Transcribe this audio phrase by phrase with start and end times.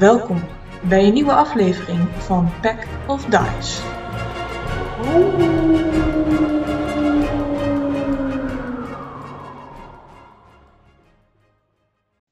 [0.00, 0.44] Welkom
[0.88, 3.82] bij een nieuwe aflevering van Pack of Dice.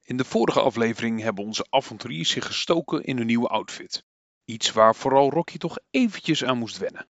[0.03, 4.05] In de vorige aflevering hebben onze avonturiers zich gestoken in een nieuwe outfit.
[4.45, 7.07] Iets waar vooral Rocky toch eventjes aan moest wennen.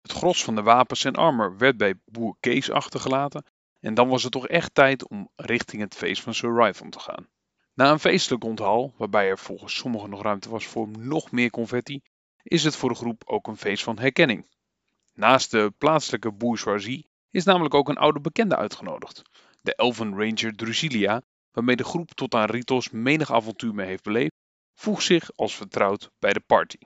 [0.00, 3.44] Het gros van de wapens en armor werd bij boer Kees achtergelaten
[3.80, 7.28] en dan was het toch echt tijd om richting het feest van Sir te gaan.
[7.74, 12.00] Na een feestelijk onthaal, waarbij er volgens sommigen nog ruimte was voor nog meer confetti,
[12.42, 14.46] is het voor de groep ook een feest van herkenning.
[15.14, 19.22] Naast de plaatselijke bourgeoisie is namelijk ook een oude bekende uitgenodigd,
[19.60, 21.22] de Elven Ranger Drusilia,
[21.52, 24.34] waarmee de groep tot aan Ritos menig avontuur mee heeft beleefd,
[24.74, 26.78] voegt zich als vertrouwd bij de party.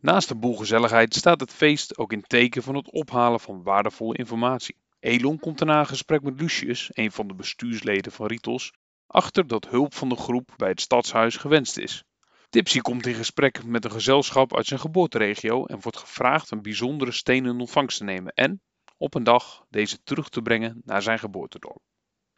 [0.00, 4.16] Naast de boel gezelligheid staat het feest ook in teken van het ophalen van waardevolle
[4.16, 4.76] informatie.
[5.00, 8.72] Elon komt daarna een gesprek met Lucius, een van de bestuursleden van Ritos,
[9.10, 12.04] achter dat hulp van de groep bij het stadshuis gewenst is.
[12.48, 17.12] Tipsy komt in gesprek met een gezelschap uit zijn geboorteregio en wordt gevraagd een bijzondere
[17.12, 18.62] steen in ontvangst te nemen en,
[18.96, 21.82] op een dag, deze terug te brengen naar zijn geboortedorp.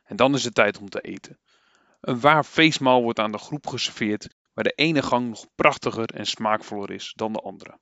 [0.05, 1.39] En dan is het tijd om te eten.
[2.01, 6.27] Een waar feestmaal wordt aan de groep geserveerd, waar de ene gang nog prachtiger en
[6.27, 7.79] smaakvoller is dan de andere.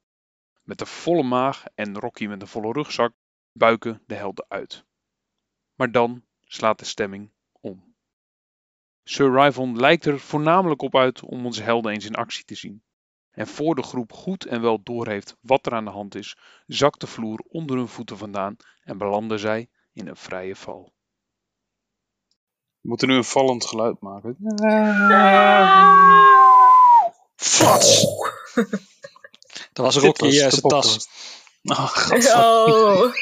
[0.62, 3.12] Met een volle maag en Rocky met een volle rugzak
[3.52, 4.84] buiken de helden uit.
[5.74, 7.30] Maar dan slaat de stemming.
[9.10, 12.82] Sir Ryvon lijkt er voornamelijk op uit om onze helden eens in actie te zien.
[13.30, 16.36] En voor de groep goed en wel doorheeft wat er aan de hand is,
[16.66, 20.92] zakt de vloer onder hun voeten vandaan en belanden zij in een vrije val.
[22.80, 24.36] We moeten nu een vallend geluid maken.
[27.36, 28.06] Flats!
[29.72, 31.08] Dat was Rocky uh, de zijn tas.
[31.62, 31.96] Oh.
[32.34, 33.14] Oh,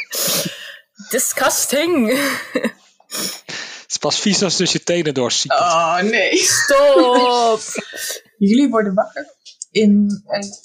[1.10, 2.10] disgusting.
[3.88, 5.52] Het is pas vies als dus je tenen doorziet.
[5.52, 6.36] Oh nee.
[6.36, 7.60] Stop.
[8.48, 9.34] Jullie worden wakker
[9.70, 10.22] in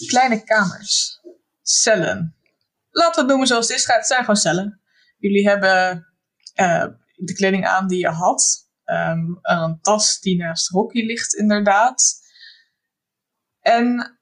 [0.08, 1.22] kleine kamers.
[1.62, 2.36] Cellen.
[2.90, 3.86] Laten we het noemen zoals het is.
[3.88, 4.82] Het zijn gewoon cellen.
[5.18, 6.08] Jullie hebben
[6.54, 8.70] eh, de kleding aan die je had.
[8.84, 12.22] Ehm, een tas die naast Rocky ligt inderdaad.
[13.60, 14.20] En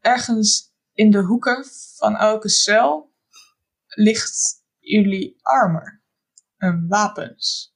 [0.00, 1.64] ergens in de hoeken
[1.96, 3.14] van elke cel
[3.86, 6.04] ligt jullie armor.
[6.56, 7.74] En wapens.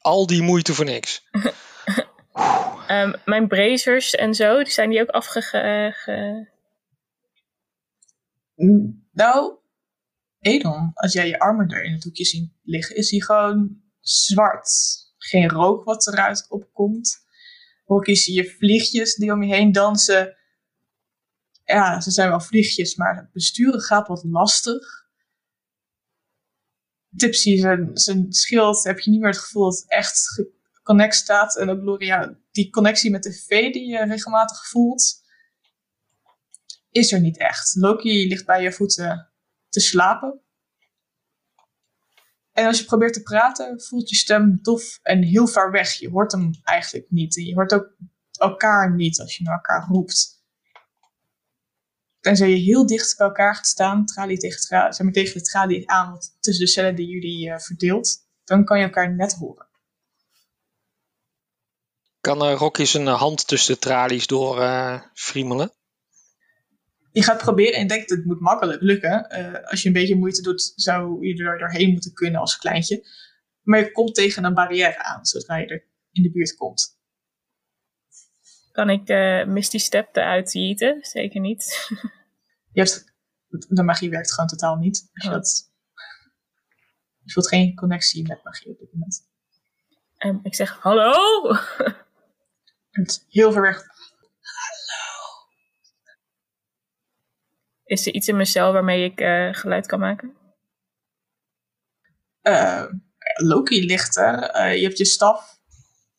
[0.00, 1.22] Al die moeite voor niks.
[2.86, 5.42] Ehm, mijn brazers en zo, die zijn die ook afge...
[5.42, 6.50] ge-
[8.54, 9.58] Mm, Nou,
[10.38, 14.70] Edon, als jij je armor er in het hoekje ziet liggen, is die gewoon zwart.
[15.18, 17.26] Geen rook wat eruit opkomt.
[17.84, 20.36] Rocky zie je vliegjes die om je heen dansen.
[21.64, 25.01] Ja, ze zijn wel vliegjes, maar het besturen gaat wat lastig.
[27.16, 30.28] Tipsy, zijn, zijn schild, heb je niet meer het gevoel dat het echt
[30.72, 31.56] geconnect staat.
[31.56, 35.22] En ook Gloria, die connectie met de V die je regelmatig voelt,
[36.90, 37.74] is er niet echt.
[37.74, 39.30] Loki ligt bij je voeten
[39.68, 40.40] te slapen.
[42.52, 45.92] En als je probeert te praten, voelt je stem dof en heel ver weg.
[45.92, 47.36] Je hoort hem eigenlijk niet.
[47.36, 47.96] En je hoort ook
[48.32, 50.41] elkaar niet als je naar elkaar roept.
[52.22, 55.42] Tenzij je heel dicht bij elkaar gaat staan, tralie tegen, tra zeg maar, tegen de
[55.42, 59.34] tralie aan, wat tussen de cellen die jullie eh, verdeelt, dan kan je elkaar net
[59.34, 59.68] horen.
[62.20, 64.56] Kan eh, Rocky zijn eh, hand tussen de tralies door
[65.14, 65.72] friemelen?
[67.12, 69.28] Je gaat proberen en denkt dat het moet makkelijk lukken.
[69.64, 73.06] Als je een beetje moeite doet, zou je er doorheen moeten kunnen als kleintje.
[73.62, 77.00] Maar je komt tegen een barrière aan zodra je er in de buurt komt.
[78.72, 80.98] Kan ik eh, Misty Step eruit jieten?
[81.04, 81.88] Zeker niet.
[82.72, 83.12] Je hebt,
[83.68, 85.10] de magie werkt gewoon totaal niet.
[85.12, 85.34] Je, Oh.
[85.34, 85.70] dat,
[87.24, 89.28] je voelt geen connectie met magie op dit moment.
[90.16, 91.12] Ehm, ik zeg, hallo?
[92.90, 93.82] Het is heel ver weg.
[97.84, 100.36] Is er iets in mijn cel waarmee ik eh, geluid kan maken?
[102.40, 102.84] Eh,
[103.34, 104.72] Loki ligt er.
[104.76, 105.60] Je hebt je staf.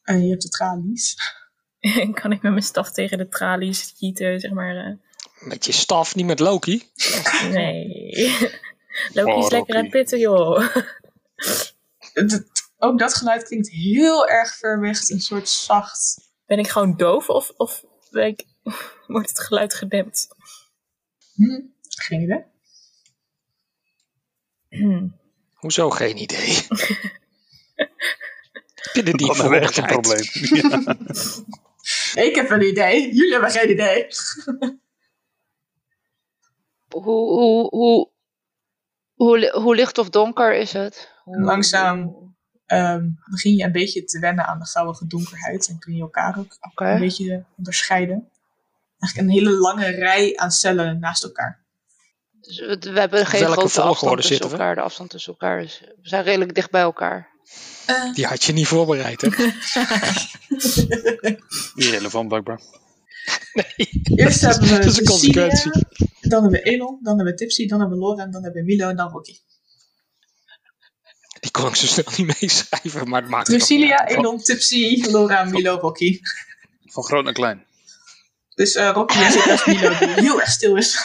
[0.01, 1.15] En je hebt de tralies.
[2.21, 4.75] kan ik met mijn staf tegen de tralies jieten, zeg maar?
[4.75, 4.93] eh?
[5.47, 6.83] Met je staf, niet met Loki.
[7.49, 8.11] Nee.
[9.13, 10.75] Loki Oh, is lekker aan het pitten, joh.
[11.35, 11.75] Het-
[12.31, 15.09] het- ook dat geluid klinkt heel erg ver weg.
[15.09, 16.31] Een soort zacht.
[16.45, 18.45] Ben ik gewoon doof of, of ben ik,
[19.07, 20.27] wordt het geluid gedempt?
[21.33, 22.43] Hm, geen idee.
[25.53, 26.67] Hoezo geen idee?
[27.75, 30.23] Heb je er Dat niet is voor echt een probleem.
[30.33, 30.95] Ja.
[32.15, 33.13] Ik heb een idee.
[33.13, 34.07] Jullie hebben geen idee.
[36.89, 38.09] Hoe, hoe, hoe,
[39.13, 41.11] hoe, hoe licht of donker is het?
[41.23, 42.21] Hoe- Langzaam.
[42.65, 45.67] ehm, begin je een beetje te wennen aan de gouden donkerheid.
[45.67, 46.57] En kun je elkaar ook
[46.93, 48.29] een beetje onderscheiden.
[48.99, 51.61] Eigenlijk een hele lange rij aan cellen naast elkaar.
[52.31, 54.75] Dus we, we hebben geen Welke grote afstand tussen zitten elkaar.
[54.75, 57.29] De afstand tussen elkaar is, we zijn redelijk dicht bij elkaar.
[57.85, 59.27] Eh, Die had je niet voorbereid, hè?
[61.75, 62.61] Irrelevant blijkbaar.
[64.15, 65.71] Eerst hebben we Dat is een Cecilia, consequentie.
[66.21, 68.61] dan hebben we Elon, dan hebben we Tipsy, dan hebben we Laura en dan hebben
[68.63, 69.37] we Milo en dan Rocky.
[71.39, 74.17] Die kon ik zo snel niet meeschrijven, maar het maakt uit.
[74.17, 76.19] Elon, Tipsy, Laura, Milo, Rocky.
[76.85, 77.65] Van groot naar klein.
[78.55, 80.97] Dus eh Rocky is het als Milo die heel erg stil is.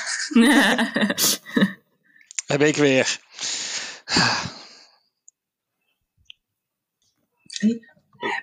[2.47, 3.21] Heb ik weer.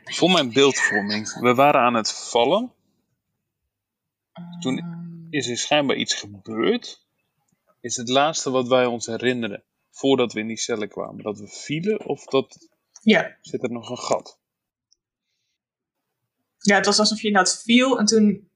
[0.03, 1.39] Voor mijn beeldvorming.
[1.39, 2.73] We waren aan het vallen.
[4.59, 4.83] Toen
[5.29, 7.05] is er schijnbaar iets gebeurd.
[7.81, 9.63] Is het laatste wat wij ons herinneren.
[9.91, 11.23] Voordat we in die cellen kwamen.
[11.23, 12.69] Dat we vielen of dat
[13.01, 13.37] Ja.
[13.41, 14.39] zit er nog een gat.
[16.57, 18.49] ja, het was alsof je inderdaad viel en toen...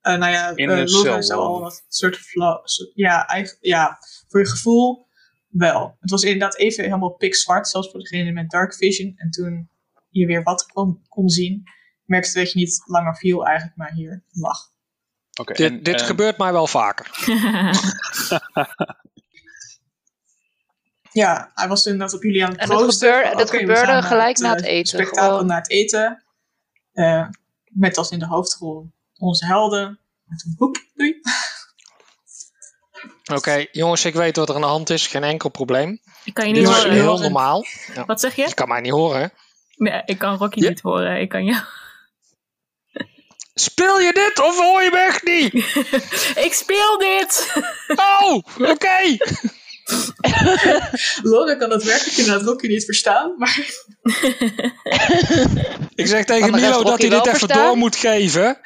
[0.00, 2.60] eh, nou ja, In eh, een Laura cel al wat soort van...
[2.94, 5.08] Ja, ja, voor je gevoel
[5.50, 5.96] wel.
[6.00, 9.12] Het was inderdaad even helemaal pikzwart, zelfs voor degene met dark vision.
[9.16, 9.70] En toen
[10.08, 11.62] je weer wat kon, kon zien,
[12.04, 14.58] merkte dat je niet langer viel eigenlijk, maar hier lag.
[15.40, 15.52] Oké.
[15.52, 17.10] Dit, en- dit en- gebeurt mij wel vaker.
[21.12, 23.08] Ja, hij was inderdaad op jullie aan het En dat proosten.
[23.08, 25.46] gebeurde- van, dat oké, we gebeurde gelijk na het eh, eten, spektakel gewoon.
[25.46, 26.24] naar het eten.
[26.92, 27.28] Eh,
[27.64, 29.98] met als in de hoofdrol onze helden.
[30.28, 31.20] En toen, hoep, doei.
[33.34, 35.06] Oké, jongens, ik weet wat er aan de hand is.
[35.06, 36.00] Geen enkel probleem.
[36.24, 36.92] Ik kan je Dit niet is horen.
[36.92, 37.20] heel horen.
[37.22, 37.64] normaal.
[38.06, 38.54] Wat zeg Je je?
[38.54, 39.32] kan mij niet horen?
[39.76, 40.68] Nee, ik kan Rocky Ja.
[40.68, 41.20] niet horen.
[41.20, 41.62] Ik kan jou.
[43.54, 45.52] Speel je dit of hoor je me echt niet?
[46.46, 47.52] ik speel dit!
[48.22, 49.16] Oh, oké.
[51.22, 53.34] Laura kan het werkelijk inderdaad Rocky niet verstaan.
[53.38, 53.58] Maar
[55.94, 57.66] Ik zeg tegen Milo dat hij dit even verstaan?
[57.66, 58.58] door moet geven.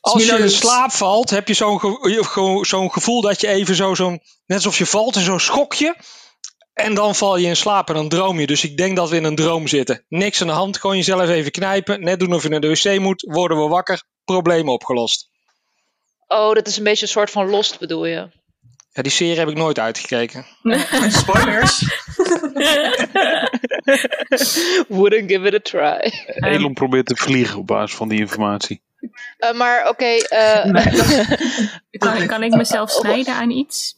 [0.00, 3.74] Als je in slaap valt, heb je zo'n ge- ge- zo'n gevoel dat je even
[3.74, 5.96] zo, zo'n, net alsof je valt en zo'n schokje.
[6.72, 8.46] En dan val je in slaap en dan droom je.
[8.46, 10.04] Dus ik denk dat we in een droom zitten.
[10.08, 12.00] Niks aan de hand, gewoon jezelf even knijpen.
[12.00, 13.22] Net doen of je naar de wc moet.
[13.28, 15.28] Worden we wakker, probleem opgelost.
[16.26, 18.28] Oh, dat is een beetje een soort van Lost bedoel je?
[18.92, 20.46] Ja, die serie heb ik nooit uitgekeken.
[21.08, 21.78] spoilers.
[24.88, 26.12] Wouldn't give it a try.
[26.26, 28.82] Elon probeert te vliegen op basis van die informatie.
[29.38, 31.28] Eh, maar oké, eh, Nee, dat-
[31.98, 33.96] Kan, kan ik mezelf snijden aan iets?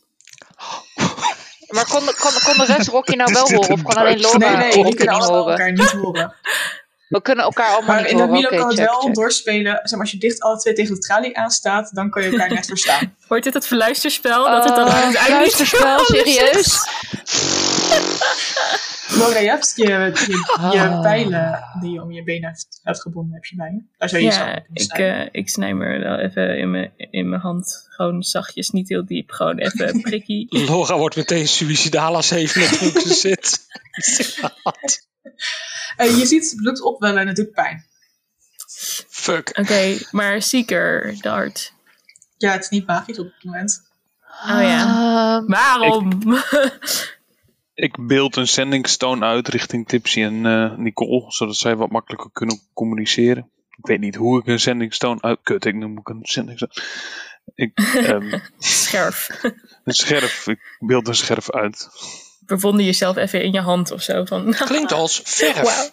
[1.69, 3.71] maar kon, kon, kon de rest Rocky nou wel horen?
[3.71, 5.51] Of kon alleen een Laura nee, nee, Rocky kunnen niet allemaal horen?
[5.59, 6.35] elkaar niet horen.
[7.09, 8.37] We kunnen elkaar allemaal Maar niet in de horen.
[8.37, 9.15] Milo Oké, kan het wel check.
[9.15, 9.73] doorspelen.
[9.83, 12.53] Zeg maar, als je dicht alle twee tegen de tralie aanstaat, dan kan je elkaar
[12.55, 13.17] net verstaan.
[13.29, 14.45] Wordt dit het verluisterspel?
[14.45, 16.35] dat het dan Eh, aan het einde niet fluisterspel, anders is?
[16.35, 16.89] serieus?
[19.19, 21.01] Laura, je hebt je, Ah.
[21.01, 23.83] pijlen die je om je benen hebt, hebt gebonden, heb je bij je.
[23.99, 27.29] Daar zou je jezelf Ja, ik, eh, ik snij me wel even in mijn, in
[27.29, 27.87] mijn hand.
[27.89, 29.31] Gewoon zachtjes, niet heel diep.
[29.31, 30.47] Gewoon even prikkie.
[30.69, 33.61] Laura wordt meteen suicidaal als ze even met dronken zit.
[35.97, 37.85] Eh, je ziet bloed opwellen en het doet pijn.
[39.09, 39.59] Fuck.
[39.59, 41.73] Oké, maar Seeker, dart.
[42.37, 43.83] Ja, het is niet magisch op het moment.
[44.43, 45.37] Oh ja.
[45.37, 46.13] Ehm, Waarom?
[46.33, 47.19] Ik
[48.01, 52.61] beeld een sending stone uit richting Tipsy en eh, Nicole, zodat zij wat makkelijker kunnen
[52.73, 53.51] communiceren.
[53.77, 55.39] Ik weet niet hoe ik een sending stone uit...
[55.43, 56.73] Kut, ik noem ik een sending stone.
[57.55, 59.29] Ik, ehm, Scherf.
[59.85, 61.89] een scherf, ik beeld een scherf uit.
[62.41, 64.25] Bevonde jezelf even in je hand of zo.
[64.25, 65.93] Van, Klinkt als verf.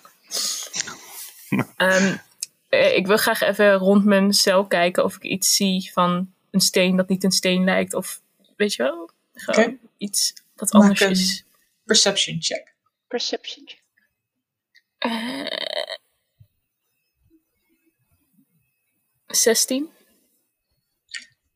[1.75, 2.15] Ehm,
[2.69, 6.61] eh, ik wil graag even rond mijn cel kijken of ik iets zie van een
[6.61, 7.93] steen dat niet een steen lijkt.
[7.93, 8.21] Of
[8.57, 9.09] weet je wel?
[9.33, 11.43] Gewoon iets wat Maak anders een- is.
[11.89, 12.75] Perception check.
[13.07, 13.65] perception.
[13.67, 13.83] check.
[14.97, 15.97] Eh
[19.27, 19.89] 16?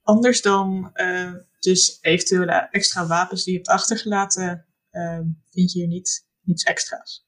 [0.03, 5.87] Anders dan eh, dus eventuele extra wapens die je hebt achtergelaten, eh, vind je hier
[5.87, 7.25] niet, niets extra's.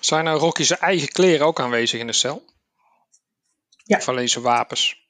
[0.00, 2.44] Zijn nou Rocky zijn eigen kleren ook aanwezig in de cel?
[3.84, 3.96] Ja.
[3.96, 5.08] Of alleen zijn wapens?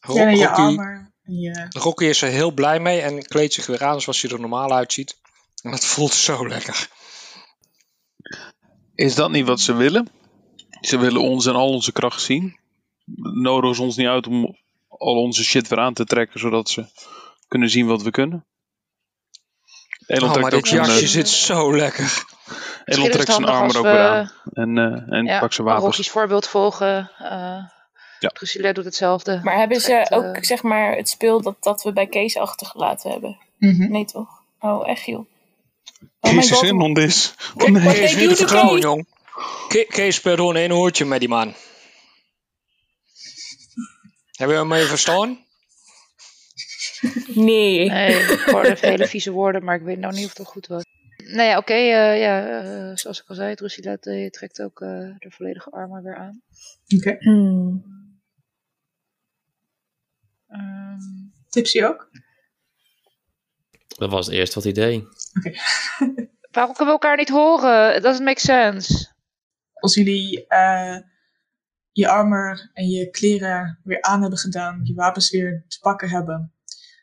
[0.00, 1.09] Ro- Ja, je Rocky, armor.
[1.30, 4.30] En je, Rocky is er heel blij mee en kleedt zich weer aan zoals hij
[4.30, 5.16] er normaal uitziet.
[5.62, 6.88] En dat voelt zo lekker.
[8.94, 10.08] Is dat niet wat ze willen?
[10.80, 12.58] Ze willen ons en al onze kracht zien.
[13.42, 14.56] Nodigen ze ons niet uit om
[14.88, 16.86] al onze shit weer aan te trekken, zodat ze
[17.48, 18.44] kunnen zien wat we kunnen.
[20.06, 22.24] Elon Oh, maar dit zijn, jasje eh, zit zo lekker.
[22.84, 24.32] Elon trekt zijn als ook we- weer aan.
[24.52, 25.84] En, eh, en Ja, pakt zijn wapens.
[25.84, 27.10] Rocky's voorbeeld volgen.
[27.18, 27.78] eh
[28.20, 28.28] Ja.
[28.28, 29.40] Drusilla doet hetzelfde.
[29.42, 32.36] Maar hebben ze Trekt, ook eh, zeg maar het speel dat, dat we bij Kees
[32.36, 33.38] achtergelaten hebben?
[33.58, 33.90] Mhm.
[33.90, 34.28] Nee, toch?
[34.60, 35.26] Oh, echt, joh.
[36.20, 37.34] Oh Kees is in on this.
[37.54, 38.28] Oh Kees nee.
[38.28, 38.82] het gewoon, niet.
[38.82, 39.06] jong.
[39.68, 41.54] Ke- Kees speelt gewoon één hoortje met die man.
[44.36, 45.38] Hebben we hem even verstaan?
[47.34, 47.88] Nee.
[47.90, 50.84] Nee, ik hoorde hele vieze woorden, maar ik weet nou niet of dat goed was.
[51.16, 51.72] Nou ja, oké.
[51.72, 53.96] eh, ja, eh, zoals ik al zei, Drusilla
[54.30, 56.42] trekt ook eh, de volledige armor weer aan.
[56.96, 57.16] Oké.
[57.18, 57.84] Hmm.
[60.50, 60.98] Ehm,
[61.48, 62.10] Tipsy ook?
[63.86, 65.04] Dat was het eerst wat hij deed.
[66.50, 67.96] waarom kunnen we elkaar niet horen?
[67.96, 69.08] It doesn't make sense.
[69.72, 70.98] Als jullie eh,
[71.92, 76.54] je armor en je kleren weer aan hebben gedaan, je wapens weer te pakken hebben,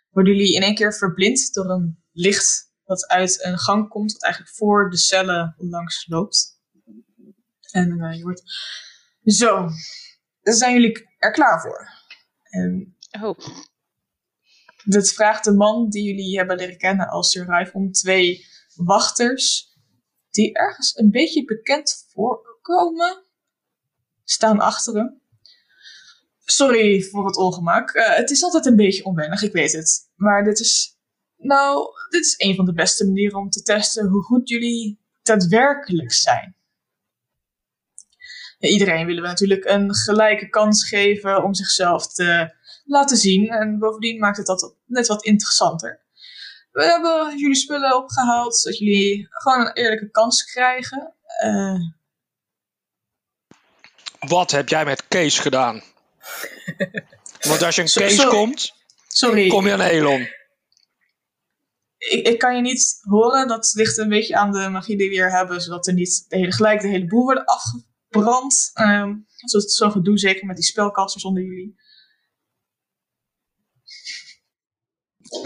[0.10, 4.24] worden jullie in één keer verblind door een licht dat uit een gang komt, wat
[4.24, 6.62] eigenlijk voor de cellen langs loopt.
[7.72, 8.44] En eh, je wordt.
[9.24, 9.70] Zo,
[10.42, 11.90] dan zijn jullie er klaar voor.
[12.44, 13.38] En Oh,
[14.88, 18.46] dat vraagt de man die jullie hebben leren kennen als Sir Ryfon twee
[18.76, 19.74] wachters,
[20.30, 23.24] die ergens een beetje bekend voorkomen,
[24.24, 25.22] staan achter hem.
[26.46, 27.90] Sorry voor het ongemak.
[27.90, 30.10] Eh, het is altijd een beetje onwennig, ik weet het.
[30.16, 30.98] Maar dit is,
[31.38, 36.12] nou, dit is een van de beste manieren om te testen hoe goed jullie daadwerkelijk
[36.12, 36.56] zijn.
[38.60, 42.56] Iedereen willen we natuurlijk een gelijke kans geven om zichzelf te
[42.88, 43.50] laten zien.
[43.50, 46.06] En bovendien maakt het dat net wat interessanter.
[46.72, 51.14] We hebben jullie spullen opgehaald, zodat jullie gewoon een eerlijke kans krijgen.
[51.40, 51.80] Eh,
[54.20, 55.82] Wat heb jij met Kees gedaan?
[57.48, 58.74] Want als je een Kees komt,
[59.08, 60.28] sorry, kom je aan Elon.
[61.98, 63.48] ik, ik kan je niet horen.
[63.48, 66.38] Dat ligt een beetje aan de magie die we hier hebben, zodat er niet de
[66.38, 68.72] hele, gelijk de hele boel wordt afgebrand.
[68.74, 69.14] Ehm
[69.46, 71.76] zoals zo gedoe, zeker met die spelkasters onder jullie.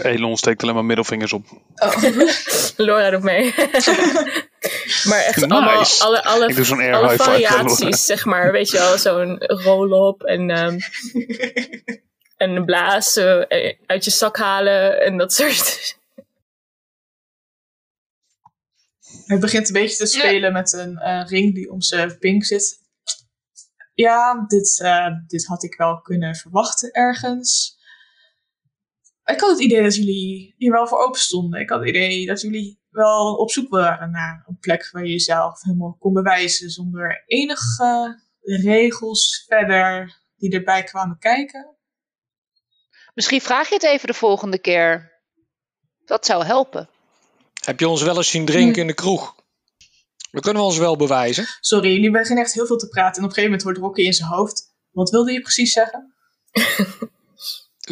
[0.02, 1.46] Elon steekt alleen maar middelvingers op.
[1.74, 2.02] Oh.
[2.76, 3.54] Laura doet mee.
[5.08, 5.54] maar echt Nice.
[5.54, 8.52] allemaal, alle, alle, Ik doe zo'n air alle variaties, zeg maar.
[8.52, 10.78] Weet je wel, zo'n roll-up en, ehm,
[12.36, 15.96] en een blaas eh, uit je zak halen en dat soort.
[19.26, 22.80] Hij begint een beetje te spelen met een eh, ring die om zijn pink zit.
[23.94, 27.80] Ja, dit, eh, dit had ik wel kunnen verwachten ergens.
[29.24, 31.60] Ik had het idee dat jullie hier wel voor open stonden.
[31.60, 35.10] Ik had het idee dat jullie wel op zoek waren naar een plek waar je
[35.10, 41.76] jezelf helemaal kon bewijzen zonder enige regels verder die erbij kwamen kijken.
[43.14, 45.20] misschien vraag je het even de volgende keer.
[46.04, 46.88] Dat zou helpen.
[47.64, 49.34] Heb je ons wel eens zien drinken in de kroeg?
[50.30, 51.46] Dan kunnen we ons wel bewijzen.
[51.60, 54.02] Sorry, jullie beginnen echt heel veel te praten en op een gegeven moment wordt Rocky
[54.02, 54.74] in zijn hoofd.
[54.90, 56.14] Wat wilde je precies zeggen?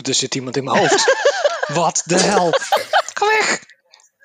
[0.08, 1.04] Er zit iemand in mijn hoofd.
[1.80, 2.50] Wat de hel?
[3.14, 3.50] Ga weg!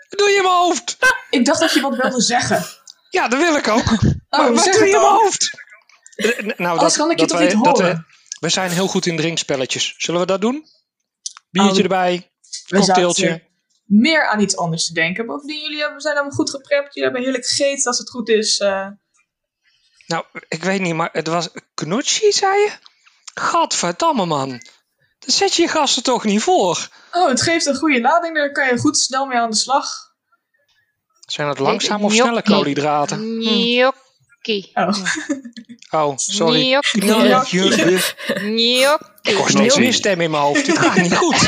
[0.10, 0.98] Wat doe je in mijn hoofd?
[1.30, 2.66] Ik dacht dat je wat wilde zeggen.
[3.10, 3.86] Ja, dat wil ik ook.
[4.30, 5.50] Oh, maar wat zeg doe je in mijn hoofd?
[6.16, 8.06] Eh, Nou, Anders kan ik je toch wij- niet dat horen?
[8.10, 9.94] we, we zijn heel goed in drinkspelletjes.
[9.98, 10.66] Zullen we dat doen?
[11.50, 12.32] Biertje Oh, erbij,
[12.70, 13.44] cocktailtje.
[13.86, 15.26] meer aan iets anders te denken.
[15.26, 16.94] Bovendien, jullie hebben, zijn allemaal goed geprept.
[16.94, 18.58] Jullie hebben heerlijk gegeten als het goed is.
[18.58, 18.88] eh.
[20.08, 22.72] Nou, ik weet niet, maar het was Knutsi, zei je?
[23.34, 24.62] Gadverdamme, man.
[25.26, 26.88] Zet je je gasten toch niet voor?
[27.12, 28.36] Oh, het geeft een goede lading.
[28.36, 29.88] Daar kan je goed snel mee aan de slag.
[31.20, 33.18] Zijn dat langzaam of snelle koolhydraten?
[33.42, 34.72] Gnocchi.
[34.74, 34.94] Oh.
[35.90, 36.80] Oh, sorry.
[36.82, 37.00] Gnocchi.
[37.00, 37.60] Gnocchi.
[37.60, 38.84] Gnocchi.
[39.22, 40.66] Ik hoor steeds meer stem in mijn hoofd.
[40.66, 41.48] Dit gaat niet goed.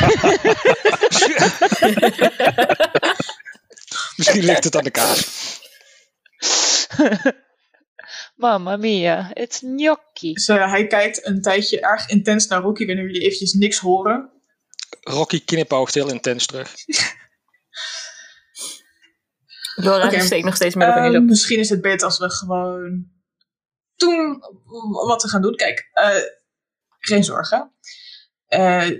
[4.16, 5.26] Misschien ligt het aan de kaas.
[8.38, 10.32] Mamma mia, it's gnocchi.
[10.32, 14.30] Dus eh, hij kijkt een tijdje erg intens naar Rocky wanneer jullie eventjes niks horen.
[15.00, 16.74] Rocky knipoogt heel intens terug.
[19.74, 20.20] Laura Oké.
[20.20, 21.28] steekt nog steeds middelvingers Ehm, op.
[21.28, 23.06] misschien is het beter als we gewoon
[23.96, 24.38] doen
[25.06, 25.54] wat we gaan doen.
[25.54, 26.16] Kijk, eh,
[26.98, 27.72] geen zorgen.
[28.46, 28.90] Eh,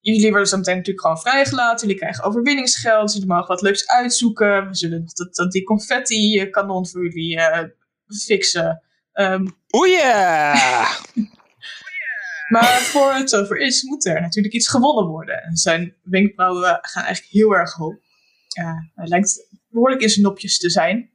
[0.00, 1.86] jullie worden zo meteen natuurlijk gewoon vrijgelaten.
[1.86, 3.12] Jullie krijgen overwinningsgeld.
[3.12, 4.68] Jullie mogen wat leuks uitzoeken.
[4.68, 7.68] We zullen dat, dat die confetti-kanon voor jullie eh,
[8.14, 8.82] fixen.
[9.12, 10.02] Ehm, Oeh
[12.54, 15.42] maar voor het zover is, moet er natuurlijk iets gewonnen worden.
[15.42, 17.96] En zijn wenkbrauwen gaan eigenlijk heel erg hoog.
[18.48, 21.10] Ja, hij lijkt behoorlijk in zijn nopjes te zijn.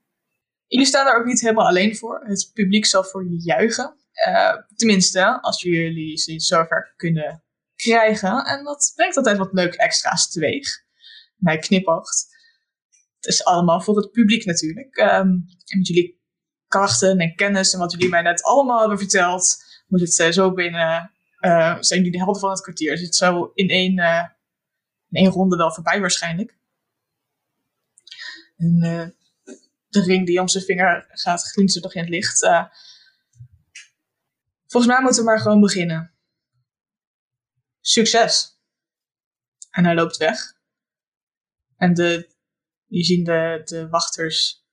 [0.68, 2.24] Jullie staan daar ook niet helemaal alleen voor.
[2.26, 3.96] Het publiek zal voor je juichen.
[4.12, 7.44] Eh, tenminste, als jullie ze zover kunnen
[7.76, 8.46] krijgen.
[8.46, 10.68] En dat brengt altijd wat leuk extra's teweeg.
[11.40, 12.28] En hij knipoogt.
[13.16, 14.96] Het is allemaal voor het publiek natuurlijk.
[14.96, 15.30] Ehm,
[15.66, 16.17] en met jullie
[16.68, 20.54] krachten en kennis en wat jullie mij net allemaal hebben verteld, moet het eh, zo
[20.54, 21.12] binnen.
[21.40, 22.98] eh, zijn jullie de helft van het kwartier?
[22.98, 24.26] Zit zo in één, eh,
[25.10, 26.58] in één ronde wel voorbij waarschijnlijk.
[28.58, 28.80] En
[29.88, 32.40] de ring die om zijn vinger gaat glinstert nog in het licht.
[34.68, 36.14] Volgens mij moeten we maar gewoon beginnen.
[37.82, 38.60] Succes!
[39.70, 40.56] En hij loopt weg.
[41.76, 42.36] En de,
[42.86, 44.67] je ziet de, de wachters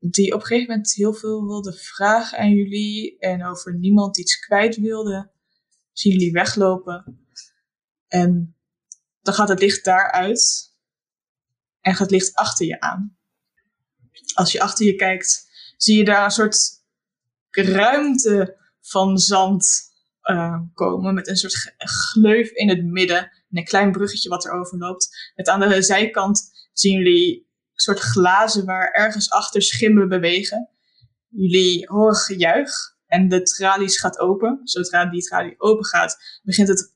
[0.00, 4.38] die op een gegeven moment heel veel wilden vragen aan jullie en over niemand iets
[4.38, 5.30] kwijt wilden,
[5.92, 7.24] zien jullie weglopen.
[8.08, 8.56] En
[9.22, 10.74] dan gaat het licht daaruit
[11.80, 13.18] en gaat het licht achter je aan.
[14.34, 16.82] Als je achter je kijkt, zie je daar een soort
[17.50, 19.88] ruimte van zand
[20.22, 24.52] uh, komen met een soort gleuf in het midden en een klein bruggetje wat er
[24.52, 25.32] overloopt.
[25.34, 27.49] Met aan de zijkant zien jullie
[27.80, 30.68] soort glazen waar ergens achter schimmen bewegen.
[31.28, 32.72] Jullie horen gejuich
[33.06, 34.60] en de tralies gaat open.
[34.64, 36.94] Zodra die tralie open gaat, begint het,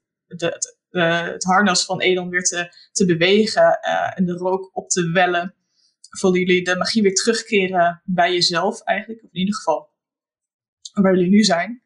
[0.89, 5.11] eh, het harnas van Edon weer te, te bewegen eh, en de rook op te
[5.11, 5.55] wellen.
[6.19, 9.93] Voelen jullie de magie weer terugkeren bij jezelf eigenlijk, of in ieder geval
[10.93, 11.83] waar jullie nu zijn.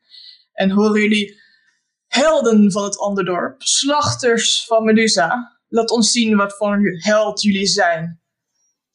[0.53, 1.41] En horen jullie
[2.07, 5.59] helden van het Onderdorp, slachters van Medusa.
[5.69, 8.21] Laat ons zien wat voor held jullie zijn.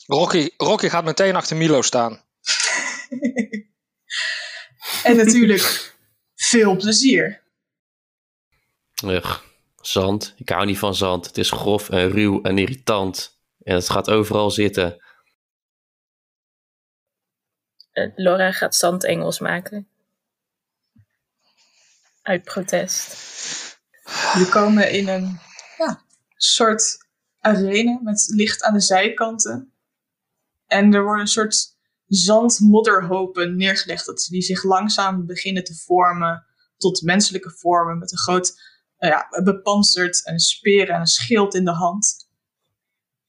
[0.06, 2.22] Rocky, Rocky gaat meteen achter Milo staan.
[5.04, 5.96] En natuurlijk
[6.36, 7.42] veel plezier.
[9.04, 9.40] Ugh,
[9.82, 10.34] zand.
[10.38, 11.26] Ik hou niet van zand.
[11.26, 13.40] Het is grof en ruw en irritant.
[13.64, 15.04] En het gaat overal zitten.
[17.92, 19.88] Eh, Laura gaat zandengels maken.
[22.22, 23.18] Uit protest.
[24.34, 25.40] Jullie komen in een
[25.78, 26.04] ja,
[26.36, 27.08] soort
[27.40, 29.73] arena met licht aan de zijkanten.
[30.74, 31.78] En er worden een soort
[32.08, 34.06] zandmodderhopen neergelegd.
[34.06, 36.46] Dat die zich langzaam beginnen te vormen
[36.78, 37.98] tot menselijke vormen.
[37.98, 38.62] Met een groot,
[38.98, 42.30] nou ja, bepanserd en speren en een schild in de hand.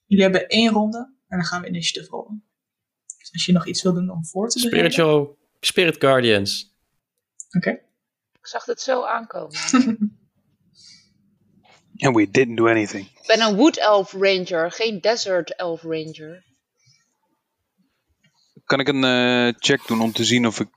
[0.06, 2.44] Jullie hebben één ronde en dan gaan we initiative rollen.
[3.18, 4.92] Dus als je nog iets wil doen om voor te beginnen.
[4.92, 6.74] Spiritual, Spirit Guardians.
[7.56, 7.70] Oké.
[8.32, 9.58] Ik zag het zo aankomen.
[11.96, 13.06] And we didn't do anything.
[13.06, 16.44] Ik ben een Wood Elf Ranger, geen Desert Elf Ranger.
[18.64, 20.68] Kan ik een eh, check doen om te zien of, ik,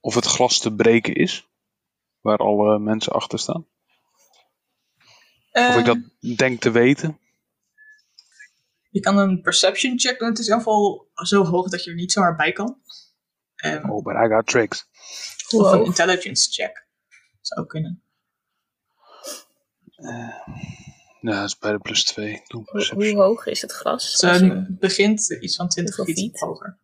[0.00, 1.46] of het glas te breken is?
[2.20, 3.66] Waar alle mensen achter staan?
[5.52, 5.98] Of ik dat
[6.36, 7.18] denk te weten?
[8.90, 10.28] Je kan een perception check doen.
[10.28, 12.80] Het is in ieder geval zo hoog dat je er niet zomaar bij kan.
[13.56, 14.86] Ehm, Oh, but I got tricks.
[15.48, 16.86] Of een intelligence check.
[17.40, 18.02] Zou ook kunnen.
[21.20, 22.32] Ja, dat is bij de plus 2.
[22.32, 23.14] Doe Hoe, perception.
[23.14, 24.20] hoe hoog is het glas?
[24.20, 26.40] Het eh, begint iets van 20 Hoeveel feet feet?
[26.40, 26.78] hoger.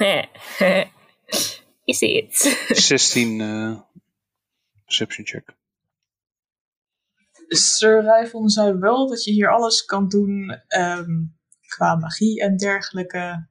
[1.84, 2.66] is het?
[2.68, 3.80] 16 eh,
[4.84, 5.54] perception check.
[7.48, 11.24] Sir Rijfon zei wel dat je hier alles kan doen ehm,
[11.66, 13.48] qua magie en dergelijke.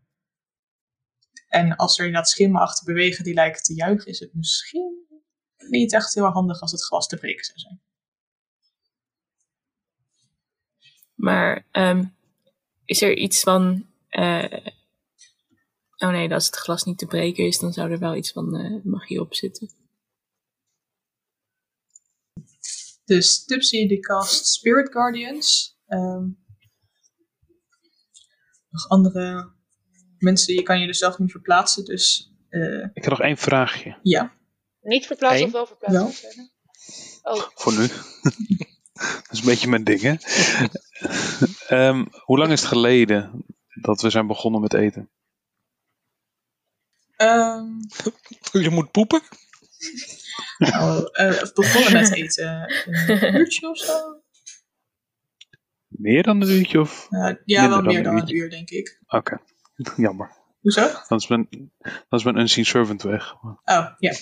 [1.47, 5.07] En als er inderdaad schimmen achter bewegen die lijken te juichen, is het misschien
[5.57, 7.81] niet echt heel handig als het glas te breken zou zijn.
[11.13, 12.05] Maar ehm,
[12.85, 13.87] is er iets van.
[14.09, 14.77] eh,
[15.99, 18.55] oh nee, als het glas niet te breken is, dan zou er wel iets van
[18.55, 19.69] eh, magie op zitten.
[23.05, 25.77] Dus Tipsy die cast Spirit Guardians.
[25.87, 26.27] Ehm,
[28.69, 29.53] nog andere
[30.17, 33.99] mensen, je kan je er zelf niet verplaatsen, dus eh, Ik heb nog één vraagje
[34.03, 34.37] ja.
[34.81, 35.45] Niet verplaatsen Eén?
[35.45, 36.31] of wel verplaatsen?
[36.35, 37.31] Ja.
[37.31, 37.87] Oh, voor nu.
[38.93, 40.15] dat is een beetje mijn ding, hè?
[41.77, 43.45] Ehm, hoe lang is het geleden
[43.81, 45.09] dat we zijn begonnen met eten?
[47.19, 47.65] Ehm,
[48.51, 49.21] Je moet poepen.
[50.57, 52.73] nou, eh, we begonnen met eten
[53.07, 54.21] een uurtje of zo.
[55.87, 57.07] Meer dan een uurtje of?
[57.09, 58.99] Uh, ja, wel meer dan een uur, denk ik.
[59.07, 59.37] Oké,
[59.97, 60.37] jammer.
[60.59, 60.87] Hoezo?
[61.07, 61.47] Dan is, mijn,
[61.81, 63.33] dan is mijn unseen servant weg.
[63.43, 63.55] Oh,
[63.97, 64.11] ja.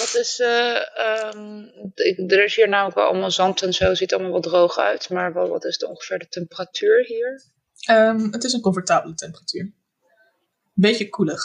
[0.00, 0.38] wat is.
[0.40, 1.58] eh, ehm,
[1.94, 5.10] ik- er is hier namelijk wel allemaal zand en zo, ziet allemaal wat droog uit.
[5.10, 7.42] Maar wat, wat is de, ongeveer de temperatuur hier?
[7.80, 9.72] Ehm, het is een comfortabele temperatuur.
[10.80, 11.42] Beetje koelig.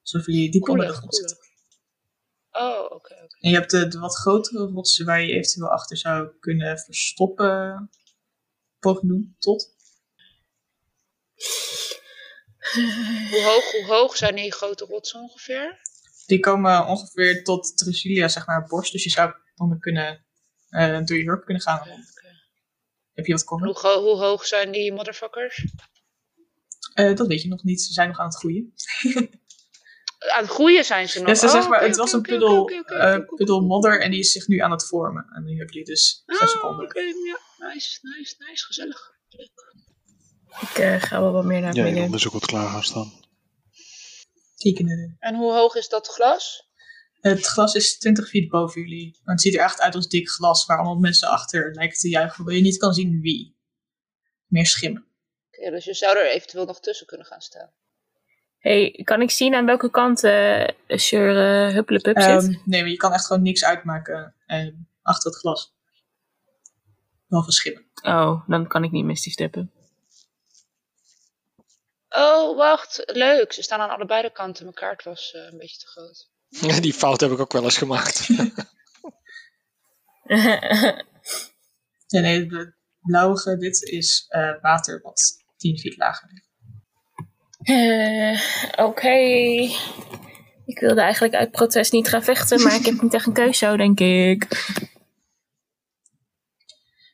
[0.00, 1.36] Alsof je diep onder de grond zit.
[2.50, 3.14] Oh, oké.
[3.14, 7.90] En je hebt de, de wat grotere rotsen waar je eventueel achter zou kunnen verstoppen.
[8.78, 9.74] Poging doen, tot.
[13.30, 15.80] Hoe hoog, hoe hoog zijn die grote rotsen ongeveer?
[16.26, 18.92] Die komen ongeveer tot Drusilla, zeg maar, borst.
[18.92, 20.24] Dus je zou dan kunnen,
[20.68, 21.88] eh, door je hurk kunnen gaan.
[23.12, 23.68] Heb je wat komen?
[23.68, 25.64] Hoe, hoe hoog zijn die motherfuckers?
[27.08, 27.82] Eh, dat weet je nog niet.
[27.82, 28.72] Ze zijn nog aan het groeien.
[30.36, 31.28] aan het groeien zijn ze nog.
[31.28, 33.60] Ja, ze Oh, zeg maar, oké, het was een puddel, eh, oké.
[33.60, 35.24] modder en die is zich nu aan het vormen.
[35.34, 36.84] En nu hebben jullie dus zes Ah, seconden.
[36.84, 39.18] oké, ja, nice, nice, nice, gezellig.
[40.60, 41.84] Ik eh, ga wel wat meer naar het Ja.
[41.84, 43.12] Elon is ook wat klaar gaan staan.
[44.56, 45.16] Tekenen.
[45.18, 46.68] En hoe hoog is dat glas?
[47.20, 49.18] Het glas is 20 feet boven jullie.
[49.24, 52.08] Maar het ziet er echt uit als dik glas waar allemaal mensen achter lijken te
[52.08, 52.36] juichen.
[52.36, 53.56] Hoewel je niet kan zien wie.
[54.46, 55.06] Meer schimmen.
[55.60, 57.70] Dus je zou er eventueel nog tussen kunnen gaan staan.
[58.58, 61.30] Hey, kan ik zien aan welke kant eh Sir
[61.68, 62.42] uh, Huppelepup zit?
[62.42, 64.68] Ehm, nee, maar je kan echt gewoon niks uitmaken eh,
[65.02, 65.74] achter het glas.
[67.26, 67.84] Behalve schimmen.
[68.02, 69.72] Oh, dan kan ik niet Misty steppen.
[72.08, 73.52] Oh, wacht, leuk.
[73.52, 74.64] Ze staan aan allebei de kanten.
[74.64, 76.28] Mijn kaart was eh, een beetje te groot.
[76.82, 78.28] Die fout heb ik ook wel eens gemaakt.
[82.10, 86.48] Nee, nee, de blauwige, dit is eh, water wat 10 feet lager ligt.
[87.62, 89.18] Eh, Oké.
[90.64, 93.58] Ik wilde eigenlijk uit protest niet gaan vechten, maar ik heb niet echt een keus
[93.58, 94.48] zo, denk ik.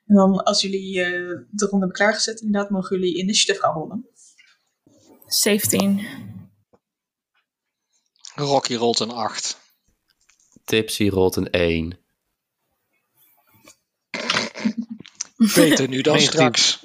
[0.06, 1.11] En dan als jullie eh,
[1.50, 4.06] de ronde hebben klaargezet, inderdaad, mogen jullie initiative gaan rollen.
[5.26, 6.06] 17.
[8.35, 9.61] Rocky rolt een 8.
[10.64, 11.98] Tipsy rolt een 1.
[15.37, 16.26] Beter nu dan 19.
[16.26, 16.85] straks.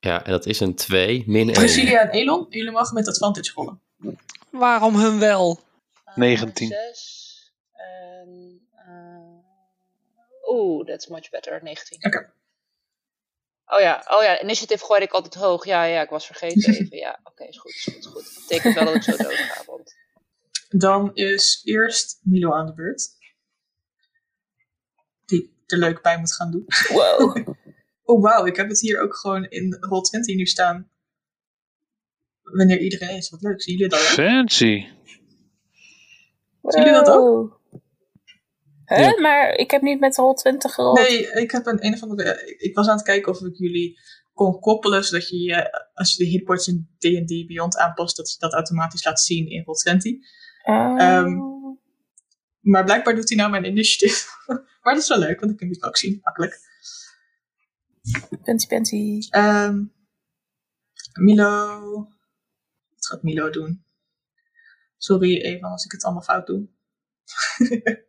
[0.00, 1.52] Ja, en dat is een 2 min 1.
[1.52, 3.80] Priscilla en Elon, jullie mogen met advantage rollen.
[4.50, 5.60] Waarom hun wel?
[6.14, 6.68] 19.
[6.68, 8.60] 6 en...
[8.86, 11.62] eh, Oeh, that's much better.
[11.62, 12.04] 19.
[12.06, 12.32] Oké.
[13.66, 15.64] Oh ja, oh ja, initiative gooide ik altijd hoog.
[15.64, 16.96] Ja, ja, ik was vergeten even.
[16.96, 18.24] Ja, oké, is goed, is goed, is goed.
[18.24, 19.94] Dat betekent wel dat ik zo dood ga, want...
[20.68, 23.08] Dan is eerst Milo aan de beurt.
[25.24, 26.64] Die er leuk bij moet gaan doen.
[26.88, 27.36] Wow.
[28.08, 30.90] Oh wauw, ik heb het hier ook gewoon in Roll20 nu staan.
[32.42, 33.30] Wanneer iedereen is.
[33.30, 34.00] Wat leuk, zien jullie dat?
[34.00, 34.06] ook?
[34.06, 34.86] Fancy.
[36.62, 37.60] Zien jullie dat ook?
[38.84, 38.98] Huh?
[38.98, 39.20] Ja.
[39.20, 40.98] Maar ik heb niet met rol 20 gerold.
[40.98, 42.56] Nee, ik heb een, een of andere.
[42.58, 43.98] Ik was aan het kijken of ik jullie
[44.34, 48.38] kon koppelen, zodat je, je als je de hitpoints in D&D Beyond aanpast, dat je
[48.38, 50.26] dat automatisch laat zien in Roll20.
[50.64, 51.00] Oh.
[51.00, 51.30] Ehm,
[52.60, 54.26] Maar blijkbaar doet hij nou mijn initiative.
[54.82, 56.67] maar dat is wel leuk, want dan kun je het ook zien, makkelijk.
[58.68, 59.26] Penty.
[59.30, 59.84] Ehm,
[61.20, 61.80] Milo.
[62.94, 63.84] Wat gaat Milo doen?
[64.96, 66.68] Sorry even als ik het allemaal fout doe.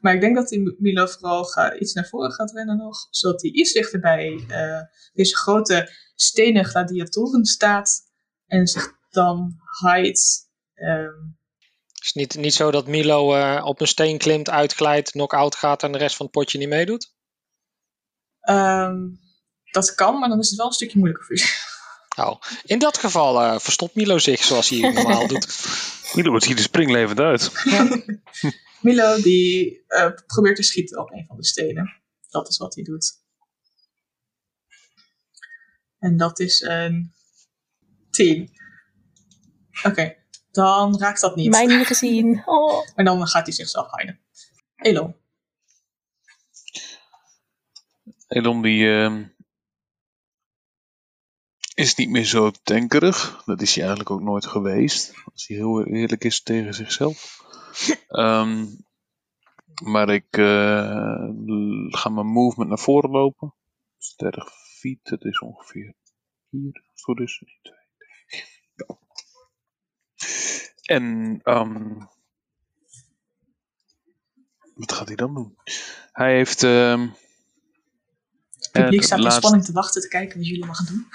[0.00, 3.06] maar ik denk dat die Milo vooral ga, iets naar voren gaat rennen nog.
[3.10, 4.80] Zodat hij iets dichter bij eh,
[5.12, 8.10] deze grote stenen gladiatoren staat.
[8.46, 10.48] En zich dan hides.
[10.74, 11.20] Ehm,
[11.92, 15.82] Het is niet, niet zo dat Milo eh, op een steen klimt, uitglijdt, knock-out gaat
[15.82, 17.14] en de rest van het potje niet meedoet?
[18.40, 18.96] ehm,
[19.72, 21.70] dat kan, maar dan is het wel een stukje moeilijker voor je.
[22.16, 25.66] Nou, in dat geval eh, verstopt Milo zich zoals hij normaal doet.
[26.14, 27.52] Milo ziet er springlevend uit.
[28.80, 32.02] Milo die eh, probeert te schieten op een van de stenen.
[32.30, 33.20] Dat is wat hij doet.
[35.98, 37.14] En dat is een
[38.10, 38.50] 10.
[39.82, 40.16] Oké,
[40.50, 41.50] dan raakt dat niet.
[41.50, 42.42] Mij niet gezien.
[42.44, 42.88] Oh.
[42.94, 44.20] En dan gaat hij zichzelf hiden.
[44.76, 45.16] Elo.
[48.28, 49.24] Elon die ehm,
[51.82, 53.42] is niet meer zo tankerig.
[53.44, 55.14] Dat is hij eigenlijk ook nooit geweest.
[55.32, 57.40] Als hij heel eerlijk is tegen zichzelf.
[58.08, 58.66] Ehm,
[59.84, 63.54] maar ik l- ga mijn movement naar voren lopen.
[64.16, 65.94] 30 feet, dat is ongeveer
[66.48, 66.84] hier.
[66.92, 67.42] Het goed is.
[67.42, 67.74] 1, 2,
[68.26, 68.44] 3.
[68.74, 68.98] Ja.
[70.82, 71.98] En ehm,
[74.74, 75.56] wat gaat hij dan doen?
[76.12, 77.21] Hij heeft ehm, Het
[78.72, 81.06] publiek de staat in spanning te wachten te kijken wat jullie gaan doen.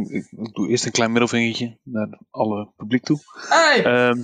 [0.00, 3.18] Ik, ik, ik doe eerst een klein middelvingertje naar alle publiek toe.
[3.48, 4.14] Hey!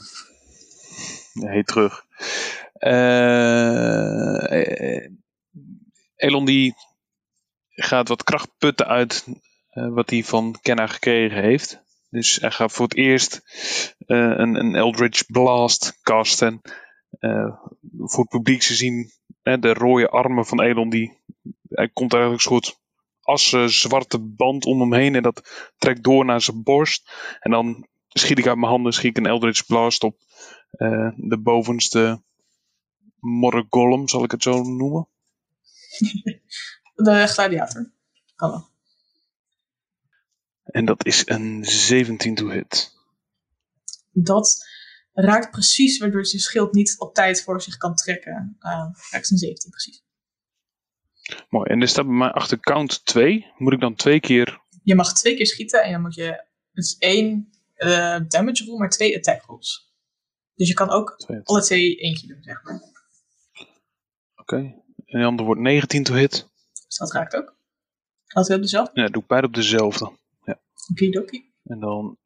[1.32, 2.04] Nee, terug.
[2.72, 5.10] Eh, eh,
[6.16, 6.74] Elon die
[7.68, 9.24] gaat wat kracht putten uit
[9.70, 11.82] eh, wat hij van Kenna gekregen heeft.
[12.10, 13.42] Dus hij gaat voor het eerst
[13.98, 16.60] eh, een, een Eldritch Blast casten.
[17.18, 17.54] Eh,
[17.96, 19.10] voor het publiek te zien
[19.42, 20.90] de rode armen van Elon.
[20.90, 21.18] Die,
[21.68, 22.78] hij komt eigenlijk een soort
[23.20, 25.14] assen zwarte band om hem heen.
[25.14, 27.10] En dat trekt door naar zijn borst.
[27.40, 30.16] En dan schiet ik uit mijn handen schiet ik een Eldritch Blast op
[30.70, 32.22] eh, de bovenste
[33.20, 35.08] Morgolem, zal ik het zo noemen.
[36.94, 37.90] De gladiator.
[38.36, 38.68] Wel.
[40.64, 42.98] En dat is een 17 to hit.
[44.10, 44.66] Dat
[45.12, 48.56] raakt precies waardoor zijn schild niet op tijd voor zich kan trekken.
[48.60, 50.02] Uh, raakt een 17 precies.
[51.48, 51.70] Mooi.
[51.70, 53.46] En er staat bij mij achter count 2.
[53.56, 54.60] Moet ik dan twee keer.
[54.82, 56.48] Je mag twee keer schieten en dan moet je.
[56.72, 59.92] Het is één eh, damage roll, maar twee attack rolls.
[60.54, 62.82] Dus je kan ook Twee alle twee eentje doen, zeg maar.
[64.36, 64.56] Oké.
[64.56, 66.48] En die andere wordt 19 to hit.
[66.86, 67.56] Dus dat raakt ook.
[68.26, 69.00] We op dezelfde.
[69.00, 70.12] Ja, doe ik beide op dezelfde.
[70.90, 71.52] Okidoki.
[71.64, 72.18] En dan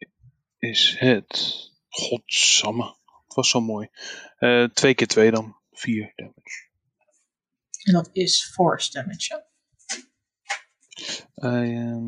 [0.58, 1.72] is het...
[1.94, 2.96] Godsamme.
[3.24, 3.88] Het was zo mooi.
[4.36, 5.56] Eh twee keer twee dan.
[5.72, 6.68] Vier damage.
[7.82, 9.46] En dat is force damage.
[11.34, 12.02] ja.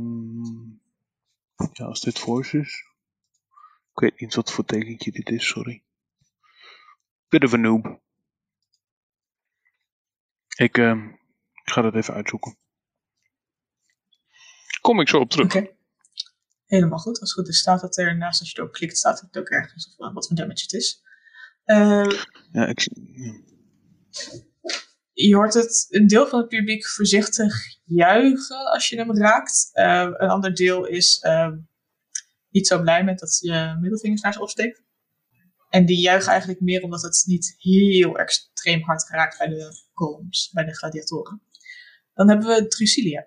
[1.73, 2.85] Ja, als dit force is.
[3.93, 5.83] Ik weet niet wat voor tekentje dit is, sorry.
[7.29, 8.01] Bit of a noob.
[10.57, 11.09] Ik, ehm,
[11.53, 12.59] ik ga dat even uitzoeken.
[14.81, 15.55] Kom ik zo op terug.
[15.55, 15.76] Oké.
[16.67, 17.21] Helemaal goed.
[17.21, 19.49] Als het goed is, staat het er naast als je erop klikt, staat het ook
[19.49, 21.03] ergens of, wat voor damage het is.
[21.65, 22.11] Eh,
[22.53, 22.89] Ja, ik,
[25.13, 29.71] je hoort het, een deel van het publiek voorzichtig juichen als je hem raakt.
[29.73, 31.53] Eh, een ander deel is eh,
[32.51, 34.83] niet zo blij met dat je middelvingers naar ze opsteekt.
[35.69, 40.51] En die juichen eigenlijk meer omdat het niet heel extreem hard raakt bij de columns,
[40.53, 41.43] bij de gladiatoren.
[42.15, 43.27] Dan hebben we Drusilia.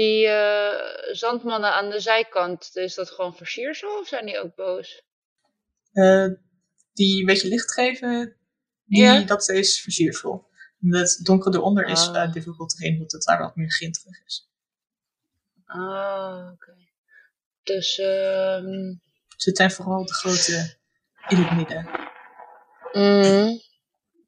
[0.00, 5.02] Die eh, zandmannen aan de zijkant, is dat gewoon versiersel of zijn die ook boos?
[5.92, 6.26] Eh,
[6.92, 8.36] die een beetje licht geven,
[8.84, 9.20] die, Ja.
[9.20, 10.48] dat is versiersel.
[10.80, 12.22] Het donkere eronder is Ah.
[12.22, 14.48] eh difficult terrain, omdat het daar wat meer grinterig is.
[15.64, 16.74] Ah, oké.
[17.62, 18.94] Dus, ehm
[19.36, 20.76] Dus het zijn vooral de grote
[21.28, 21.88] illuminiden.
[22.92, 23.60] mm,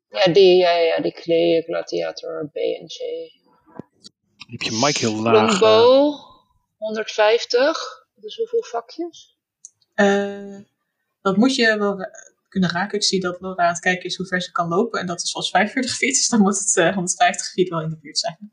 [0.08, 1.12] ja, die, ja, ja, die
[1.64, 2.98] Gladiator, B en C.
[4.52, 5.34] heb je mic heel laag.
[5.34, 6.14] eh, Longbow,
[6.76, 8.06] 150.
[8.14, 9.36] Dus hoeveel vakjes?
[9.94, 10.58] Eh,
[11.22, 12.06] dat moet je wel
[12.48, 12.98] kunnen raken.
[12.98, 15.00] Ik zie dat Laura aan het kijken is hoe ver ze kan lopen.
[15.00, 16.14] En dat is zoals 45 feet.
[16.14, 18.52] Dus dan moet het eh, 150 feet wel in de buurt zijn.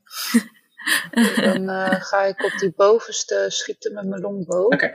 [1.35, 4.65] Dan eh, ga ik op die bovenste schieten met mijn longbow.
[4.65, 4.85] Oké.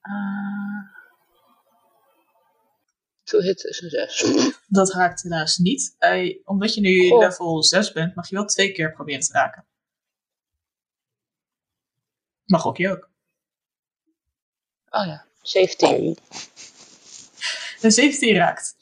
[0.00, 0.96] Eh,
[3.28, 4.24] to hit is een 6.
[4.66, 5.94] Dat raakt helaas niet.
[5.98, 7.18] Eh, omdat je nu Goh.
[7.20, 9.66] level 6 bent, mag je wel twee keer proberen te raken.
[12.44, 13.10] Mag ook je ook.
[14.90, 16.16] Oh ja, 17.
[17.80, 18.76] Een 17 raakt.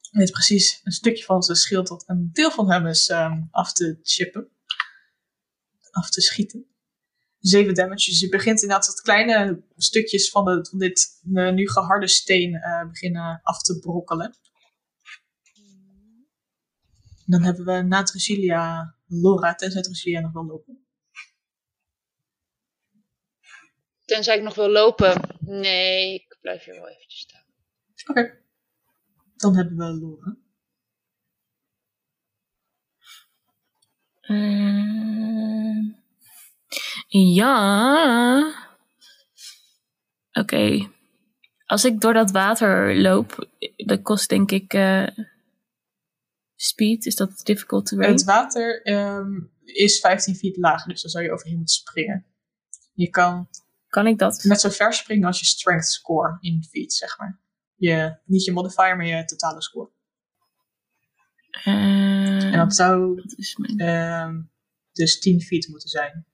[0.00, 3.42] Je weet precies een stukje van zijn schild dat een deel van hem is ehm,
[3.50, 4.48] af te chippen.
[5.90, 6.71] Af te schieten.
[7.42, 8.10] 7 damage.
[8.10, 12.54] Dus je begint inderdaad wat kleine stukjes van, de, van dit eh, nu geharde steen
[12.54, 14.34] eh, beginnen af te brokkelen.
[17.26, 20.86] Dan hebben we na Drusilia Laura, tenzij Drusilia nog wel lopen.
[24.04, 25.36] Tenzij ik nog wil lopen.
[25.40, 27.44] Nee, ik blijf hier wel eventjes staan.
[28.06, 28.40] Oké.
[29.36, 30.36] Dan hebben we Laura.
[34.20, 35.31] Ehm,
[37.18, 38.54] ja.
[40.32, 40.90] Oké.
[41.66, 45.06] Als ik door dat water loop, dat kost denk ik eh,
[46.54, 47.06] speed.
[47.06, 51.32] Is dat difficult to Het water ehm, is 15 feet lager, dus daar zou je
[51.32, 52.26] overheen moeten springen.
[52.94, 53.48] Je kan
[53.88, 54.42] Kan ik dat?
[54.42, 57.40] net zo ver springen als je strength score in feet, zeg maar.
[57.74, 59.90] Je, niet je modifier, maar je totale score.
[61.64, 63.78] Eh, En dat zou dat is mijn...
[63.78, 64.40] ehm,
[64.92, 66.26] dus 10 feet moeten zijn.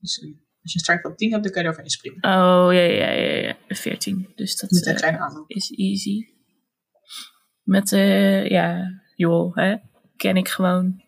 [0.00, 0.30] Dus eh,
[0.62, 2.24] als je strength van 10 hebt, dan kan je er overheen springen.
[2.24, 3.56] Oh, ja, ja, ja, ja.
[3.68, 4.32] 14.
[4.34, 5.50] Dus dat Met een eh, kleine aanloop.
[5.50, 6.28] is easy.
[7.62, 9.76] Met, eh ja, joh, hè.
[10.16, 11.02] Ken ik gewoon.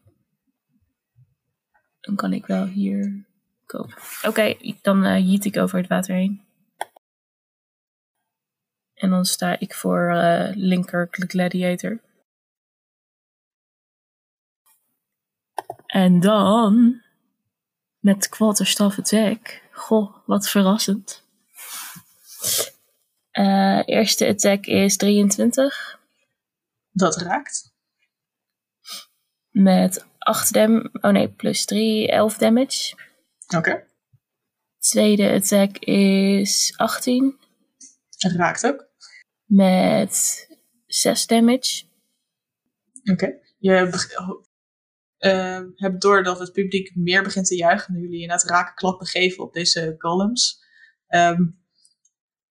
[2.01, 3.27] Dan kan ik wel hier
[3.67, 3.97] kopen.
[4.27, 6.51] Oké, dan jiet ik over het water heen.
[8.95, 12.01] En dan sta ik voor eh, linker gladiator.
[15.87, 17.02] En dan
[18.03, 19.63] met quarterstaff attack.
[19.73, 21.23] Goh, wat verrassend.
[23.31, 26.01] Eh, eerste attack is 23
[26.91, 27.73] Dat raakt.
[29.51, 30.89] met 8 dam.
[30.93, 32.95] Oh nee, plus 3, 11 damage.
[33.57, 33.87] Oké.
[34.79, 37.39] Tweede attack is 18
[38.19, 38.87] Dat raakt ook.
[39.45, 40.47] met
[40.87, 41.85] 6 damage.
[43.13, 43.39] Oké.
[43.59, 43.89] Je
[45.23, 47.95] beg- oh, eh, hebt door dat het publiek meer begint te juichen.
[47.95, 50.61] Nu jullie inderdaad raken klappen geven op deze columns.
[51.07, 51.57] Ehm, op een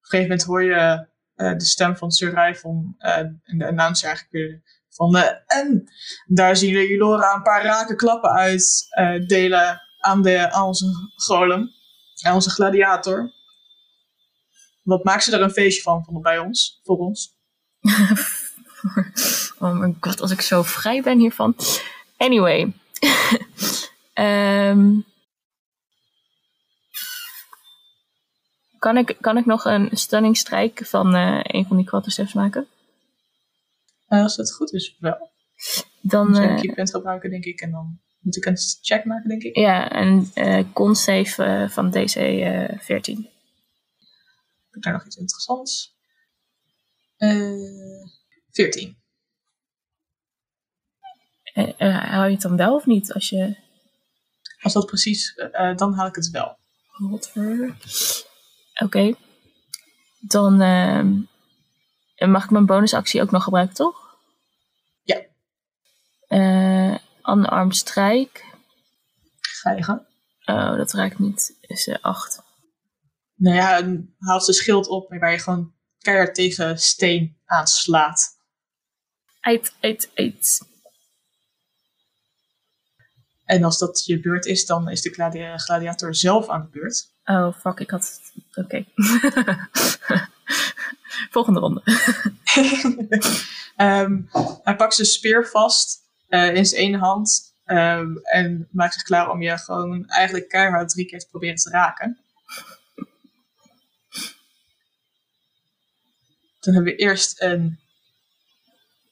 [0.01, 4.62] gegeven moment hoor je eh, de stem van Sir Ryvon eh, en de announcer eigenlijk
[4.89, 5.15] van...
[5.15, 5.84] eh, en
[6.27, 10.86] daar zien we Julora een paar rake klappen uit eh, delen aan, de, aan onze
[11.15, 11.69] golem.
[12.21, 13.31] Aan onze gladiator.
[14.84, 17.38] Wat maakt ze er een feestje van, van bij ons, voor ons?
[19.60, 21.55] oh mijn god, als ik zo vrij ben hiervan.
[22.21, 22.73] Anyway.
[24.13, 24.99] Ehm
[28.77, 32.67] kan, ik, kan ik nog een stunning strike van eh, een van die quartersteps maken?
[34.07, 35.31] Eh, als het goed is, wel.
[36.01, 37.62] Dan, Dan zou eh, je punt gebruiken, denk ik.
[37.62, 39.57] En dan moet ik een check maken, denk ik.
[39.57, 43.29] ja, een eh con save van DC eh 14.
[44.65, 45.97] Heb ik daar nog iets interessants?
[47.17, 48.07] Eh
[48.51, 49.00] 14.
[51.78, 53.13] Eh, hou je het dan wel of niet?
[53.13, 53.56] Als je
[54.62, 56.58] Als dat precies, eh, eh, dan haal ik het wel.
[58.84, 59.13] Oké.
[60.19, 64.17] Dan ehm, mag ik mijn bonusactie ook nog gebruiken, toch?
[65.04, 65.21] Ja.
[66.28, 68.41] Eh unarmed strike.
[69.39, 70.02] Ga je gang.
[70.45, 71.58] Oh, dat raakt niet.
[71.62, 72.43] Is eh 8.
[73.36, 78.39] Nou ja, haalt zijn schild op waar je gewoon keihard tegen steen aanslaat.
[79.39, 80.70] Eit, eit, eit.
[83.51, 87.11] En als dat je beurt is, dan is de gladi- gladiator zelf aan de beurt.
[87.25, 88.19] Oh, fuck, ik had...
[88.53, 88.85] Oké.
[91.35, 91.81] Volgende ronde.
[93.75, 94.21] Ehm,
[94.63, 99.29] hij pakt zijn speer vast eh, in zijn ene hand ehm, en maakt zich klaar
[99.29, 102.19] om je gewoon eigenlijk keihard drie keer te proberen te raken.
[106.59, 107.79] Dan hebben we eerst een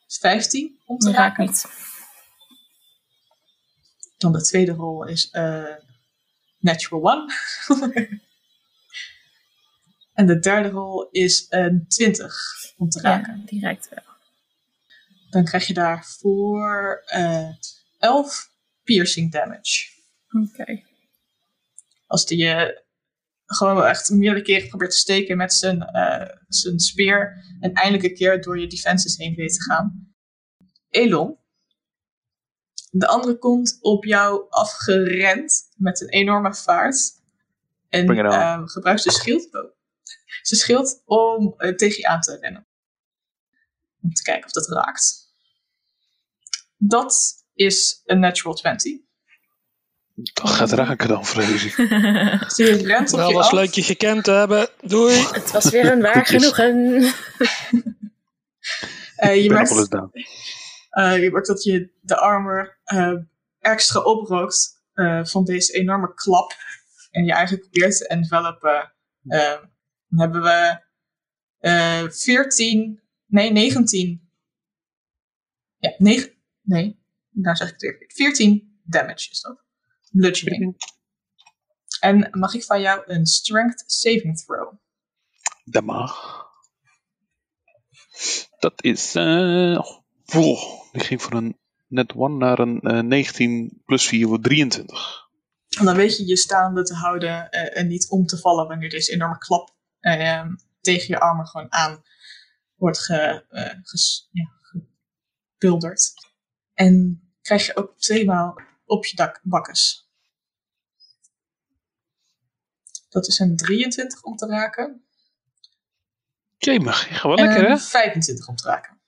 [0.08, 1.46] 15 om te raken.
[1.46, 1.89] niet.
[4.20, 5.76] Dan de tweede rol is eh,
[6.58, 7.34] Natural One.
[10.14, 12.36] en de derde rol is een 20
[12.78, 13.38] om te raken.
[13.38, 14.04] Ja, die raakt wel.
[15.30, 17.50] Dan krijg je daarvoor eh
[18.00, 18.52] 11
[18.84, 19.88] piercing damage.
[20.30, 20.84] Oké.
[22.08, 22.84] Als die je
[23.46, 27.44] gewoon echt meerdere keren probeert te steken met zijn, eh, zijn speer.
[27.60, 30.14] En eindelijk een keer door je defenses heen weet te gaan.
[30.90, 31.39] Elon.
[32.90, 37.18] De andere komt op jou afgerend met een enorme vaart.
[37.90, 39.72] En eh, gebruikt zijn schild, oh,
[40.42, 42.68] zijn schild om eh, tegen je aan te rennen.
[44.02, 45.34] Om te kijken of dat raakt.
[46.78, 48.98] Dat is een natural 20.
[50.16, 51.74] Dat gaat raken dan, vrees ik.
[52.48, 53.52] Zie je rent op Wel, je was af.
[53.52, 54.70] leuk je gekend te hebben.
[54.82, 55.16] Doei.
[55.16, 57.02] Het was weer een waar genoegen.
[59.16, 59.70] Eh, je, merkt,
[61.00, 63.16] eh, je merkt dat je de armor eh,
[63.60, 66.54] extra oprookt eh, van deze enorme klap.
[67.12, 68.94] En je eigenlijk probeert te envelopen.
[69.22, 70.82] Dan hebben we
[71.60, 74.32] eh 14, nee 19.
[75.78, 76.32] Ja, 9,
[76.62, 78.04] nee, daar zeg ik het weer.
[78.08, 79.64] 14 damage is dat.
[80.12, 80.76] Bludgeoning.
[82.00, 84.74] En mag ik van jou een strength saving throw?
[85.64, 86.48] Dat mag.
[88.60, 89.16] Dat is.
[89.16, 89.99] eh
[90.92, 95.28] die ging van een net one naar een eh, 19 plus 4 wordt 23.
[95.78, 98.90] En dan weet je je staande te houden eh, en niet om te vallen wanneer
[98.90, 100.46] deze enorme klap eh,
[100.82, 102.04] tegen je armen gewoon aan
[102.76, 104.50] wordt ge, eh, ges- ja,
[105.58, 106.14] gebulderd.
[106.74, 110.10] En krijg je ook tweemaal op je dak bakkes.
[113.10, 115.04] Dat is een 23 om te raken.
[116.58, 117.72] Jemig, je gaat wel en lekker hè?
[117.72, 118.99] een 25 om te raken.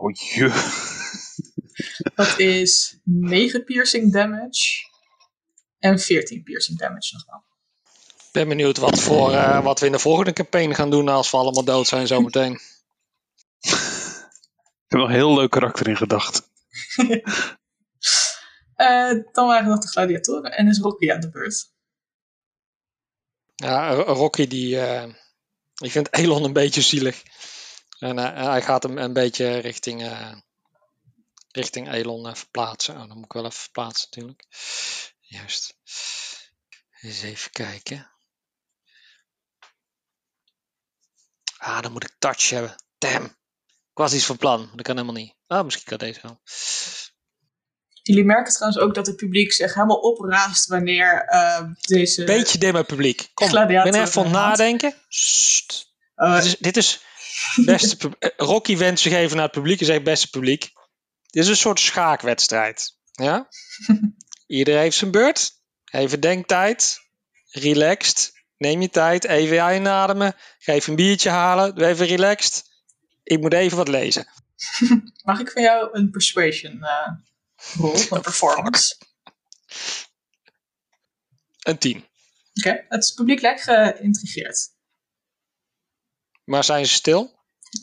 [0.00, 0.48] Oh je.
[2.14, 4.86] Dat is 9 piercing damage.
[5.78, 7.42] En 14 piercing damage nog wel.
[8.16, 11.30] Ik ben benieuwd wat, voor, eh, wat we in de volgende campaign gaan doen als
[11.30, 12.52] we allemaal dood zijn zometeen.
[13.60, 16.44] Ik heb nog een heel leuk karakter in gedachten.
[18.74, 21.72] Eh, dan waren nog de gladiatoren en is Rocky aan de beurt.
[23.54, 25.08] Ja, Rocky die, eh,
[25.76, 27.22] ik vind Elon een beetje zielig.
[27.98, 30.32] En eh, hij gaat hem een beetje richting, eh,
[31.52, 32.94] richting Elon eh, verplaatsen.
[32.94, 34.44] Oh, dan moet ik wel even verplaatsen natuurlijk.
[35.20, 35.76] Juist.
[37.00, 38.10] Eens even kijken.
[41.58, 42.74] Ah, dan moet ik touch hebben.
[42.98, 43.24] Damn.
[43.64, 45.34] Ik was iets van plan, maar dat kan helemaal niet.
[45.46, 46.40] Ah, misschien kan deze wel.
[48.02, 52.24] Jullie merken trouwens ook dat het publiek zich helemaal opraast wanneer eh, deze...
[52.24, 53.30] Beetje dimmer publiek.
[53.34, 54.94] Kom, ik ben even van nadenken.
[55.08, 55.92] Sst.
[56.14, 57.00] Dit is, dit is
[57.64, 60.72] beste eh, Rocky wenst zich even naar het publiek en zegt beste publiek.
[61.26, 62.96] Dit is een soort schaakwedstrijd.
[63.12, 63.48] Ja?
[64.46, 65.52] Iedereen heeft zijn beurt.
[65.90, 66.98] Even denktijd.
[67.50, 68.32] Relaxed.
[68.56, 69.24] Neem je tijd.
[69.24, 70.34] Even inademen.
[70.58, 71.74] Ga even een biertje halen.
[71.74, 72.64] Doe even relaxed.
[73.22, 74.26] Ik moet even wat lezen.
[75.24, 77.12] mag ik van jou een persuasion eh
[77.78, 78.96] rol van performance?
[81.62, 82.04] Een 10.
[82.54, 84.76] Oké, het publiek lijkt geïntrigeerd.
[86.48, 87.20] Maar zijn ze stil?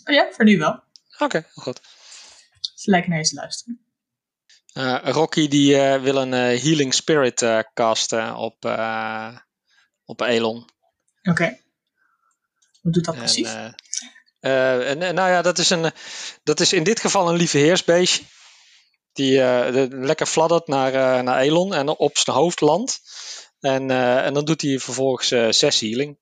[0.03, 0.83] Oh ja, voor nu wel.
[1.17, 1.81] Oké, goed.
[2.75, 3.85] Ze lijken naar te luisteren.
[4.73, 8.65] Eh, Rocky die eh, wil een eh, healing spirit casten op,
[10.05, 10.69] op Elon.
[11.23, 11.59] Oké.
[12.81, 13.49] Wat doet dat En, precies?
[14.39, 15.91] en, nou ja, dat is, een,
[16.43, 18.23] dat is in dit geval een lieve heersbeestje.
[19.13, 23.01] Die de- lekker fladdert naar, naar Elon en op zijn hoofd landt.
[23.59, 26.17] En, en dan doet hij vervolgens 6 healing.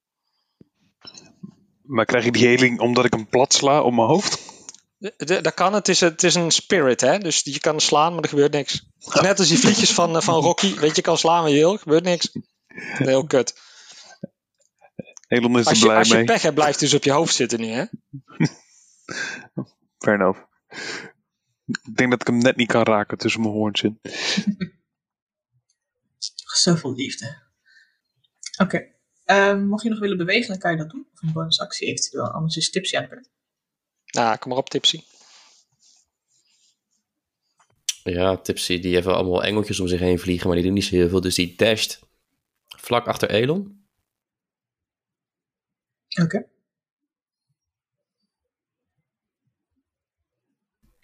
[1.93, 4.51] Maar krijg je die heling omdat ik hem plat sla op mijn hoofd?
[4.97, 7.17] De- de- Dat kan, het is, het is een spirit, hè?
[7.17, 8.85] dus je kan slaan, maar er gebeurt niks.
[9.21, 10.73] Net als die vliegjes van, eh, van Rocky.
[10.75, 12.31] Weet je, je kan slaan wat je wil, er gebeurt niks.
[12.97, 13.53] Heel kut.
[15.27, 16.23] Elon is er Als je, blij als je mee.
[16.23, 17.85] pech hebt, blijft dus op je hoofd zitten nu, hè?
[20.03, 20.39] Fair enough.
[21.65, 23.99] Ik denk dat ik hem net niet kan raken tussen mijn hoorns in.
[26.61, 27.41] Zoveel liefde.
[28.57, 28.91] Oké.
[29.25, 31.07] Ehm, mocht je nog willen bewegen, dan kan je dat doen.
[31.13, 32.27] Of een bonusactie eventueel.
[32.27, 33.29] Anders is Tipsy aan de beurt.
[34.05, 35.01] Nou, kom maar op, Tipsy.
[38.03, 40.83] Ja, Tipsy, die heeft wel allemaal engeltjes om zich heen vliegen, maar die doen niet
[40.83, 41.21] zo heel veel.
[41.21, 41.99] Dus die dasht
[42.67, 43.85] vlak achter Elon.
[46.21, 46.45] Oké.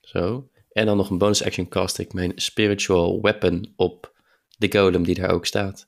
[0.01, 0.49] Zo.
[0.71, 4.21] En dan nog een bonus action cast ik mijn spiritual weapon op
[4.57, 5.87] de golem die daar ook staat.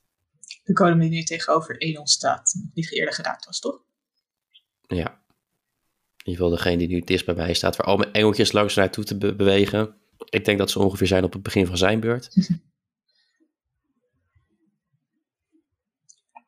[0.62, 2.54] De golem die nu tegenover Elon staat.
[2.74, 3.82] Die eerder geraakt was, toch?
[4.86, 5.20] Ja.
[6.16, 8.74] In ieder geval degene die nu dichtst bij mij staat, waar al mijn engeltjes langs
[8.74, 9.96] naartoe te be- bewegen.
[10.24, 12.28] Ik denk dat ze ongeveer zijn op het begin van zijn beurt.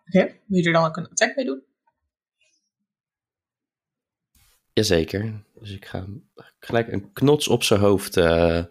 [0.07, 0.39] Oké.
[0.47, 1.62] Wil je er dan ook een attack mee doen?
[4.73, 5.45] Jazeker.
[5.55, 6.07] Dus ik ga
[6.59, 8.65] gelijk een knots op zijn hoofd eh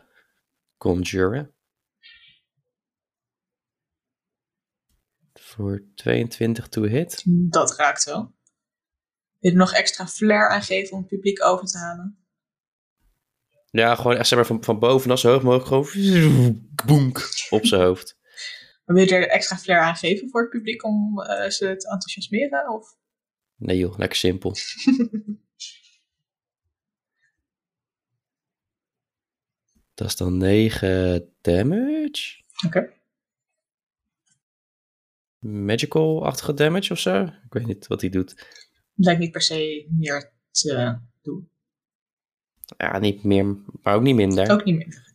[0.77, 1.52] conjuren.
[5.53, 7.23] Voor 22 to hit.
[7.25, 8.19] Dat raakt wel.
[8.19, 8.31] Wil
[9.39, 12.17] je er nog extra flair aan geven om het publiek over te halen?
[13.69, 17.81] Ja, gewoon echt zeg maar van, van bovenaf zo hoog mogelijk gewoon boenk op zijn
[17.81, 18.15] hoofd.
[18.85, 21.89] Maar wil je er extra flair aan geven voor het publiek om eh, ze te
[21.89, 22.69] enthousiasmeren?
[22.69, 22.97] Of?
[23.55, 24.53] Nee joh, lekker simpel.
[29.93, 32.43] Dat is dan 9 damage.
[32.65, 32.93] Oké.
[35.43, 37.23] Magical-achtige damage of zo.
[37.23, 38.47] Ik weet niet wat hij doet.
[38.95, 41.49] Lijkt niet per se meer te doen.
[42.77, 44.51] Ja, niet meer, maar ook niet minder.
[44.51, 45.11] Ook niet meer.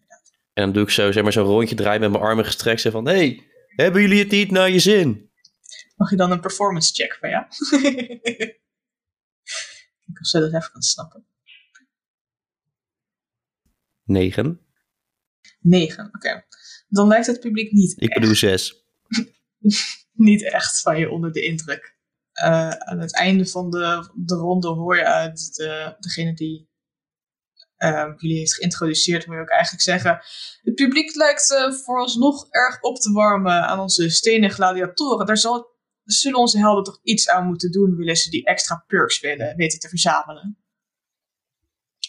[0.53, 2.81] En dan doe ik zo, zeg maar, zo'n rondje draaien met mijn armen gestrekt.
[2.81, 5.31] Zeg van, hé, hey, hebben jullie het niet naar je zin?
[5.97, 7.49] Mag je dan een performance check van ja?
[10.07, 11.26] Ik of ze dat even kan snappen.
[14.05, 14.61] 9.
[15.61, 16.45] 9, oké.
[16.89, 18.85] Dan lijkt het publiek niet Ik echt, bedoel 6.
[20.19, 21.97] Niet echt van je onder de indruk.
[22.33, 26.69] Eh, aan het einde van de, de ronde hoor je uit de, degene die
[27.77, 30.21] eh, jullie heeft geïntroduceerd, moet je ook eigenlijk zeggen.
[30.62, 35.27] Het publiek lijkt eh, vooralsnog erg op te warmen aan onze stenen gladiatoren.
[35.27, 39.21] Daar zal, zullen onze helden toch iets aan moeten doen, willen ze die extra perks
[39.21, 40.59] willen, weten te verzamelen.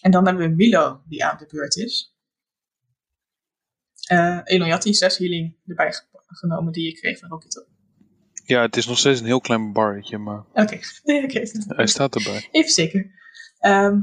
[0.02, 2.16] En dan hebben we Milo, die aan de beurt is.
[4.08, 7.48] Eh Elon, je had die 6 healing erbij ge- genomen die je kreeg van Rocky,
[7.48, 7.68] toch?
[8.50, 11.42] Ja, het is nog steeds een heel klein barretje, maar Oké, nee, oké.
[11.68, 12.48] hij staat erbij.
[12.52, 13.12] Even zeker.
[13.60, 14.02] Ehm,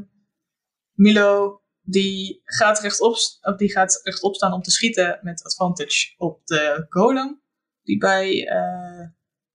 [0.92, 3.16] Milo, die gaat, rechtop,
[3.56, 7.42] die gaat rechtop staan om te schieten met advantage op de golem.
[7.82, 9.08] Die bij eh,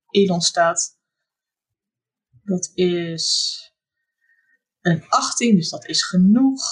[0.09, 0.99] Elon staat.
[2.43, 3.57] Dat is
[4.81, 6.63] een 18, dus dat is genoeg.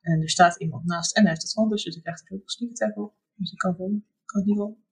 [0.00, 2.70] En er staat iemand naast en hij heeft advantage, dus ik krijg er ook sneak
[2.70, 3.14] attack op.
[3.34, 4.06] Dus ik kan rollen.
[4.24, 4.83] Kan het niet rollen.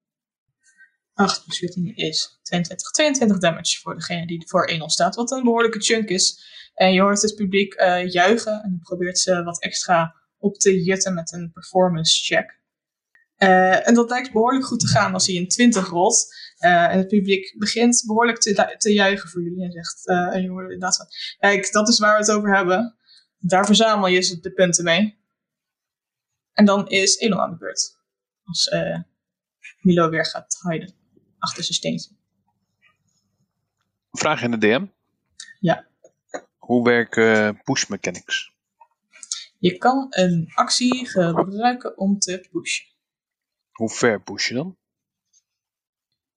[1.14, 2.90] 8 plus 14 is 22.
[2.90, 6.50] 22 damage voor degene die voor Elon staat, wat een behoorlijke chunk is.
[6.74, 10.82] En je hoort het publiek eh, juichen en dan probeert ze wat extra op te
[10.82, 12.60] jutten met een performance check.
[13.36, 16.34] Eh, en dat lijkt behoorlijk goed te gaan als hij een 20 rolt.
[16.56, 19.64] Eh, en het publiek begint behoorlijk te, te juichen voor jullie.
[19.64, 21.06] En zegt, en je hoort inderdaad
[21.38, 22.96] kijk, dat is waar we het over hebben.
[23.38, 25.20] Daar verzamel je de punten mee.
[26.52, 27.96] En dan is Elon aan de beurt.
[28.44, 28.70] Als
[29.80, 31.01] Milo weer gaat hiden
[31.43, 32.11] achter zijn steentje.
[34.11, 34.86] Vraag in de DM.
[35.61, 35.88] Ja.
[36.59, 38.53] Hoe werken push mechanics?
[39.59, 42.86] Je kan een actie gebruiken om te pushen.
[43.70, 44.78] Hoe ver push je dan?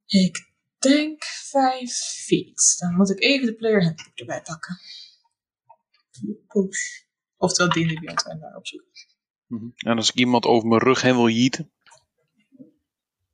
[0.05, 1.91] Ik denk 5
[2.25, 2.75] feet.
[2.79, 4.79] Dan moet ik even de player handbook erbij pakken.
[6.47, 7.03] Push.
[7.37, 8.91] Oftewel D&D Beyond en daar opzoeken.
[9.47, 9.69] Mhm.
[9.75, 11.71] En als ik iemand over mijn rug heen wil jieten?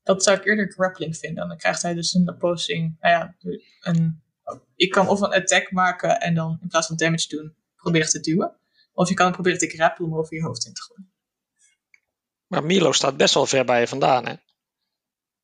[0.03, 1.47] Dat zou ik eerder grappling vinden.
[1.47, 2.97] Dan krijgt hij dus een opposing.
[2.99, 3.35] Nou ja,
[3.79, 4.21] een,
[4.75, 8.19] ik kan of een attack maken en dan in plaats van damage doen, proberen te
[8.19, 8.55] duwen.
[8.93, 11.11] Of je kan hem proberen te grappelen om over je hoofd in te gooien.
[12.47, 14.35] Maar Milo staat best wel ver bij je vandaan, hè?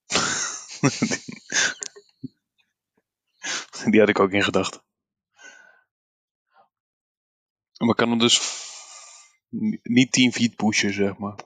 [3.91, 4.81] Die had ik ook in gedachten.
[7.77, 8.41] Maar kan hem dus
[9.83, 11.39] niet 10 feet pushen, zeg maar.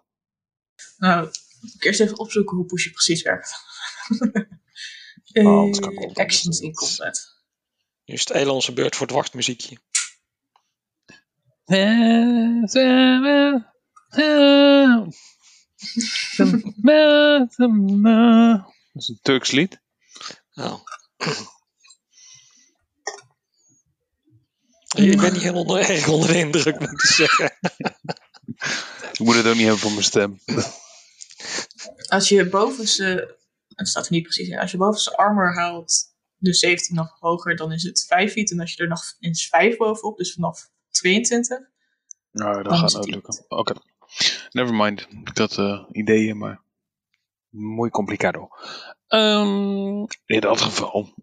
[0.98, 1.32] Nou,
[1.62, 3.54] moet ik eerst even opzoeken hoe push precies werkt.
[5.34, 7.36] Oh, wel actions in combat.
[8.06, 9.78] Nu is het Elonse beurt voor het wachtmuziekje.
[18.94, 19.80] Dat is een Turks lied.
[20.54, 20.80] Nou.
[24.96, 27.58] Ik ben niet helemaal onder, erg onder de indruk, moet ik zeggen.
[29.12, 30.40] Ik moet het ook niet hebben van mijn stem.
[32.08, 33.38] Als je bovenste,
[33.76, 37.56] het staat er niet precies in, als je bovenste armor haalt, dus 17 nog hoger,
[37.56, 38.52] dan is het 5 feet.
[38.52, 41.60] En als je er nog eens 5 bovenop, dus vanaf 22.
[42.32, 43.14] Nou, dat gaat niet.
[43.14, 43.46] lukken.
[43.48, 43.74] Oké.
[44.52, 45.08] Never mind.
[45.24, 46.62] Ik had eh, ideeën, maar...
[47.50, 48.50] Mooi complicado.
[49.08, 51.14] Ehm, in dat geval...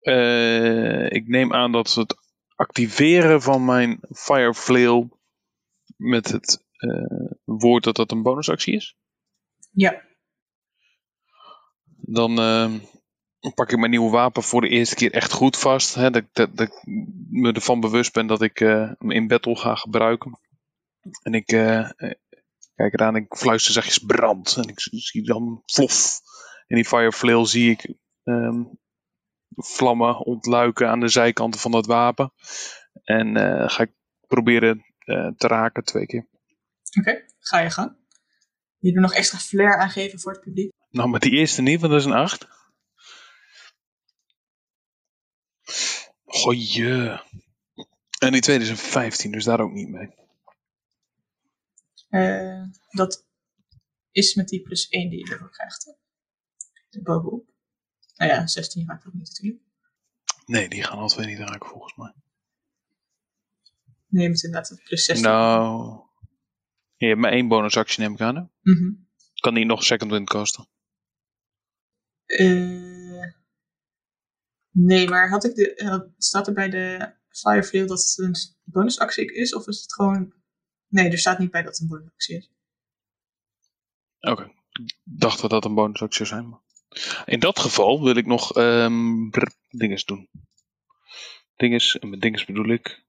[0.00, 2.14] eh, ik neem aan dat het
[2.54, 5.20] activeren van mijn Fire Flail...
[5.96, 8.96] met het eh, woord dat dat een bonusactie is.
[9.74, 10.02] Ja,
[11.96, 12.78] Dan ehm,
[13.54, 15.94] pak ik mijn nieuwe wapen voor de eerste keer echt goed vast.
[15.94, 16.82] Hè, dat, dat, dat ik
[17.30, 20.38] me ervan bewust ben dat ik eh, hem in battle ga gebruiken.
[21.22, 22.14] En ik eh, eh,
[22.74, 24.56] kijk eraan en ik fluister zachtjes brand.
[24.56, 26.20] En ik zie dan vlof.
[26.66, 28.62] In die fire flail zie ik ehm,
[29.54, 32.32] vlammen ontluiken aan de zijkanten van dat wapen.
[33.04, 33.36] En
[33.70, 33.92] ga ik
[34.26, 34.84] proberen
[35.36, 36.26] te raken twee keer.
[36.98, 38.01] oké, ga je gang.
[38.82, 40.72] Je er nog extra flair aan geven voor het publiek.
[40.90, 42.48] Nou, met die eerste niet, want dat is een 8.
[46.24, 47.08] Goeie.
[48.18, 50.14] En die tweede is een 15, dus daar ook niet mee.
[52.08, 53.26] Eh, dat
[54.10, 55.84] is met die plus 1 die je ervoor krijgt.
[55.84, 55.92] hè?
[56.90, 57.46] Er Bovenop.
[58.16, 59.62] Nou ja, 16 raakt ook niet natuurlijk.
[60.46, 62.12] Nee, die gaan twee niet raken volgens mij.
[64.06, 65.26] Neem het inderdaad plus 16.
[65.26, 66.10] Nou.
[67.02, 68.36] Je hebt maar één bonusactie, neem ik aan.
[68.36, 68.72] Hè?
[68.72, 68.92] Mhm.
[69.40, 70.68] Kan die nog second wind kosten?
[72.26, 73.32] Eh,
[74.70, 78.34] nee, maar had ik de, eh, staat er bij de Fireflail dat het een
[78.64, 79.54] bonusactie is?
[79.54, 80.34] Of is het gewoon...
[80.88, 82.50] Nee, er staat niet bij dat het een bonusactie is.
[84.20, 84.52] Oké.
[84.72, 86.48] Ik dacht dat dat een bonusactie zou zijn.
[86.50, 86.60] Maar...
[87.24, 88.52] In dat geval wil ik nog
[89.30, 90.30] brr, dinges doen.
[91.56, 93.04] Dinges, en met dinges bedoel ik,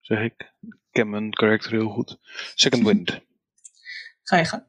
[0.00, 0.52] zeg ik
[0.94, 2.18] ken mijn karakter heel goed.
[2.54, 3.20] Second wind.
[4.22, 4.66] Ga je gaan.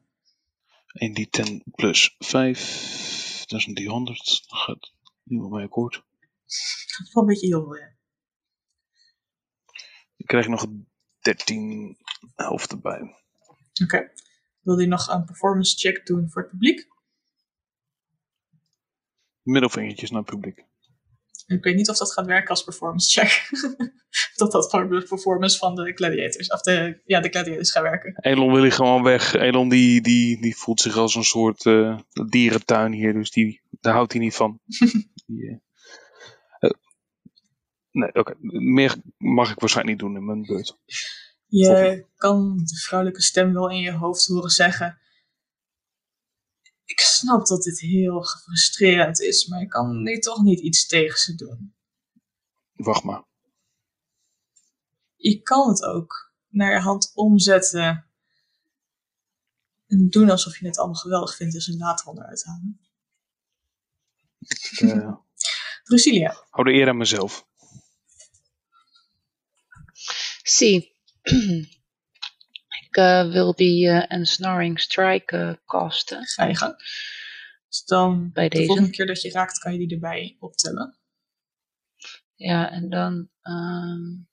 [0.92, 3.44] 1 die 10 plus 5.
[3.46, 4.44] Dat is een die 100.
[4.48, 5.94] Dan gaat niemand mee akkoord.
[5.94, 7.94] Dat is wel een beetje veel, ja.
[10.16, 10.66] Ik krijg nog
[11.20, 11.96] 13
[12.34, 13.16] helft erbij.
[13.82, 14.10] Oké.
[14.60, 16.88] Wil je nog een performance check doen voor het publiek?
[19.42, 20.64] Middelvingertjes naar het publiek.
[21.46, 23.50] Ik weet niet of dat gaat werken als performance check.
[24.36, 28.14] dat dat voor de performance van de gladiators, of de, ja, de gladiators gaat werken.
[28.20, 29.34] Elon wil gewoon weg.
[29.34, 33.12] Elon die, die, die voelt zich als een soort eh, dierentuin hier.
[33.12, 34.60] Dus die, daar houdt hij niet van.
[35.26, 35.58] Eh,
[36.58, 36.70] eh,
[37.90, 38.34] nee, oké.
[38.40, 40.76] Meer mag ik waarschijnlijk niet doen in mijn beurt.
[41.46, 44.98] Je kan de vrouwelijke stem wel in je hoofd horen zeggen.
[46.86, 51.18] Ik snap dat dit heel frustrerend is, maar ik kan nu toch niet iets tegen
[51.18, 51.74] ze doen.
[52.72, 53.24] Wacht maar.
[55.16, 58.06] Je kan het ook naar je hand omzetten.
[59.86, 62.80] En doen alsof je het allemaal geweldig vindt en ze later onderuit halen.
[64.78, 65.14] Eh,
[65.84, 66.46] Drusilia.
[66.50, 67.46] hou de eer aan mezelf.
[70.42, 70.94] Zie.
[72.96, 76.24] eh, wil die eh Ensnaring Strike eh, casten.
[76.26, 76.76] Ga je gang.
[77.68, 78.66] Dus dan Bij de deze.
[78.66, 80.96] volgende keer dat je raakt, kan je die erbij optellen.
[82.34, 83.28] Ja, en dan...
[83.42, 84.24] ehm,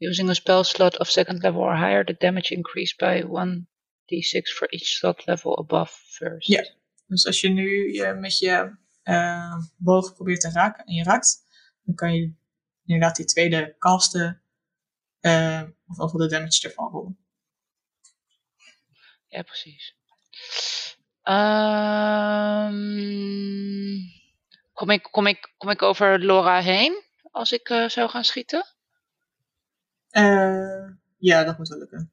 [0.00, 4.66] using a spell slot of second level or higher, the damage increased by 1d6 for
[4.70, 6.48] each slot level above first.
[6.48, 6.64] Ja.
[7.06, 11.42] Dus als je nu je met je eh, boog probeert te raken en je raakt,
[11.82, 12.32] dan kan je
[12.84, 14.42] inderdaad die tweede casten
[15.20, 17.18] eh of of de damage ervan rollen.
[19.30, 19.94] Ja, precies.
[21.22, 22.74] Ehm,
[24.72, 28.66] kom, ik, kom, ik, kom ik over Laura heen als ik eh, zou gaan schieten?
[30.08, 32.12] Eh, ja, dat moet wel lukken.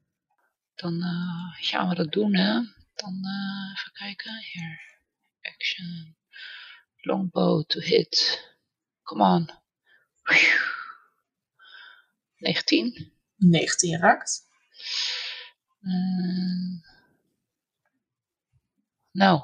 [0.74, 2.52] Dan eh, gaan we dat doen, hè.
[2.94, 3.24] Dan
[3.74, 4.38] even kijken.
[4.38, 4.96] Hier.
[5.40, 6.16] Action.
[6.96, 8.46] Longbow to hit.
[9.02, 9.50] Come on.
[12.36, 13.12] 19.
[13.36, 14.46] 19 raakt.
[19.18, 19.42] Nou,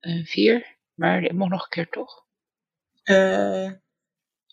[0.00, 0.76] een 4.
[0.94, 2.26] Maar dit mag nog een keer toch?
[3.02, 3.72] Eh,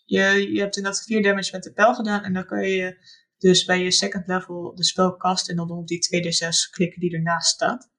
[0.04, 2.24] je, je hebt inderdaad 4 damage met de pijl gedaan.
[2.24, 2.96] En dan kan je
[3.38, 5.50] dus bij je second level de spel casten.
[5.50, 7.90] En dan op die 2d6 klikken die ernaast staat.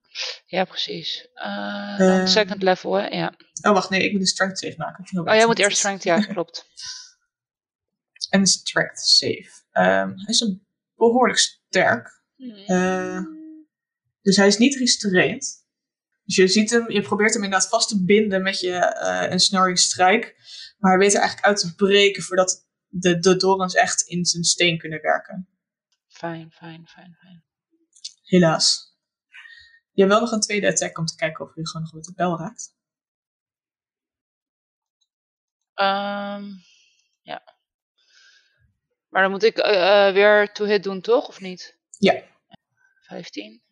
[0.46, 1.28] Ja, precies.
[1.34, 2.26] Eh, Eh.
[2.26, 3.06] second level, hè?
[3.06, 3.34] Ja.
[3.62, 5.18] Oh, wacht, nee, ik moet een strength save maken.
[5.20, 6.66] Oh, jij moet eerst strength, ja, klopt.
[8.30, 9.50] En een strength save.
[9.70, 12.22] Ehm, hij is een behoorlijk sterk.
[12.66, 13.20] Eh,
[14.22, 15.63] dus hij is niet restrained.
[16.24, 19.40] Dus je ziet hem, je probeert hem inderdaad vast te binden met je eh een
[19.40, 20.36] snoring strijk.
[20.78, 24.44] Maar hij weet er eigenlijk uit te breken voordat de, de dorens echt in zijn
[24.44, 25.48] steen kunnen werken.
[26.08, 27.44] Fijn, fijn, fijn, fijn.
[28.22, 28.92] Helaas.
[29.90, 32.04] Je hebt wel nog een tweede attack om te kijken of je gewoon nog met
[32.04, 32.74] de bel raakt.
[35.74, 36.44] Ehm,
[37.22, 37.42] ja.
[39.08, 41.28] Maar dan moet ik eh, eh, weer to hit doen, toch?
[41.28, 41.78] Of niet?
[41.98, 42.22] Ja.
[43.00, 43.63] 15.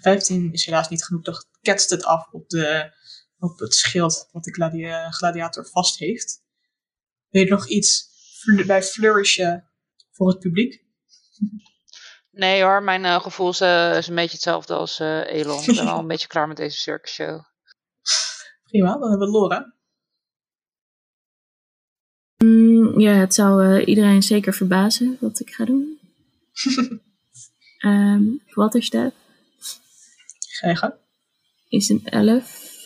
[0.00, 1.22] 15 is helaas niet genoeg.
[1.22, 2.92] Dan ketst het af op, de,
[3.38, 6.42] op het schild wat de gladia- gladiator vast heeft.
[7.28, 8.08] Weet je nog iets
[8.66, 9.70] bij flourishen
[10.10, 10.86] voor het publiek?
[12.30, 15.60] Nee hoor, mijn eh, gevoel is, eh, is een beetje hetzelfde als eh, Elon.
[15.60, 17.44] Ik ben wel een beetje klaar met deze circus show.
[18.62, 19.74] Prima, dan hebben we Laura.
[22.44, 25.98] Mm, ja, het zou eh, iedereen zeker verbazen wat ik ga doen.
[27.78, 28.22] Ehm
[28.54, 29.14] Waterstep
[31.68, 32.76] Is een 11.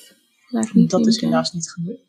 [0.49, 2.01] Laat niet Dat is helaas niet gebeurd.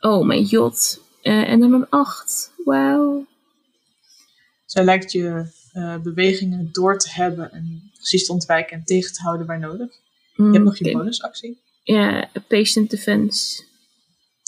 [0.00, 1.00] Oh mijn god.
[1.22, 2.52] Eh, en dan een 8.
[2.64, 3.26] Wauw.
[4.64, 9.22] Zij lijkt je eh, bewegingen door te hebben en precies te ontwijken en tegen te
[9.22, 9.90] houden waar nodig.
[10.36, 11.62] Je hebt nog je bonusactie.
[11.82, 13.62] Ja, patient defense.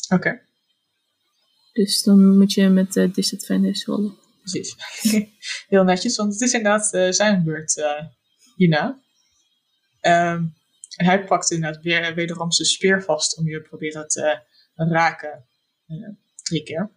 [0.09, 0.41] Oké,
[1.73, 4.17] Dus dan moet je met eh, disadvantage rollen.
[4.41, 4.77] precies.
[5.69, 7.83] Heel netjes, want het is inderdaad zijn beurt
[8.57, 9.02] hierna.
[10.03, 10.45] Ehm,
[10.97, 14.41] en hij pakt inderdaad weer, wederom zijn speer vast om je te proberen te
[14.75, 15.45] raken.
[15.87, 16.09] eh,
[16.43, 16.91] drie keer.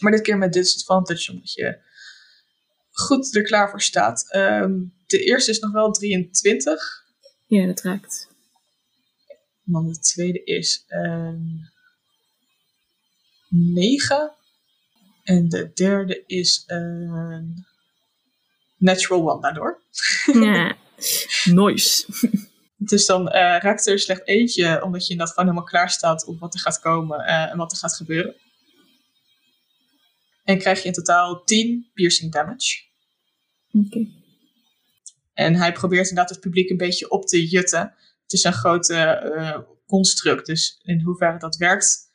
[0.00, 1.78] Maar dit keer met disadvantage, omdat je
[2.90, 4.30] goed er klaar voor staat.
[4.30, 4.72] Ehm,
[5.06, 7.04] de eerste is nog wel 23.
[7.46, 8.28] Ja, dat raakt.
[9.64, 11.70] Dan de tweede is een
[13.48, 14.32] 9.
[15.22, 17.66] En de derde is een
[18.76, 19.82] natural one daardoor.
[20.32, 20.76] Ja.
[21.44, 22.04] nice.
[22.76, 26.40] Dus dan eh, raakt er slechts eentje, omdat je inderdaad gewoon helemaal klaar staat op
[26.40, 28.34] wat er gaat komen eh, en wat er gaat gebeuren.
[30.42, 32.82] En krijg je in totaal 10 piercing damage.
[33.72, 34.06] Oké.
[35.32, 37.94] En hij probeert inderdaad het publiek een beetje op te jutten.
[38.22, 42.10] Het is een grote eh, construct, dus in hoeverre dat werkt,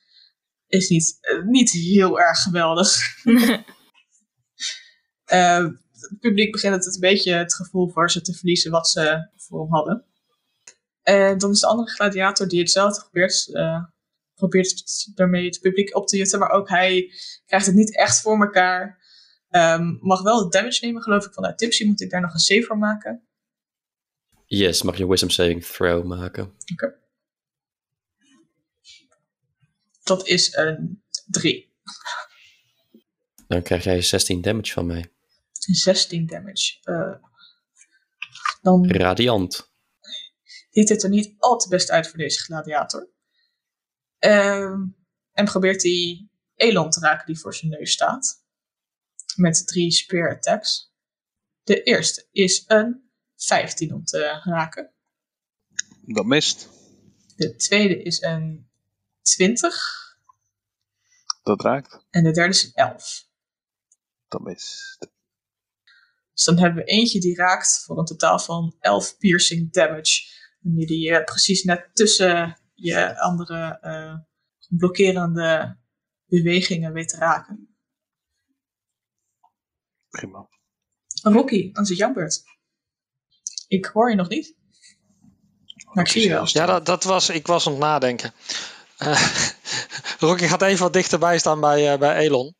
[0.67, 2.97] is niet, niet heel erg geweldig.
[6.09, 9.61] Het publiek begint het een beetje het gevoel voor ze te verliezen wat ze voor
[9.61, 10.05] hem hadden.
[11.01, 13.83] En dan is de andere gladiator die hetzelfde probeert, eh,
[14.33, 14.83] probeert
[15.15, 17.13] daarmee het publiek op te jutten, maar ook hij
[17.45, 18.97] krijgt het niet echt voor elkaar.
[19.49, 21.85] Ehm, mag wel damage nemen, geloof ik, vanuit Tipsy.
[21.85, 23.27] Moet ik daar nog een save voor maken?
[24.45, 26.53] Yes, mag je wisdom saving throw maken.
[30.03, 31.73] Dat is een 3.
[33.47, 35.11] Dan krijg jij 16 damage van mij.
[35.75, 36.77] 16 damage.
[36.81, 37.29] Eh,
[38.61, 39.71] dan Radiant.
[40.69, 43.09] ziet het er niet al te best uit voor deze gladiator.
[44.17, 44.87] Ehm,
[45.31, 48.43] en probeert hij Elon te raken die voor zijn neus staat.
[49.35, 50.93] Met drie spear attacks.
[51.63, 54.93] De eerste is een 15 om te raken.
[56.01, 56.69] Dat mist.
[57.35, 58.69] De tweede is een
[59.21, 60.17] 20.
[61.43, 62.05] Dat raakt.
[62.09, 63.27] En de derde is een 11.
[64.27, 65.07] Dat mist.
[66.39, 70.21] Dus dan hebben we eentje die raakt voor een totaal van 11 piercing damage.
[70.63, 74.15] En die die eh, precies net tussen je andere eh,
[74.67, 75.77] blokkerende
[76.25, 77.77] bewegingen weet te raken.
[80.09, 80.49] Prima.
[81.21, 82.43] Rocky, dan is het jouw beurt.
[83.67, 84.55] Ik hoor je nog niet.
[85.93, 86.47] Maar ik zie je wel.
[86.47, 88.33] Ja, dat, dat was, ik was aan het nadenken.
[88.97, 89.39] Eh,
[90.19, 92.57] Rocky gaat even wat dichterbij staan bij, eh, bij Elon.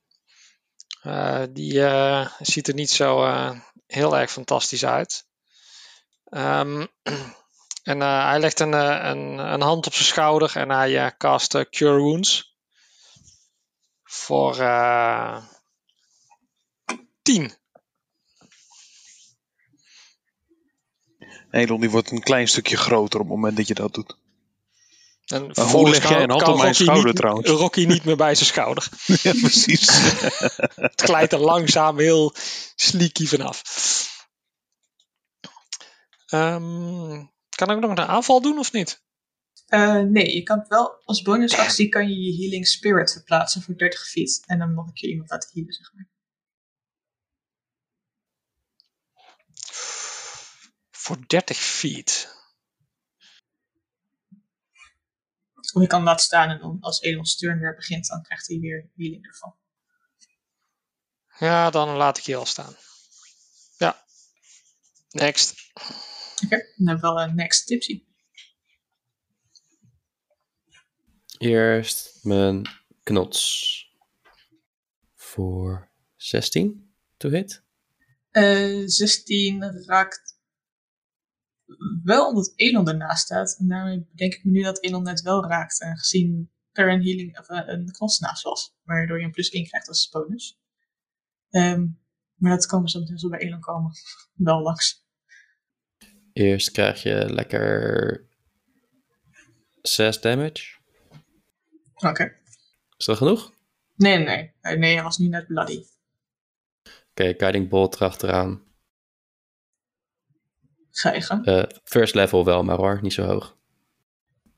[1.02, 3.60] Eh, die eh, ziet er niet zo eh,
[3.90, 5.26] heel erg fantastisch uit.
[6.24, 6.86] Ehm,
[7.92, 11.12] en eh, hij legt een, eh, een, een hand op zijn schouder en hij eh,
[11.18, 12.58] cast Cure Wounds.
[14.04, 15.44] Voor eh
[17.22, 17.54] 10.
[21.52, 24.18] Elon die wordt een klein stukje groter op het moment dat je dat doet.
[25.30, 27.50] En hoe vervolgens leg jij een hand op mijn Rocky schouder niet- trouwens?
[27.64, 28.90] Rocky niet meer bij zijn schouder.
[29.24, 29.88] ja, precies.
[30.90, 32.36] Het glijdt er langzaam heel
[32.76, 33.62] sleeky vanaf.
[36.26, 37.26] Ehm,
[37.56, 39.04] kan ik nog een aanval doen of niet?
[39.66, 44.08] Eh, nee, je kan wel als bonusactie kan je je healing spirit verplaatsen voor 30
[44.08, 44.44] feet.
[44.46, 46.08] En dan nog een keer iemand laten healen, zeg maar.
[50.92, 52.38] Voor 30 feet.
[55.74, 58.60] Of je kan laten staan en dan als Elon's turn weer begint, dan krijgt hij
[58.60, 59.56] weer healing ervan.
[61.40, 62.76] Ja, dan laat ik je al staan.
[63.78, 64.06] Ja.
[65.10, 65.72] Next.
[66.46, 68.04] Oké, dan hebben we wel een next tipsy.
[71.38, 72.70] Eerst mijn
[73.04, 73.76] knots.
[75.16, 77.64] Voor 16 to hit.
[78.32, 80.39] Eh 16 raakt
[82.04, 83.56] wel omdat Elon ernaast staat.
[83.60, 85.82] En daarmee denk ik me nu dat Elon net wel raakt.
[85.82, 87.92] En gezien er een healing of eh, een
[88.44, 88.76] was.
[88.84, 90.60] Waardoor je een plus 1 krijgt als bonus.
[91.50, 91.88] Ehm,
[92.36, 93.92] maar dat kan we zo meteen zo bij Elon komen.
[94.34, 95.08] wel langs.
[96.34, 98.28] Eerst krijg je lekker
[99.82, 100.78] 6 damage.
[101.94, 102.36] Oké.
[102.98, 103.54] Is dat genoeg?
[103.96, 104.54] Nee, nee, nee.
[104.62, 105.84] Eh, hij was nu net bloody.
[107.10, 108.69] Oké, Guiding Bolt erachteraan.
[111.02, 111.46] Gang.
[111.46, 113.58] Eh, first level wel, maar hoor, niet zo hoog.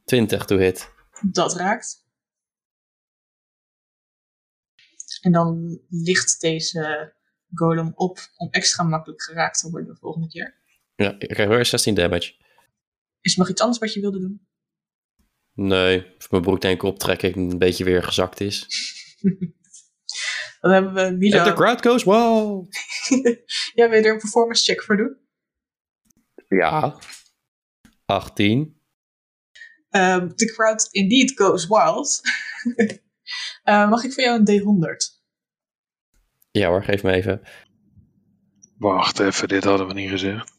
[0.06, 0.92] 20 to hit.
[1.22, 2.06] Dat raakt.
[5.22, 7.14] En dan ligt deze
[7.54, 10.56] golem op om extra makkelijk geraakt te worden de volgende keer.
[10.96, 12.34] Ja, ik krijg weer 16 damage.
[13.22, 14.48] Is er nog iets anders wat je wilde doen?
[15.54, 18.68] Nee, of mijn broek denk ik optrekken een beetje weer gezakt is.
[20.62, 21.54] Dan hebben we And the Milo.
[21.54, 22.68] crowd goes wow!
[23.76, 25.18] ja, wil je er een performance check voor doen?
[26.52, 27.00] Ja.
[28.06, 28.80] 18.
[29.90, 32.22] Um, the crowd indeed goes wild.
[33.64, 35.20] Eh, mag ik voor jou een D100?
[36.52, 37.42] Ja hoor, geef me even.
[38.78, 40.54] Wacht even, dit hadden we niet gezegd.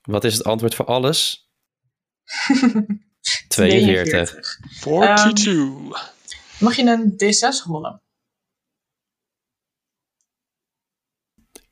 [0.00, 1.50] Wat is het antwoord voor alles?
[3.48, 4.58] 42.
[4.80, 6.12] 42.
[6.60, 8.03] Mag je een D6 rollen?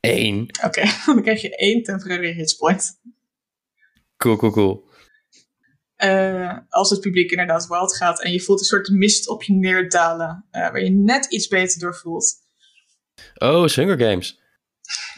[0.02, 0.46] 1.
[0.64, 3.00] Oké, dan krijg je één temporary hitspoint.
[4.16, 4.90] Cool, cool, cool.
[5.96, 9.52] Eh, als het publiek inderdaad wild gaat en je voelt een soort mist op je
[9.52, 12.34] neerdalen, eh, waar je net iets beter door voelt.
[13.34, 14.40] Oh, Hunger Games.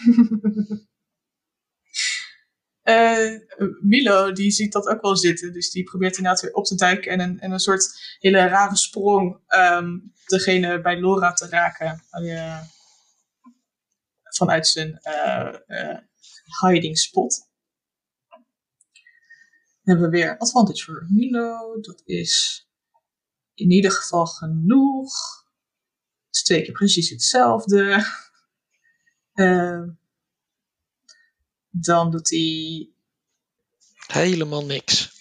[2.85, 3.39] Eh,
[3.81, 7.13] Milo, die ziet dat ook wel zitten, dus die probeert inderdaad weer op te duiken
[7.13, 12.05] en een, en een soort hele rare sprong ehm, degene bij Laura te raken.
[12.11, 12.61] eh,
[14.37, 15.99] vanuit zijn eh, eh,
[16.61, 17.49] hiding spot.
[19.83, 21.81] Dan hebben we weer advantage voor Milo.
[21.81, 22.67] Dat is
[23.55, 25.45] in ieder geval genoeg.
[26.27, 27.83] Het is twee keer precies hetzelfde.
[29.35, 29.83] Eh,
[31.71, 32.89] dan doet hij.
[34.07, 35.13] Helemaal niks.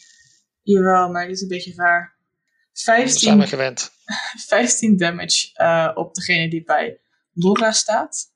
[0.61, 2.17] Jawel, maar dit is een beetje raar.
[2.67, 3.91] Dat zijn 15, we gewend.
[4.47, 6.99] 15 damage eh, op degene die bij
[7.33, 8.32] Laura staat.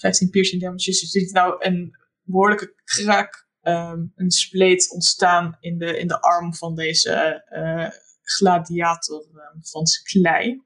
[0.00, 0.84] 15 piercing damage.
[0.90, 6.20] Dus je ziet nou een behoorlijke kraak, ehm, een spleet ontstaan in de, in de
[6.20, 7.12] arm van deze
[7.44, 7.90] eh,
[8.22, 10.62] gladiator ehm, van zijn klei.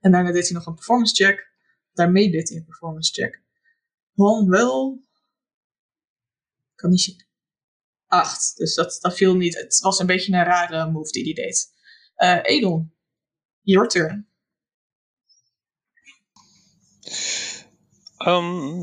[0.00, 1.50] En daarna deed hij nog een performance check.
[1.92, 3.42] Daarmee deed hij een performance check.
[4.14, 5.02] Van wel.
[6.74, 7.26] Kan niet zien.
[8.06, 8.56] 8.
[8.56, 9.54] Dus dat, dat viel niet.
[9.54, 11.74] Het was een beetje een rare move die hij deed.
[12.14, 12.94] Eh Edon,
[13.60, 14.28] your turn.
[18.18, 18.82] Ehm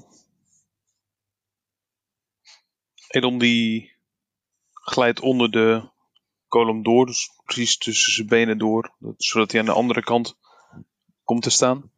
[3.07, 3.95] Edom die
[4.73, 5.89] glijdt onder de
[6.47, 10.37] kolom door, dus precies tussen zijn benen door, dat- zodat hij aan de andere kant
[11.23, 11.91] komt te staan.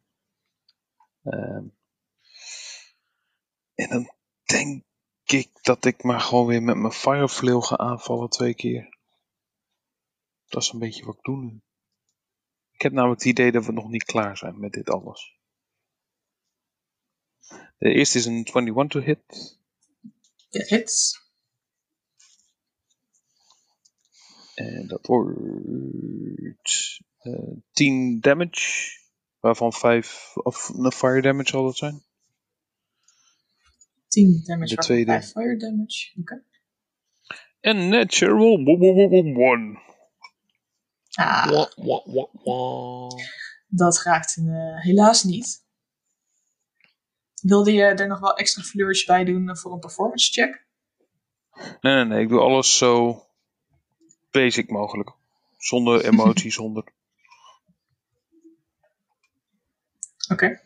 [1.22, 1.64] Ehm,
[3.74, 4.12] en dan
[4.44, 4.84] denk
[5.24, 8.98] ik dat ik maar gewoon weer met mijn fireflail ga aanvallen twee keer.
[10.48, 11.60] Dat is een beetje wat ik doe nu.
[12.72, 15.37] Ik heb namelijk het idee dat we nog niet klaar zijn met dit alles.
[17.78, 19.58] De eerste is een 21 to hit.
[20.48, 21.26] Ja, hits.
[24.54, 25.38] En dat wordt
[27.18, 28.96] eh 10 damage.
[29.40, 32.02] Waarvan 5 of nou, fire damage zal dat zijn.
[34.08, 35.12] 10 damage, De waarvan tweede.
[35.12, 36.20] 5 fire damage.
[36.20, 36.42] Oké.
[37.60, 39.78] En natural 1.
[41.10, 43.10] Ah, Wah, wah, wah, wah.
[43.68, 45.66] dat raakt hem eh, helaas niet.
[47.42, 50.66] Wilde je er nog wel extra flourish bij doen voor een performance check?
[51.80, 52.22] Nee, nee, nee.
[52.22, 53.22] Ik doe alles zo
[54.30, 55.12] basic mogelijk.
[55.56, 56.84] Zonder emotie, zonder.
[60.32, 60.60] Oké.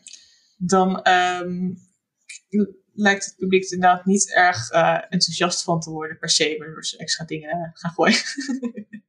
[0.57, 1.73] dan ehm,
[2.93, 6.85] lijkt het publiek er inderdaad niet erg eh, enthousiast van te worden per se, waardoor
[6.85, 8.21] ze extra dingen gaan gooien.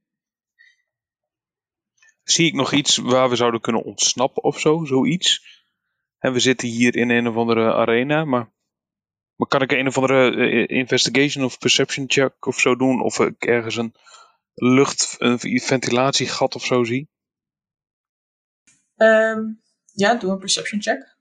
[2.25, 4.85] Zie ik nog iets waar we zouden kunnen ontsnappen of zo?
[4.85, 5.54] Zoiets?
[6.25, 8.53] En we zitten hier in een of andere arena, maar,
[9.35, 13.03] maar kan ik een of andere eh, investigation of perception check of zo doen?
[13.03, 13.95] Of ik ergens een
[14.55, 17.09] lucht, een ventilatiegat of zo zie?
[18.97, 19.41] Ehm,
[19.93, 21.17] ja, doe een perception check.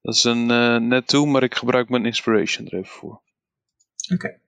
[0.00, 3.22] Dat is een eh, net toe, maar ik gebruik mijn inspiration er even voor.
[4.12, 4.40] Oké.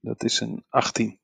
[0.00, 1.18] Dat is een 18.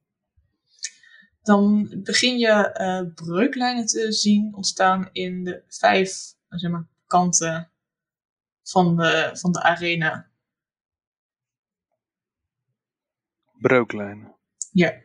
[1.43, 7.71] Dan begin je eh, breuklijnen te zien ontstaan in de vijf eh, zeg maar, kanten
[8.63, 10.31] van de, van de arena.
[13.59, 14.35] Breuklijnen.
[14.73, 15.03] Ja.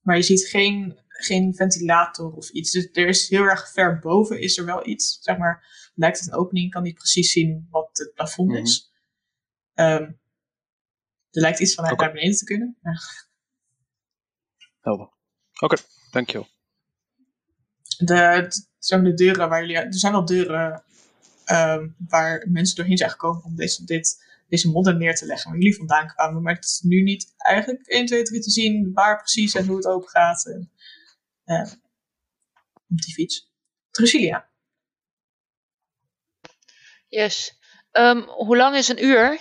[0.00, 2.70] Maar je ziet geen, geen ventilator of iets.
[2.70, 5.18] Dus er is heel erg ver boven is er wel iets.
[5.20, 6.70] Zeg maar, lijkt het een opening.
[6.70, 8.92] Kan niet precies zien wat het plafond is.
[9.74, 10.10] Ehm,
[11.32, 12.02] er lijkt iets vanuit Oké.
[12.02, 12.76] naar beneden te kunnen.
[12.82, 12.92] Ja.
[14.80, 15.10] Helder.
[15.60, 15.76] Oké,
[16.10, 16.48] dankjewel.
[17.98, 18.48] De,
[18.90, 19.76] maar de deuren waar jullie...
[19.76, 20.84] Er zijn wel deuren
[21.44, 25.58] ehm, waar mensen doorheen zijn gekomen om deze, dit, deze modder neer te leggen waar
[25.60, 26.42] jullie vandaan kwamen.
[26.42, 29.76] Maar het is nu niet eigenlijk 1, 2, 3 te zien waar precies en hoe
[29.76, 30.46] het open gaat.
[30.46, 30.70] En,
[31.44, 31.72] eh,
[32.88, 33.50] op die fiets.
[33.90, 34.50] Drusilia.
[37.08, 37.58] Yes.
[37.90, 39.40] Ehm, hoe lang is een uur?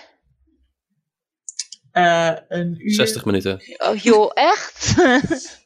[1.91, 2.93] Eh, een uur.
[2.93, 3.61] 60 minuten.
[3.77, 4.93] Oh joh, echt?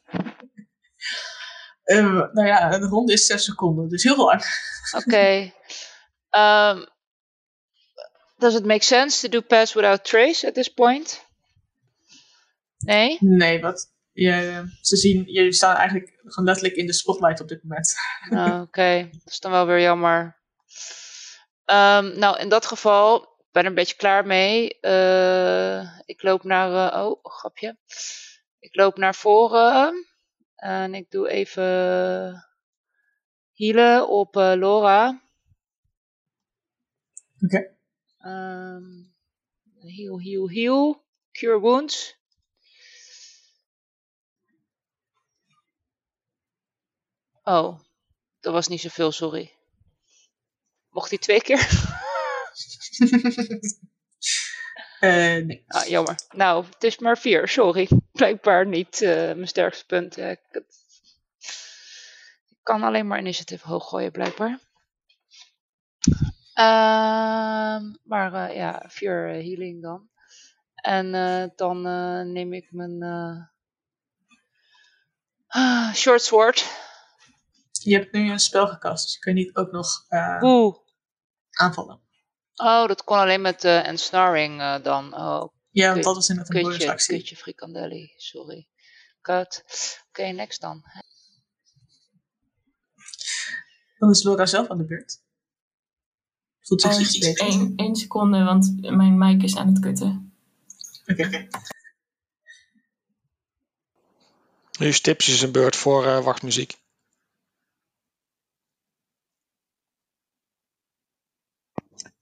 [1.86, 4.42] Eh, nou ja, een ronde is 6 seconden, dus heel lang.
[5.04, 5.52] Oké.
[6.30, 6.84] Ehm,
[8.38, 11.24] does it make sense to do pass without trace at this point?
[12.78, 13.16] Nee?
[13.20, 13.92] Nee, wat?
[14.12, 17.94] Je, ze zien, jullie staan eigenlijk gewoon letterlijk in de spotlight op dit moment.
[18.30, 20.36] Oh, Oké, dat is dan wel weer jammer.
[21.64, 24.80] Ehm, nou, in dat geval ben er een beetje klaar mee.
[24.80, 26.92] Eh, ik loop naar.
[26.92, 27.78] eh, oh, grapje.
[28.58, 30.06] Ik loop naar voren.
[30.54, 31.64] En ik doe even
[33.54, 35.22] healen op eh, Laura.
[37.40, 37.76] Oké.
[38.18, 38.84] Ehm,
[39.78, 41.04] heal, heal, heal.
[41.32, 42.16] Cure wounds.
[47.42, 47.80] Oh,
[48.40, 49.52] dat was niet zoveel, sorry.
[50.90, 51.68] Mocht hij twee keer?
[55.00, 55.64] Eh, nee.
[55.66, 56.14] Ah, jammer.
[56.34, 57.88] Nou, het is maar vier, sorry.
[58.12, 60.16] Blijkbaar niet eh, mijn sterkste punt.
[60.16, 60.64] Ik,
[62.62, 64.60] kan alleen maar initiative hoog gooien, blijkbaar.
[66.54, 70.08] Ehm, maar eh, ja, vier healing dan.
[70.74, 71.12] En
[71.56, 71.82] dan
[72.32, 73.02] neem ik mijn
[75.46, 76.64] ah, short sword.
[77.72, 80.06] Je hebt nu een spel gekast, dus je kunt niet ook nog
[81.50, 82.05] aanvallen.
[82.56, 85.14] Oh, dat kon alleen met eh ensnaring eh, dan.
[85.14, 87.16] Oh, Ja, want dat was inderdaad een bonusactie.
[87.16, 88.68] kutje frikandelli, sorry.
[89.20, 89.64] Cut.
[90.08, 90.82] Oké, next dan.
[93.98, 95.22] Dan is Laura zelf aan de beurt.
[96.60, 97.46] Voelt zich Eh, iets beter.
[97.46, 100.36] één, één seconde, want mijn mic is aan het kutten.
[101.06, 101.48] Oké.
[104.78, 106.74] Nu is Tips een beurt voor eh, wachtmuziek.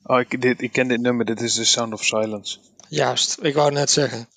[0.07, 2.59] Oh, ik, dit, ik ken dit nummer, dit is The Sound of Silence.
[2.89, 4.29] Juist, ik wou net zeggen.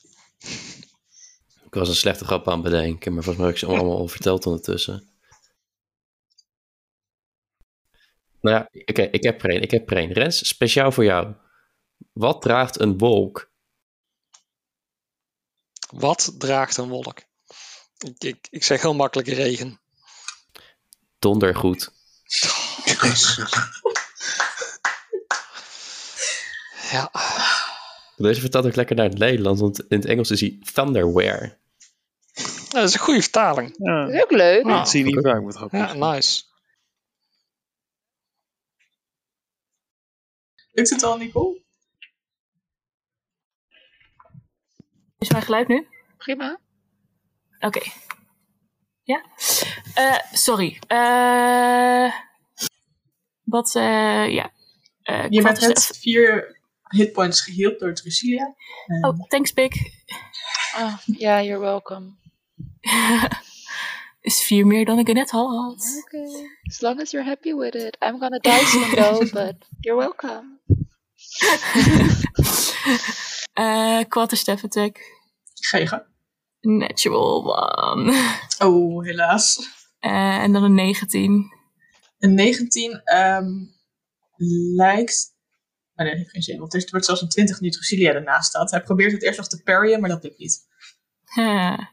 [1.65, 3.97] Ik was een slechte grap aan het bedenken, maar volgens mij heb ik ze allemaal
[3.97, 5.09] al verteld ondertussen.
[8.41, 9.61] Nou ja, oké, ik heb er.
[9.61, 10.11] Ik heb er.
[10.11, 11.34] Rens, speciaal voor jou.
[12.13, 13.51] Wat draagt een wolk?
[15.89, 17.22] Wat draagt een wolk?
[17.97, 19.80] Ik, ik, ik zeg heel makkelijk regen.
[21.20, 21.91] Dondergoed.
[26.91, 27.11] Ja,
[28.15, 31.57] Deze vertaalt ook lekker naar het Nederlands, want in het Engels is hij thunderwear.
[32.69, 33.75] dat is een goede vertaling.
[33.77, 34.65] Ja, Dat is ook leuk.
[34.65, 34.77] Ja.
[34.77, 35.79] dat zie je niet vaak met grappig.
[35.79, 36.43] Ja, nice.
[40.71, 41.61] Lukt het al, Nicole?
[45.17, 45.88] Is mijn geluid nu?
[46.17, 46.59] Prima.
[47.59, 47.81] Oké.
[49.03, 49.25] Ja?
[49.93, 50.79] Eh, sorry.
[50.88, 52.13] Eh,
[53.43, 54.51] wat, eh, ja.
[55.29, 56.57] Je bent met vier
[56.88, 58.55] hitpoints geheeld door Drusilia.
[58.85, 59.91] En Oh, thanks, Pik.
[60.75, 62.15] Ah, ja, you're welcome.
[64.21, 66.01] Is vier meer dan ik er net had.
[66.05, 66.49] Okay.
[66.63, 67.97] As long as you're happy with it.
[67.99, 70.59] I'm gonna die soon though, but you're welcome.
[73.53, 74.99] Eh quarter step attack.
[75.53, 76.03] ga je gang.
[76.61, 78.35] Natural one.
[78.59, 79.59] Oh, helaas.
[79.99, 81.51] Eh, en dan een 19.
[82.19, 83.47] Een 19 ehm,
[84.75, 85.35] lijkt...
[85.98, 88.50] Maar nee, dat heeft geen zin, want er wordt zelfs een 20 nu Drusilia ernaast
[88.50, 88.72] staat.
[88.72, 90.68] Hij probeert het eerst nog te parryen, maar dat lukt niet.
[91.24, 91.91] Ha.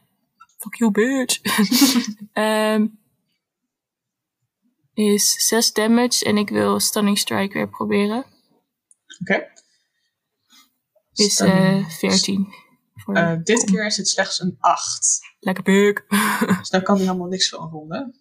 [0.57, 1.39] Fuck you, bitch.
[2.33, 2.87] Ehm,
[4.93, 8.25] is 6 damage en ik wil Stunning Strike weer proberen.
[9.21, 9.47] Oké.
[11.13, 11.85] Is Stunning.
[11.85, 12.53] eh 14.
[12.95, 15.19] Voor Eh, dit keer is het slechts een 8.
[15.39, 16.05] Lekker buk.
[16.59, 18.15] Dus daar kan hij helemaal niks van ronden.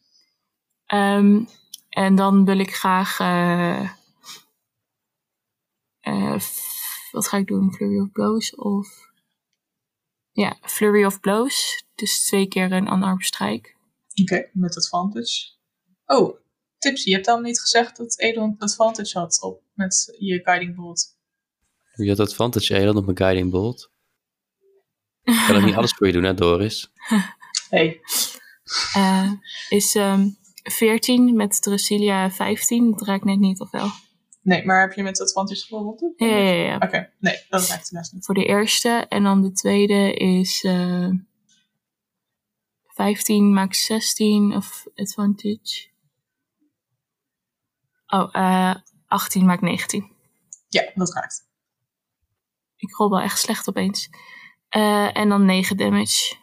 [0.86, 1.44] Ehm,
[1.88, 3.18] en dan wil ik graag.
[3.20, 3.90] eh,
[6.04, 6.40] eh,
[7.10, 7.72] wat ga ik doen?
[7.72, 8.54] Flurry of Blows?
[8.54, 9.12] Of.
[10.32, 11.84] Ja, Flurry of Blows.
[11.94, 13.74] Dus twee keer een unarmed strike.
[14.22, 15.52] Oké, met advantage.
[16.06, 16.38] Oh,
[16.78, 21.16] Tipsy, je hebt dan niet gezegd dat Edon advantage had op met je guiding bolt.
[21.94, 23.92] Wie had advantage Elan op mijn guiding bolt?
[25.22, 26.92] Ik kan ook niet alles voor je doen, hè, Doris?
[27.68, 28.00] Hey,
[28.94, 29.32] Eh,
[29.68, 30.28] is ehm
[30.62, 32.90] 14 met Drusilia 15.
[32.90, 33.88] Dat raakt net niet, of wel?
[34.44, 36.12] Nee, maar heb je met advantage gerold?
[36.16, 36.74] Ja, ja, ja.
[36.76, 38.24] Oké, nee, dat raakt helaas niet.
[38.24, 39.06] Voor de eerste.
[39.08, 40.64] En dan de tweede is.
[40.64, 41.08] eh
[42.94, 45.88] 15 maakt 16 of advantage.
[48.06, 48.74] Oh, eh
[49.06, 50.12] 18 maakt 19.
[50.68, 51.48] Ja, dat raakt.
[52.76, 54.08] Ik rol wel echt slecht opeens.
[54.68, 56.36] Eh, en dan 9 damage.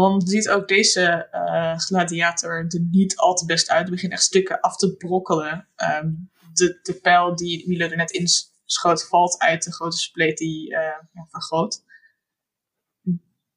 [0.00, 3.82] Dan ziet ook deze eh, gladiator er niet al te best uit.
[3.82, 5.68] Hij begint echt stukken af te brokkelen.
[5.76, 6.12] Ehm,
[6.52, 8.26] de, de pijl die Milo er net in
[8.64, 10.80] schoot valt uit de grote spleet die eh,
[11.12, 11.82] ja, vergroot.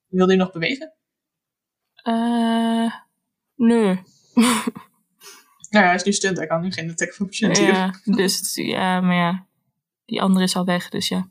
[0.07, 0.93] Wil hij nog bewegen?
[2.03, 2.93] Eh
[3.55, 4.01] nee.
[5.69, 6.38] Nou ja, hij is nu stunt.
[6.38, 9.45] Hij kan nu geen attack of opportunity ja, dus het- ja, maar ja.
[10.05, 11.29] Die andere is al weg, dus ja.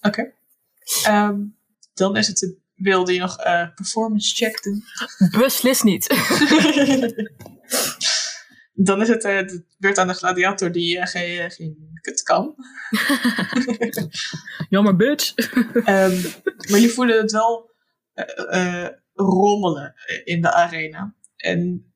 [0.00, 0.32] Oké.
[1.04, 1.40] Ehm,
[1.94, 4.84] dan is het de, wilde je nog eh performance check doen?
[5.30, 6.06] Beslist niet.
[8.72, 12.54] dan is het eh, de beurt aan de gladiator die eh, geen, geen kut kan.
[14.68, 15.34] Jammer, bitch.
[15.74, 16.22] Ehm,
[16.70, 17.72] maar je voelde het wel
[19.12, 19.94] rommelen
[20.24, 21.14] in de arena.
[21.36, 21.92] En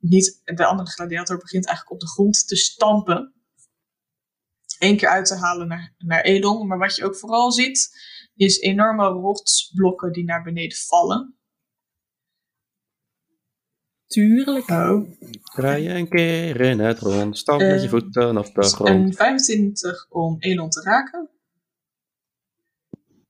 [0.00, 3.32] niet, de andere gladiator begint eigenlijk op de grond te stampen.
[4.78, 6.66] Eén keer uit te halen naar, naar Elon.
[6.66, 7.90] Maar wat je ook vooral ziet,
[8.38, 11.38] is enorme rotsblokken die naar beneden vallen.
[14.06, 14.68] Tuurlijk.
[14.68, 15.10] Oh.
[15.42, 18.88] Draai een keer in het rond, stamp met je Eh, voeten op de grond.
[18.88, 21.30] Een 25 om Elon te raken.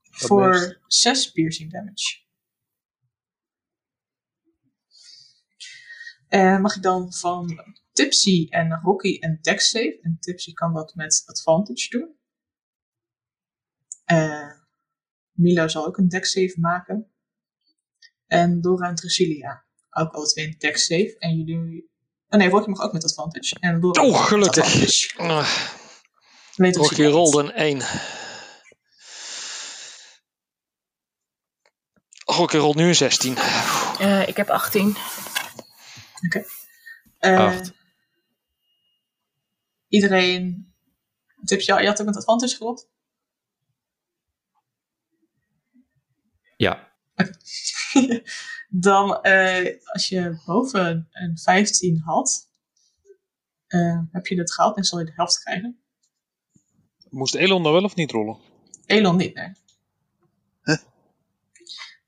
[0.03, 2.27] Voor 6 piercing damage.
[6.29, 9.99] En mag ik dan van Tipsy en Rocky een dex save.
[10.03, 12.17] En Tipsy kan dat met advantage doen.
[14.05, 14.58] Eh
[15.39, 17.13] Milo zal ook een dex save maken.
[18.27, 18.97] En Dora en
[19.91, 21.17] ook alle twee een dex save.
[21.19, 21.91] En jullie...
[22.29, 23.57] Oh nee, Rocky mag ook met advantage.
[23.61, 24.65] En Dora Oh, gelukkig.
[24.65, 25.19] advantage.
[25.19, 25.69] Ah,
[26.57, 27.81] Alleen Rocky rolde een 1.
[32.25, 33.37] Rocky rolt nu een 16.
[33.99, 34.97] Eh, ik heb 18.
[37.19, 37.73] Eh, Acht.
[39.89, 40.73] Iedereen.
[41.45, 42.89] Tipsy, je had ook met advantage gerold?
[46.59, 46.93] Ja,
[48.69, 52.49] Dan, eh, als je boven een 15 had,
[53.67, 55.79] eh, heb je het gehaald en zal je de helft krijgen.
[57.11, 58.37] Moest Elon dan wel of niet rollen?
[58.87, 59.53] Elon niet, nee.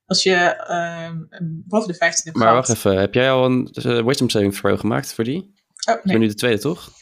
[0.07, 2.67] Als je ehm, boven de 15 hebt maar gehaald.
[2.67, 2.99] wacht even.
[2.99, 5.39] Heb jij al een eh, wisdom saving throw gemaakt voor die?
[5.41, 6.93] Oh, Ik nee, ben nu de tweede, toch?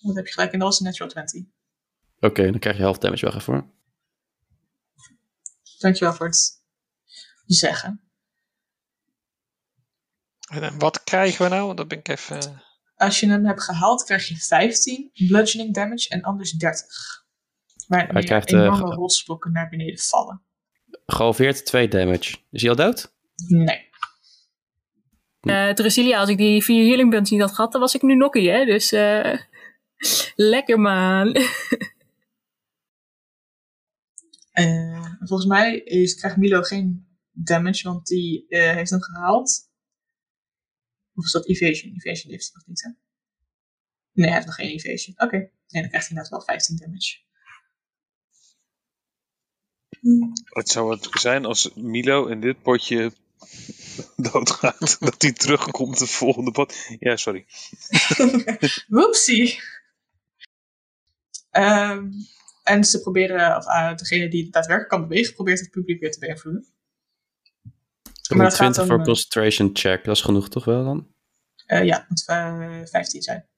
[0.00, 0.52] dat heb je gelijk.
[0.52, 1.42] En dat was een natural 20.
[2.20, 3.76] Oké, dan krijg je half damage wel even voor.
[5.78, 6.62] Dankjewel voor het
[7.46, 8.02] zeggen.
[10.50, 11.74] En eh, wat krijgen we nou?
[11.74, 12.62] Dat ben ik even...
[12.96, 16.86] Als je hem hebt gehaald, krijg je 15 bludgeoning damage en anders 30.
[17.86, 20.42] Waar Hij krijgt, eh, enorme ge- rotsblokken naar beneden vallen.
[21.06, 22.36] Gehalveerd 2 damage.
[22.50, 23.12] Is hij al dood?
[23.46, 23.86] Nee.
[25.40, 28.50] Eh Drasilia, als ik die vier healing niet had gehad, dan was ik nu nokkie,
[28.50, 28.64] hè.
[28.64, 29.38] Dus eh
[30.34, 31.32] lekker man.
[34.58, 39.70] Eh, volgens mij is, krijgt Milo geen damage, want die eh, heeft hem gehaald.
[41.14, 41.94] Of is dat evasion?
[41.94, 42.90] Evasion heeft hij nog niet, hè?
[44.12, 45.14] Nee, hij heeft nog geen evasion.
[45.18, 45.36] Oké.
[45.36, 45.50] Nee,
[45.82, 47.18] dan krijgt hij inderdaad wel 15 damage.
[50.44, 53.12] Het zou het zijn als Milo in dit potje
[54.32, 54.96] doodgaat.
[55.00, 56.74] dat hij terugkomt het volgende pot.
[56.98, 57.46] Ja, sorry.
[58.88, 59.60] Whoopsie.
[61.50, 62.10] Ehm,
[62.68, 66.18] En ze proberen, of eh, degene die daadwerkelijk kan bewegen, probeert het publiek weer te
[66.18, 66.66] beïnvloeden.
[68.28, 71.14] Maar dat gaat 20 dan, voor eh, concentration check, dat is genoeg toch wel dan?
[71.66, 73.48] Eh, ja, het moet eh, 15 zijn.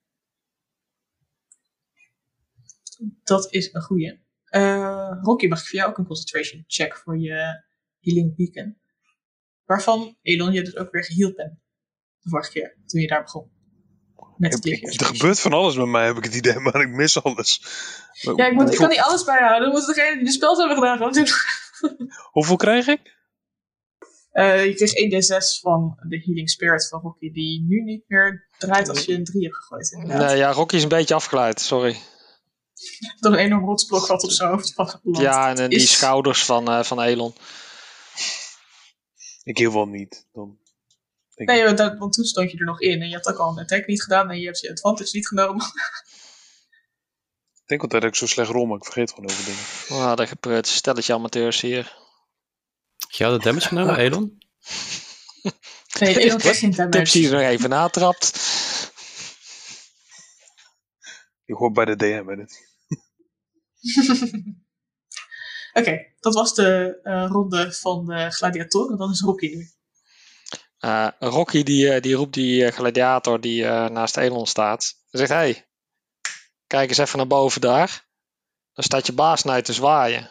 [3.23, 4.25] Dat is een goeie.
[4.45, 7.65] Eh, Rocky, mag ik voor jou ook een concentration check voor je
[8.01, 8.79] healing beacon?
[9.65, 11.59] Waarvan, Elon, je dus ook weer geheeld bent.
[12.21, 13.51] De vorige keer, toen je daar begon.
[13.51, 13.59] Met het
[14.15, 14.30] Ik- lichtje.
[14.41, 17.63] Er gebeurt van alles met mij, heb ik het idee, maar ik mis alles.
[18.37, 19.61] Ja, ik, moet, ik kan niet alles bijhouden.
[19.63, 21.29] Dan moeten degene die de spels hebben gedaan gewoon doen.
[22.33, 23.19] Hoeveel krijg ik?
[24.31, 28.89] Eh, je kreeg 1d6 van de healing spirit van Rocky, die nu niet meer draait
[28.89, 29.93] als je een 3 hebt gegooid.
[29.93, 30.29] Inderdaad.
[30.29, 31.97] Nee, ja, Rocky is een beetje afgeleid, sorry.
[33.21, 35.93] Door een enorm rotsblok wat op zijn hoofd van Ja, en die is.
[35.93, 37.35] schouders van, eh, van Elon.
[39.43, 40.27] Ik heel wel niet.
[40.33, 40.59] Dan
[41.49, 43.51] Nee, want, dat- want toen stond je er nog in en je had ook al
[43.51, 45.65] een attack niet gedaan en je hebt je advantage niet genomen.
[47.63, 49.61] ik denk altijd dat ik zo slecht rol, maar ik vergeet gewoon over dingen.
[49.89, 50.67] Oh, dat gebeurt.
[50.67, 51.99] Stelletje amateurs hier.
[52.99, 54.39] Heb jij de damage genomen, Elon?
[55.99, 56.97] Nee, Elon kreeg geen damage.
[56.99, 58.39] Tipsy is nog even natrapt.
[61.45, 62.69] Ik hoor bij de DM het.
[65.73, 68.99] Oké, dat was de eh, ronde van de gladiatoren.
[68.99, 69.71] Dan is Rocky nu.
[70.81, 74.95] Eh, Rocky die, eh, die roept die eh, gladiator die naast Elon staat.
[75.11, 75.69] Hij zegt, hey,
[76.67, 78.09] kijk eens even naar boven daar.
[78.73, 80.31] Dan staat je baas naar je te zwaaien.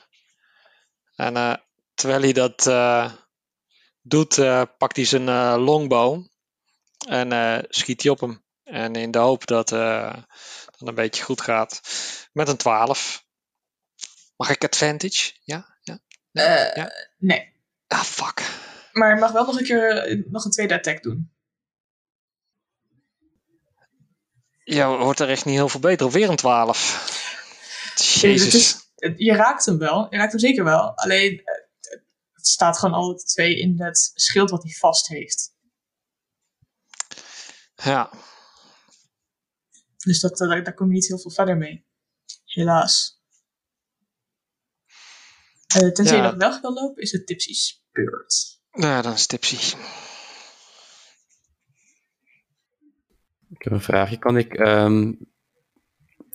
[1.15, 2.63] En terwijl hij dat
[4.01, 4.35] doet,
[4.77, 6.25] pakt hij zijn longbow.
[7.07, 8.43] En schiet hij op hem.
[8.63, 10.25] En in de hoop dat het
[10.77, 11.81] een beetje goed gaat.
[12.31, 13.25] Met een 12.
[14.35, 15.33] Mag ik advantage?
[15.43, 15.77] Ja?
[15.81, 15.99] ja?
[16.31, 16.91] Ja.
[17.17, 17.53] Nee,
[17.87, 18.59] Ah, fuck.
[18.91, 21.33] Maar je mag wel nog een keer eh, nog een tweede attack doen.
[24.63, 26.11] Ja, wordt er echt niet heel veel beter.
[26.11, 27.17] Weer een 12.
[28.21, 28.53] Nee, Jezus.
[28.53, 28.87] is-
[29.17, 30.07] je raakt hem wel.
[30.09, 30.97] Je raakt hem zeker wel.
[30.97, 31.53] Alleen, eh,
[32.33, 35.55] het staat gewoon alle twee in het schild wat hij vast heeft.
[37.75, 38.11] Ja.
[39.97, 41.85] Dus dat, eh, daar, daar kom je niet heel veel verder mee.
[42.45, 43.17] Helaas.
[45.67, 46.15] Tenzij Ja.
[46.15, 48.59] je nog weg wil lopen, is het Tipsy Spirit.
[48.72, 49.76] Nou, dan is Tipsy.
[53.49, 54.17] Ik heb een vraagje.
[54.17, 55.13] Kan ik ehm,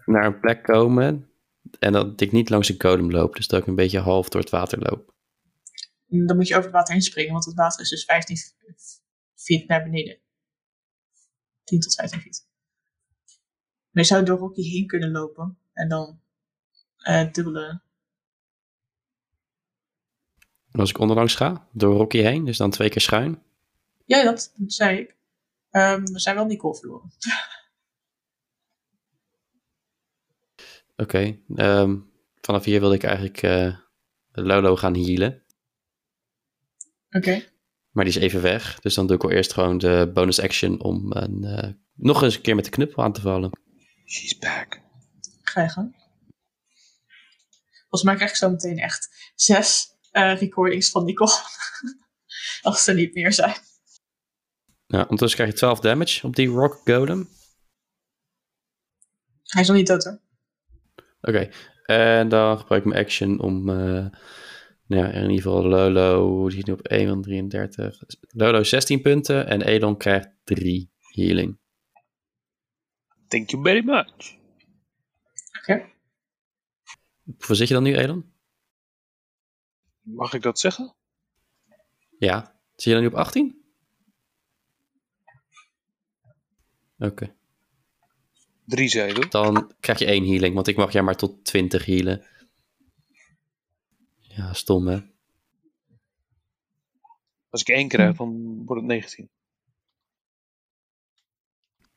[0.05, 1.31] naar een plek komen
[1.79, 4.41] en dat ik niet langs een golem loop, dus dat ik een beetje half door
[4.41, 5.15] het water loop?
[6.07, 8.37] Dan moet je over het water heen springen, want het water is dus 15
[9.35, 10.19] feet naar beneden.
[11.65, 12.47] 10 tot 15 feet.
[13.91, 16.21] Maar je zou door Rocky heen kunnen lopen en dan
[16.97, 17.84] eh dubbele.
[20.75, 23.43] En als ik onderlangs ga, door Rocky heen, dus dan twee keer schuin.
[24.05, 25.17] Ja, dat, dat zei ik.
[25.71, 27.13] Ehm, we zijn wel Nicole verloren.
[30.97, 31.97] Oké, ehm,
[32.41, 33.77] vanaf hier wilde ik eigenlijk eh,
[34.33, 35.43] Lolo gaan healen.
[37.11, 37.45] Oké.
[37.91, 40.83] Maar die is even weg, dus dan doe ik al eerst gewoon de bonus action
[40.83, 43.51] om een, eh, nog eens een keer met de knuppel aan te vallen.
[44.07, 44.81] She's back.
[45.43, 45.97] Ga je gang.
[47.81, 51.31] Volgens mij krijg ik zo meteen echt zes eh, recordings van Nicole.
[52.63, 53.55] Als er niet meer zijn.
[54.87, 57.29] Nou, ondertussen krijg je 12 damage op die Rock Golem.
[59.43, 60.21] Hij is nog niet dood hoor.
[61.21, 61.51] Oké,
[61.83, 64.07] en dan gebruik ik mijn action om, eh,
[64.87, 67.99] nou ja, in ieder geval Lolo, die is nu op 1 van 33.
[68.29, 71.59] Lolo 16 punten en Elon krijgt 3 healing.
[73.29, 74.37] Thank you very much.
[75.59, 75.93] Oké.
[77.25, 78.34] Hoeveel zit je dan nu, Elon?
[80.05, 80.95] Mag ik dat zeggen?
[82.19, 82.61] Ja.
[82.75, 83.65] Zit je dan nu op 18?
[86.99, 87.35] Oké.
[88.65, 89.29] Drie zei je, toch?
[89.29, 92.27] Dan krijg je één healing, want ik mag jij maar tot 20 healen.
[94.21, 95.01] Ja, stom hè.
[97.49, 99.31] Als ik één krijg, dan wordt het 19.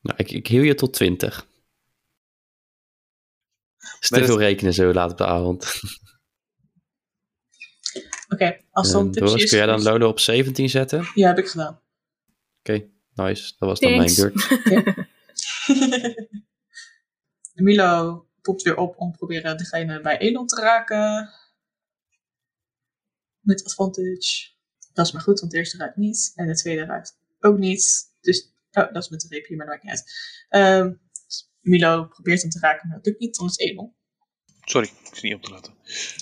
[0.02, 1.48] Nou, ik, ik heal je tot 20.
[4.00, 5.66] Is te veel rekenen zo laat op de avond.
[8.28, 9.50] Oké, als dan tipsy Doris, is...
[9.50, 11.00] kun jij dan Lolo op 17 zetten?
[11.00, 11.82] Oké, Ja, heb ik gedaan.
[13.14, 13.54] nice.
[13.58, 14.48] Dat was dan mijn beurt.
[17.54, 21.30] Milo popt weer op om te proberen degene bij Elon te raken.
[23.40, 24.50] Met advantage.
[24.94, 26.32] Dat is maar goed, want de eerste raakt niet.
[26.36, 28.14] En de tweede raakt ook niet.
[28.22, 30.14] Dus, oh, dat is met de reepje, maar dat maakt niet uit.
[30.50, 30.94] Ehm,
[31.62, 33.96] Milo probeert hem te raken, maar dat lukt niet, dan is Elon.
[34.62, 35.74] Sorry, ik zie niet op te laten.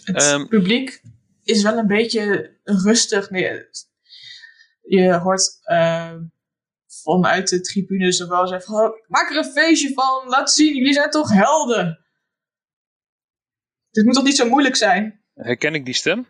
[0.03, 0.47] Het Ehm.
[0.47, 1.01] publiek
[1.45, 3.29] is wel een beetje rustig.
[3.29, 3.65] Nee,
[4.81, 6.23] je hoort ehm,
[6.87, 10.93] vanuit de tribune zowel zeggen van, "Oh, maak er een feestje van, laat zien, jullie
[10.93, 12.05] zijn toch helden.
[13.91, 15.23] Dit moet toch niet zo moeilijk zijn?
[15.33, 16.27] Herken ik die stem?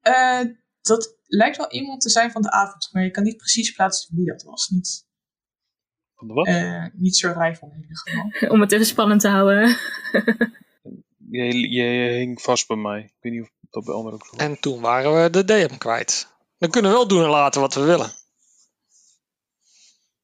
[0.00, 0.40] Eh,
[0.80, 4.16] dat lijkt wel iemand te zijn van de avond, maar je kan niet precies plaatsen
[4.16, 4.68] wie dat was.
[4.68, 5.06] Niet,
[6.14, 6.46] Van de wat?
[6.46, 8.50] eh niet Sir Rifle in ieder geval.
[8.54, 9.68] Om het even spannend te houden.
[11.34, 13.00] Je, je, je hing vast bij mij.
[13.00, 14.46] Ik weet niet of dat bij anderen ook zo was.
[14.46, 16.32] En toen waren we de DM kwijt.
[16.58, 18.12] Dan kunnen we wel doen en laten wat we willen.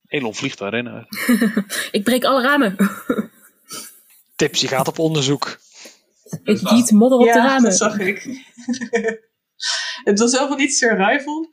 [0.07, 1.07] Elon vliegt daarin uit.
[1.97, 2.77] Ik breek alle ramen.
[4.37, 5.61] Tipsy gaat op onderzoek.
[6.43, 7.63] Ik giet modder op de ja, ramen.
[7.63, 8.25] dat zag ik.
[10.09, 11.53] het was zelf niet Sir Rifle.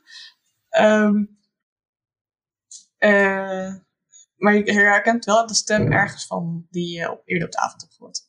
[0.68, 1.24] Ehm,
[2.98, 3.74] eh,
[4.36, 7.80] maar je herkent wel de stem ergens van die je op, eerder op de avond
[7.80, 8.27] hebt gehoord.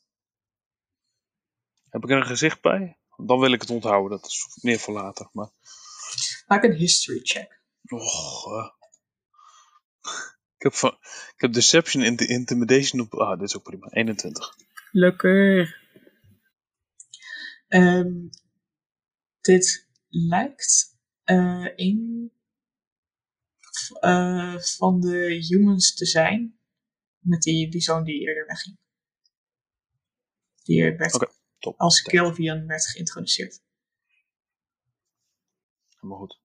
[1.90, 2.98] Heb ik er een gezicht bij?
[3.18, 4.10] Dan wil ik het onthouden.
[4.10, 5.30] Dat is meer voor later.
[5.34, 5.50] Maar,
[6.48, 7.62] Maak een history check.
[7.90, 8.70] och, eh.
[10.58, 10.98] ik, heb van,
[11.36, 13.14] ik heb Deception en Intimidation op...
[13.14, 13.88] Ah, dit is ook prima.
[13.90, 14.56] 21.
[14.92, 15.78] Lekker.
[17.68, 18.28] Ehm,
[19.42, 22.32] dit lijkt eh een
[24.00, 26.60] eh, van de humans te zijn.
[27.20, 28.78] Met die, die zoon die eerder wegging.
[30.64, 31.80] Die werd Oké, top.
[31.80, 33.62] als Kilvian werd geïntroduceerd.
[35.96, 36.40] Helemaal goed.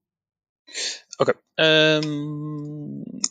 [1.17, 1.41] Oké.
[1.55, 2.09] ehm,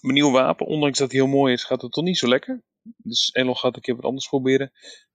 [0.02, 2.64] mijn nieuwe wapen, ondanks dat hij heel mooi is, gaat het toch niet zo lekker.
[2.98, 4.72] Dus Elon gaat een keer wat anders proberen.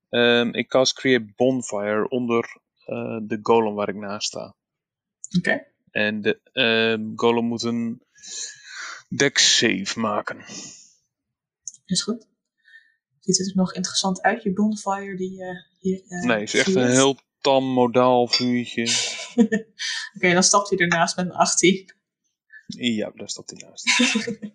[0.09, 4.55] Ehm, ik cast Create Bonfire onder eh, de golem waar ik naast sta.
[5.39, 5.67] Oké.
[5.91, 8.03] En de ehm, golem moet een
[9.09, 10.45] dex save maken.
[11.85, 12.27] Is goed.
[13.35, 16.61] Ziet het er nog interessant uit, je bonfire die je hier eh nee, het is
[16.61, 18.83] echt een heel tam modaal vuurtje.
[20.17, 21.93] Oké, dan stapt hij ernaast met een 18.
[22.67, 23.85] Ja, daar staat hij naast.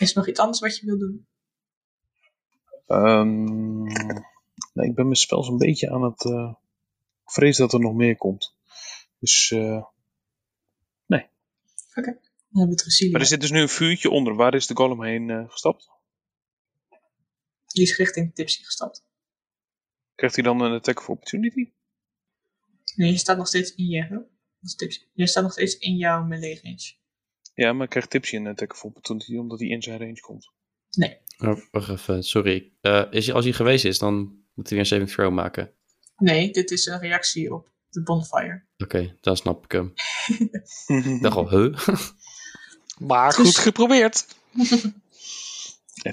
[0.00, 1.26] Is er nog iets anders wat je wil doen?
[2.86, 3.82] Ehm,
[4.72, 6.24] nee, ik ben mijn spels een beetje aan het.
[6.24, 6.54] eh,
[7.24, 8.54] ik vrees dat er nog meer komt.
[9.18, 9.50] Dus.
[9.50, 9.82] eh,
[12.52, 13.12] Dan hebben we het Recilia.
[13.12, 14.34] maar er zit dus nu een vuurtje onder.
[14.34, 15.90] Waar is de golem heen eh, gestapt?
[17.72, 19.04] Die is richting Tipsy gestapt.
[20.14, 21.72] Krijgt hij dan een attack of opportunity?
[22.94, 24.02] Nee, je staat nog steeds in je...
[24.02, 24.10] huh?
[24.10, 25.00] Dat is Tipsy.
[25.12, 26.92] Je staat nog steeds in jouw melee range.
[27.54, 30.52] Ja, maar krijgt Tipsy een attack of opportunity omdat hij in zijn range komt?
[30.90, 31.18] Nee.
[31.38, 32.72] Oh, wacht even, sorry.
[32.80, 34.14] Eh, is hij, als hij geweest is, dan
[34.54, 35.72] moet hij weer een saving throw maken.
[36.16, 38.64] Nee, dit is een reactie op de bonfire.
[38.76, 39.92] Oké, dan snap ik hem.
[41.14, 41.78] Ik dacht al, huh?
[42.98, 44.26] Maar Dus- goed geprobeerd.
[46.02, 46.12] En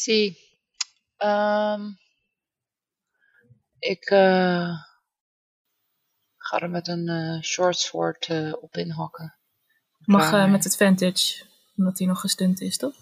[0.00, 0.38] Zie.
[1.16, 1.92] Ehm,
[3.78, 4.82] ik eh,
[6.36, 9.38] ga er met een eh, short sword eh, op inhakken.
[9.98, 11.44] Mag eh, met advantage.
[11.76, 12.94] Omdat hij nog gestunt is, toch?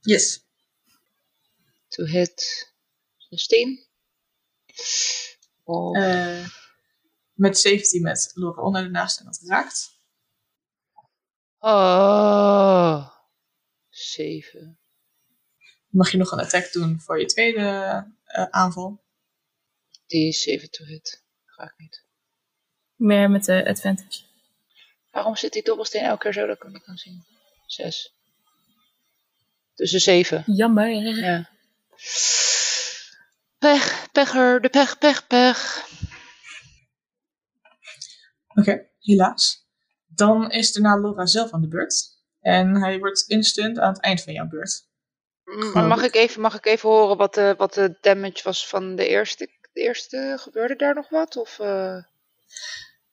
[0.00, 0.46] Yes.
[1.88, 2.72] To hit
[3.16, 3.86] 16.
[5.64, 6.48] Of, Eh,
[7.32, 10.00] met safety met Laura onder ernaast en dat raakt.
[11.58, 13.08] oh,
[13.88, 14.77] 7.
[15.88, 17.60] Mag je nog een attack doen voor je tweede
[18.24, 19.00] eh, aanval.
[20.06, 21.22] Die is 7 to hit.
[21.44, 22.04] Ga ik niet.
[22.94, 24.22] Meer met de advantage.
[25.10, 27.24] Waarom zit die dobbelsteen elke keer zo dat ik hem niet kan zien?
[27.66, 28.14] 6.
[29.74, 30.42] Dus een 7.
[30.46, 30.88] Jammer.
[30.90, 31.48] Ja.
[33.58, 35.88] Pech, pecher, de pech, pech, pech.
[38.48, 39.66] Oké, helaas.
[40.06, 42.16] Dan is daarna Laura zelf aan de beurt.
[42.40, 44.87] En hij wordt instant aan het eind van jouw beurt.
[45.72, 48.96] Maar mag ik even, mag ik even horen wat de, wat de damage was van
[48.96, 49.48] de eerste?
[49.72, 51.36] De eerste gebeurde daar nog wat?
[51.36, 51.96] Of, eh,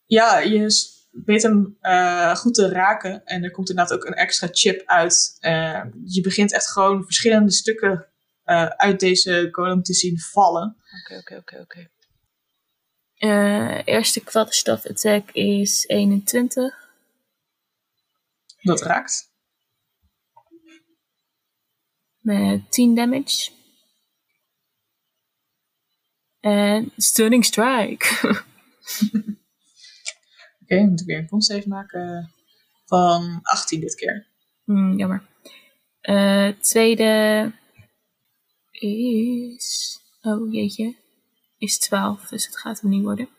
[0.05, 0.93] Ja, je
[1.25, 3.25] weet hem eh, goed te raken.
[3.25, 5.37] En er komt inderdaad ook een extra chip uit.
[5.39, 8.07] Eh, je begint echt gewoon verschillende stukken
[8.43, 10.77] eh, uit deze golem te zien vallen.
[11.03, 11.89] Oké, oké, oké, oké.
[13.15, 16.83] Eh, eerste kwadrastaf attack is 21.
[18.61, 19.33] Dat raakt.
[22.25, 23.51] Met 10 damage.
[26.39, 28.05] En stunning strike.
[30.61, 32.33] Oké, dan moet ik weer een con-save maken
[32.85, 34.27] van 18 dit keer.
[34.63, 35.23] Hmm, jammer.
[36.01, 37.51] Eh, tweede
[38.71, 39.99] is.
[40.21, 40.95] Oh jeetje.
[41.57, 43.29] Is 12, dus het gaat hem niet worden.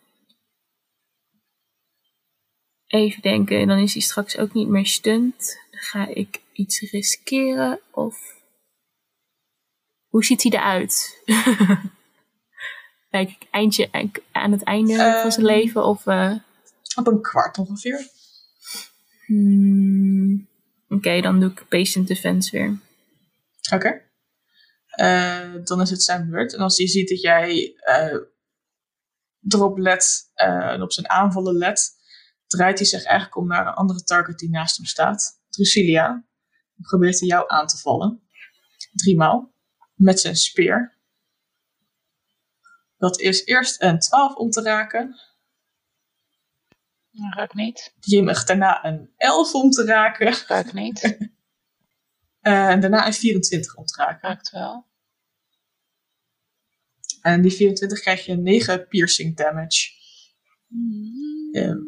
[2.87, 5.59] Even denken, dan is hij straks ook niet meer stunt.
[5.71, 8.36] Ga ik iets riskeren of.
[10.17, 11.23] Hoe ziet hij eruit?
[13.11, 15.57] Kijk, eindje, aan het einde van zijn Ehm.
[15.57, 16.07] leven of.
[16.07, 16.35] eh,
[16.95, 18.09] Op een kwart ongeveer.
[19.27, 20.49] hmm,
[20.89, 22.79] Oké, dan doe ik patient defense weer.
[23.75, 24.03] Oké.
[24.87, 26.55] Eh, dan is het zijn beurt.
[26.55, 28.17] En als hij ziet dat jij eh,
[29.49, 31.93] erop let en op zijn aanvallen let,
[32.47, 35.41] draait hij zich eigenlijk om naar een andere target die naast hem staat.
[35.49, 36.25] Drusilia.
[36.81, 38.21] Probeert hij jou aan te vallen.
[38.93, 39.55] Driemaal.
[39.97, 40.97] Met zijn speer.
[42.99, 45.17] Dat is eerst een 12 om te raken.
[47.31, 47.95] Raakt niet.
[48.01, 50.35] Jimmig daarna een 11 om te raken.
[50.47, 51.01] Raakt niet.
[52.41, 54.29] Eh, en daarna een 24 om te raken.
[54.29, 54.87] Raakt wel.
[57.23, 59.91] En die 24 krijg je 9 piercing damage.
[61.53, 61.79] Ehm,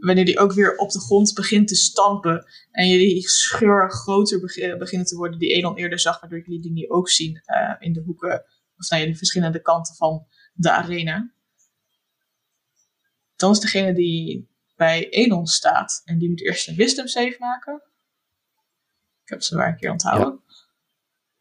[0.00, 2.46] wanneer die ook weer op de grond begint te stampen.
[2.70, 6.20] En je die scheur groter beg- beginnen te worden die Elon eerder zag.
[6.20, 8.44] Waardoor jullie die nu ook zien eh, in de hoeken.
[8.78, 11.34] Of nou ja, de verschillende kanten van de arena.
[13.36, 16.02] Dan is degene die bij Elon staat.
[16.04, 17.82] En die moet eerst een wisdom save maken.
[19.22, 20.40] Ik heb ze maar een keer onthouden.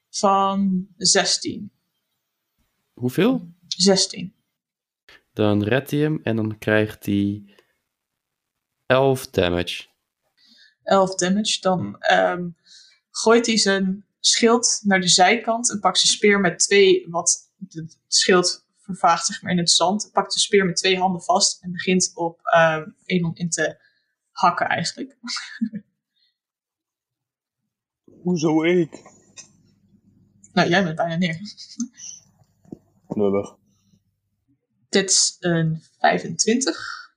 [0.10, 1.72] Van 16.
[2.94, 3.54] Hoeveel?
[3.68, 4.36] 16.
[5.34, 7.55] Dan redt hij hem en dan krijgt hij
[8.86, 9.88] 11 damage.
[10.84, 11.62] 11 damage.
[11.62, 12.50] Dan ehm,
[13.10, 18.00] gooit hij zijn schild naar de zijkant en pakt zijn speer met twee, wat het
[18.08, 20.10] schild vervaagt zeg maar in het zand.
[20.14, 23.78] Pakt de speer met twee handen vast en begint op ehm Elon in te
[24.32, 25.18] hakken eigenlijk.
[28.24, 28.92] Hoezo ik?
[30.54, 31.40] nou, jij bent bijna neer.
[33.08, 33.56] Lullig.
[34.90, 37.14] Dit is een 25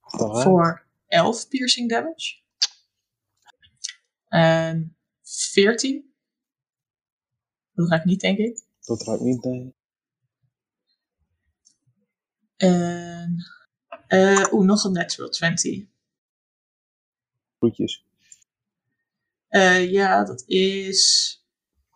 [0.00, 0.42] Alright.
[0.42, 2.36] voor 11 piercing damage.
[4.28, 6.14] En 14.
[7.72, 8.64] Dat raakt niet, denk ik.
[8.80, 9.74] Dat raakt niet, nee.
[12.56, 13.36] En.
[14.06, 15.86] eh Oeh, nog een natural 20.
[17.58, 18.06] Groetjes.
[19.48, 21.32] Eh, ja, dat is.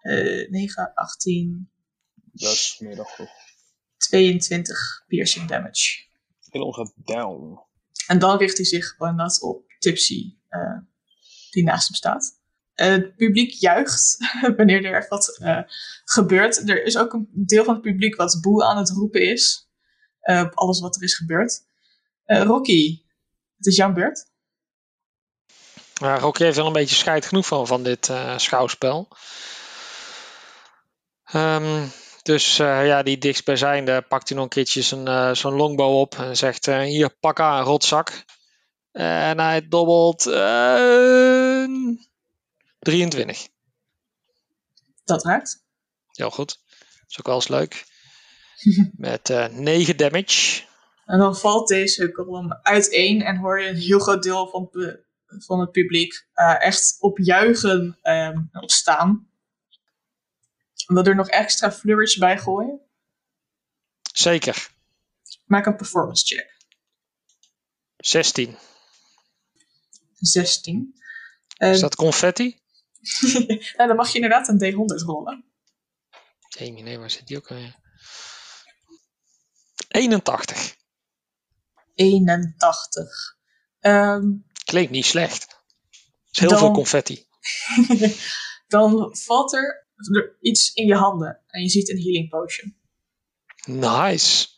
[0.01, 1.71] eh 9, 18,
[2.15, 3.31] Dat is meer dan genoeg.
[3.97, 6.07] 22 piercing damage.
[6.51, 7.61] Elon gaat down.
[8.13, 10.79] En dan richt hij zich gewoon dat op Tipsy, eh,
[11.51, 12.41] die naast hem staat.
[12.75, 14.17] Eh, het publiek juicht
[14.57, 15.59] wanneer er wat eh,
[16.05, 16.69] gebeurt.
[16.69, 19.69] Er is ook een deel van het publiek wat boe aan het roepen is.
[20.21, 21.61] eh, op alles wat er is gebeurd.
[22.25, 23.03] Eh, Rocky,
[23.57, 24.31] het is jouw beurt.
[26.01, 29.09] Maar Rocky heeft wel een beetje scheid genoeg van, van dit eh, schouwspel.
[31.25, 31.87] Ehm,
[32.23, 36.15] dus eh, ja, die dichtstbijzijnde pakt hij nog een keertje zijn, eh, zo'n longbow op
[36.15, 38.25] en zegt: eh, Hier, pak aan, rotzak.
[38.93, 41.65] En hij dobbelt eh,
[42.79, 43.49] 23.
[45.05, 45.65] Dat raakt.
[46.11, 46.61] Heel goed.
[46.69, 47.85] Dat is ook wel eens leuk.
[48.97, 50.63] Met eh 9 damage.
[51.05, 54.71] En dan valt deze kolom uiteen en hoor je een heel groot deel van
[55.39, 56.27] van het publiek
[56.59, 58.71] echt op juichen ehm, op
[60.87, 62.81] wil er nog extra flourish bij gooien?
[64.13, 64.71] Zeker.
[65.45, 66.57] Maak een performance check.
[67.97, 68.57] 16.
[70.15, 71.01] 16.
[71.57, 72.61] En, Is dat confetti?
[73.77, 75.45] nou, dan mag je inderdaad een D100 rollen.
[76.59, 77.77] Nee, nee, waar zit die ook alweer?
[79.89, 80.77] 81.
[81.95, 83.37] 81.
[83.81, 84.25] Ehm,
[84.65, 85.57] Klinkt niet slecht.
[86.31, 87.27] is heel Dan- veel confetti.
[88.69, 89.82] dan valt er
[90.41, 92.77] iets in je handen en je ziet een healing potion.
[93.65, 94.49] Nice.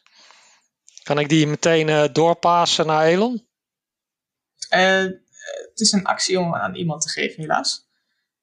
[1.03, 3.47] Kan ik die meteen eh, doorpassen naar Elon?
[4.69, 5.07] Eh,
[5.71, 7.89] het is een actie om aan iemand te geven, helaas.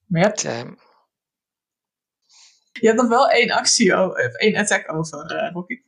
[0.05, 0.79] Maar je hebt, Damn.
[2.71, 5.81] je hebt nog wel één actie, of één attack over, eh, Rocky.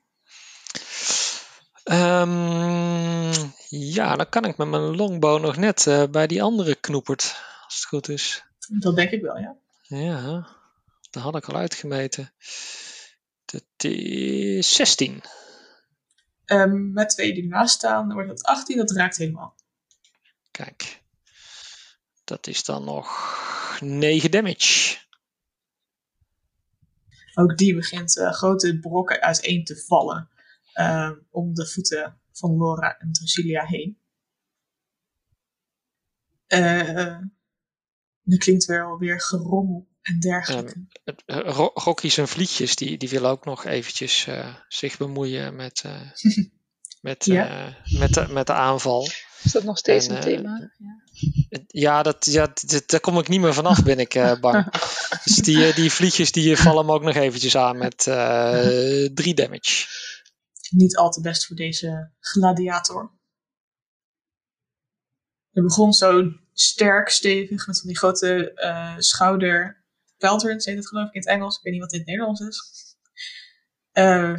[1.84, 3.34] Ehm,
[3.70, 7.36] ja, dan kan ik met mijn longbow nog net eh, bij die andere knoepert.
[7.66, 8.44] Als het goed is.
[8.80, 9.56] Dat denk ik wel, ja.
[9.82, 10.48] Ja,
[11.14, 12.34] dat had ik al uitgemeten.
[13.46, 15.22] Dat is 16.
[16.46, 19.56] Ehm, met twee die ernaast staan, dan wordt dat 18, dat raakt helemaal.
[20.52, 21.02] Kijk.
[22.24, 23.38] Dat is dan nog
[23.80, 24.98] 9 damage.
[27.34, 30.30] Ook die begint eh, grote brokken uiteen te vallen
[30.74, 34.02] eh, om de voeten van Laura en Drasilia heen.
[38.24, 40.86] Er klinkt wel weer gerommel en dergelijke.
[41.26, 45.82] Eh, Ro- Rocky zijn vlietjes, die, die willen ook nog eventjes eh, zich bemoeien met,
[45.86, 46.02] eh,
[47.02, 47.48] met, Ja.
[47.68, 49.10] eh, met, de, met de aanval.
[49.44, 50.72] Is dat nog steeds En, een thema?
[50.78, 51.02] Ja.
[51.68, 54.72] Ja, dat, ja dat, daar kom ik niet meer vanaf, ben ik eh, bang.
[55.24, 59.86] dus die, die vliegjes die vallen me ook nog eventjes aan met eh 3 damage.
[60.70, 63.12] Niet al te best voor deze gladiator.
[65.52, 66.24] Hij begon zo
[66.54, 69.82] sterk, stevig, met van die grote eh, schouderpads
[70.28, 71.58] pelterns heet het geloof ik in het Engels.
[71.58, 72.62] Ik weet niet wat in het Nederlands is.
[73.92, 74.36] Eh,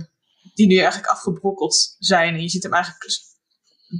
[0.54, 2.34] die nu eigenlijk afgebrokkeld zijn.
[2.34, 3.22] En je ziet hem eigenlijk dus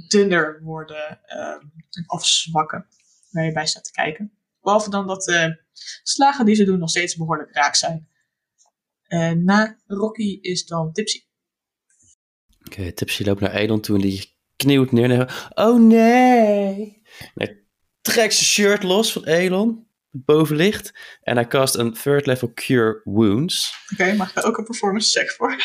[0.07, 2.87] dunner worden eh, en afzwakken.
[3.31, 4.37] Waar je bij staat te kijken.
[4.61, 5.63] Behalve dan dat de
[6.03, 8.09] slagen die ze doen nog steeds behoorlijk raak zijn.
[9.03, 11.23] En na Rocky is dan Tipsy.
[12.65, 15.11] Oké, Tipsy loopt naar Eidon toe en die knieuwt neer.
[15.11, 17.01] En oh nee!
[17.33, 17.65] Hij
[18.01, 19.84] trekt zijn shirt los van Elon,
[20.25, 20.93] boven ligt.
[21.21, 23.85] En hij cast een third level cure wounds.
[23.93, 25.55] Oké, mag ik daar ook een performance check voor?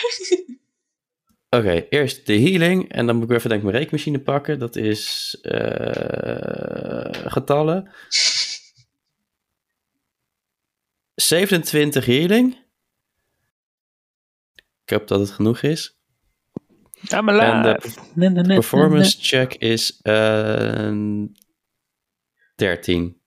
[1.57, 2.93] Oké, eerst de healing.
[2.93, 4.59] En dan moet ik even denk ik mijn rekenmachine pakken.
[4.59, 7.91] Dat is eh, getallen.
[11.15, 12.69] 27 healing.
[14.85, 15.99] Ik hoop dat het genoeg is.
[17.01, 20.93] Ja, maar En de performance check is eh
[22.55, 23.20] 13.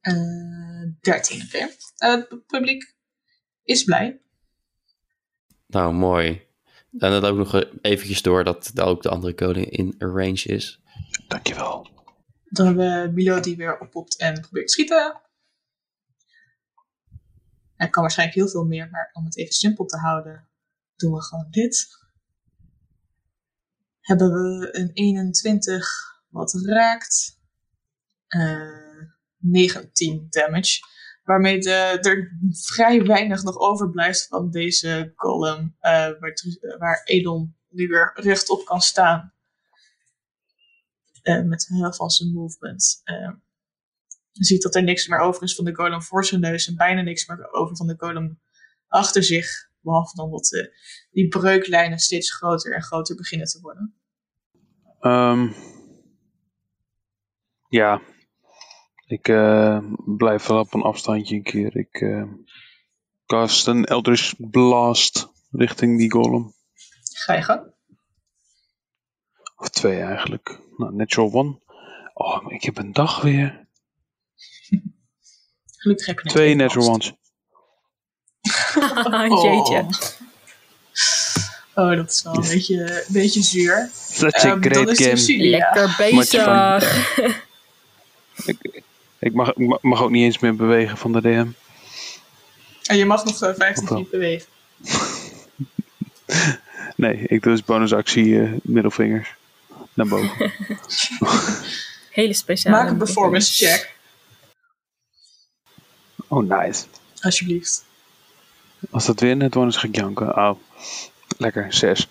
[0.00, 0.70] Eh
[1.00, 1.58] 13, oké.
[1.96, 2.94] Eh, het publiek
[3.62, 4.20] is blij.
[5.66, 6.48] Nou, mooi.
[6.98, 10.82] En dat ook nog eventjes door dat daar ook de andere code in range is.
[11.28, 11.88] Dankjewel.
[12.44, 15.20] Dan hebben we Milo die weer oppopt en probeert te schieten.
[17.74, 20.48] Hij kan waarschijnlijk heel veel meer, maar om het even simpel te houden,
[20.96, 21.88] doen we gewoon dit.
[24.00, 25.88] Hebben we een 21
[26.28, 27.38] wat raakt.
[28.26, 28.89] Eh
[29.40, 30.78] 19 damage.
[31.24, 35.76] Waarmee de, er vrij weinig nog overblijft van deze column.
[35.80, 35.90] eh,
[36.20, 36.34] waar,
[36.78, 39.32] waar Edon nu weer rechtop kan staan.
[41.22, 43.00] Eh, met de helft van zijn movement.
[43.04, 43.32] Eh,
[44.30, 46.68] je ziet dat er niks meer over is van de golem voor zijn neus.
[46.68, 48.40] En bijna niks meer over van de golem
[48.88, 49.68] achter zich.
[49.80, 50.70] Behalve dan dat
[51.10, 53.94] die breuklijnen steeds groter en groter beginnen te worden.
[55.00, 55.52] Ehm,
[57.68, 58.02] ja,
[59.10, 61.76] ik eh, blijf wel op een afstandje een keer.
[61.76, 62.22] Ik eh
[63.26, 66.54] cast een Eldritch Blast richting die golem.
[67.12, 67.74] Ga je gang.
[69.56, 70.60] Of twee eigenlijk.
[70.76, 71.58] Nou, natural one.
[72.14, 73.66] Oh, ik heb een dag weer.
[75.76, 77.12] Gelukkig heb je net Twee natural ones.
[79.42, 79.86] Jeetje.
[81.74, 83.90] Oh, dat is wel een beetje, een beetje zuur.
[83.92, 85.48] Such a dan great is game.
[85.48, 87.48] Lekker bezig.
[88.46, 88.82] Ik
[89.20, 91.46] ik ma- mag ook niet eens meer bewegen van de DM.
[92.84, 93.98] En je mag nog eh, 15 Of wel?
[93.98, 94.46] feet bewegen.
[96.96, 99.34] Nee, ik doe dus bonusactie eh, middelvingers.
[99.94, 100.52] Naar boven.
[102.10, 102.76] Hele speciale.
[102.76, 103.94] Maak een performance check,
[106.28, 106.84] Oh, nice.
[107.20, 107.84] alsjeblieft.
[108.90, 110.36] Als dat weer net one is, ga ik janken.
[110.36, 110.58] Oh,
[111.38, 111.72] lekker.
[111.72, 112.08] Zes.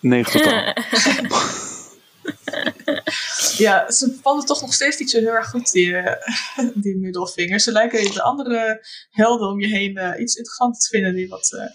[0.00, 0.74] Negen totaal.
[3.62, 7.64] Ja, ze vallen toch nog steeds niet zo heel erg goed, die, eh, die middelvingers.
[7.64, 11.52] Ze lijken de andere helden om je heen eh, iets interessanter te vinden die wat
[11.52, 11.70] eh,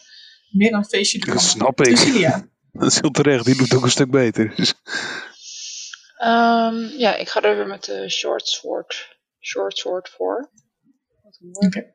[0.49, 1.33] meer een feestje doen.
[1.33, 1.97] Dat snap ik.
[1.97, 2.47] Cecilia.
[2.71, 3.45] Dat is heel terecht.
[3.45, 4.53] Die doet ook een stuk beter.
[6.17, 10.51] Ehm, ja, ik ga er weer met de short sword, short sword voor.
[11.51, 11.93] Oké,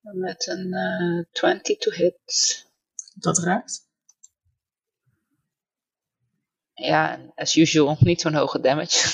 [0.00, 2.66] Met een eh 20 to hit.
[3.14, 3.91] dat raakt.
[6.82, 9.10] Ja, en as usual, niet zo'n hoge damage.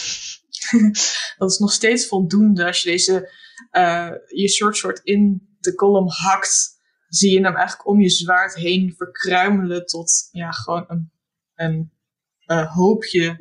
[1.39, 3.33] Dat is nog steeds voldoende als je deze
[3.71, 6.77] eh, je sword in de kolom hakt.
[7.09, 11.13] Zie je hem eigenlijk om je zwaard heen verkruimelen tot ja, gewoon een,
[11.55, 11.93] een
[12.45, 13.37] eh, hoopje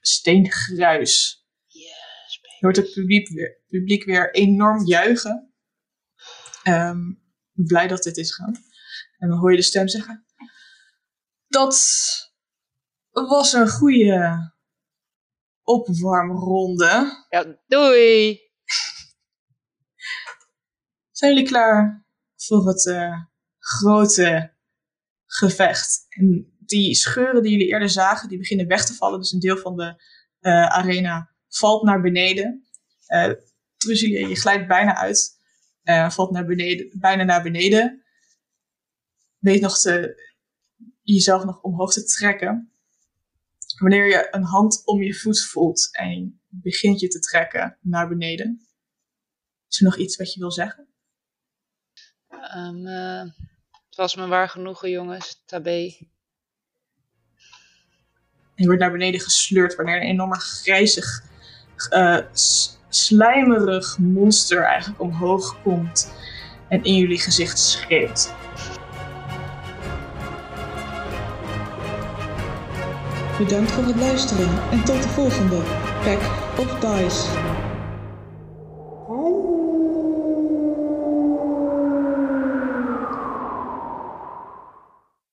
[0.00, 1.44] steengruis.
[1.66, 5.52] Yes, Je hoort het publiek weer, publiek weer enorm juichen.
[6.62, 7.00] Ehm,
[7.52, 8.54] blij dat dit is gaan.
[9.18, 10.24] En dan hoor je de stem zeggen:
[11.48, 11.74] Dat
[13.10, 14.52] was een goede
[15.62, 17.24] opwarmronde.
[17.28, 18.30] Ja, doei!
[21.10, 22.06] Zijn jullie klaar
[22.36, 23.22] voor het eh,
[23.58, 24.54] grote
[25.26, 26.06] gevecht?
[26.08, 29.18] En die scheuren die jullie eerder zagen, die beginnen weg te vallen.
[29.18, 30.02] Dus een deel van de
[30.40, 32.64] eh, arena valt naar beneden.
[33.76, 35.38] Trusilia, je glijdt bijna uit.
[36.08, 38.04] Valt naar beneden, bijna naar beneden.
[39.38, 40.22] Weet nog te,
[41.02, 42.69] jezelf nog omhoog te trekken.
[43.80, 48.66] Wanneer je een hand om je voet voelt en begint je te trekken naar beneden.
[49.68, 50.88] Is er nog iets wat je wil zeggen?
[52.28, 53.22] Ehm, eh,
[53.86, 55.42] het was me waar genoegen, jongens.
[55.46, 55.80] Tabé.
[58.54, 61.24] Je wordt naar beneden gesleurd wanneer een enorme grijzig,
[61.90, 62.18] eh,
[62.88, 66.12] slijmerig monster eigenlijk omhoog komt
[66.68, 68.39] en in jullie gezicht schreeuwt.
[73.40, 75.56] Bedankt voor het luisteren en tot de volgende
[76.04, 76.20] Pack
[76.58, 77.28] of Dice.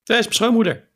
[0.03, 0.86] Zij is.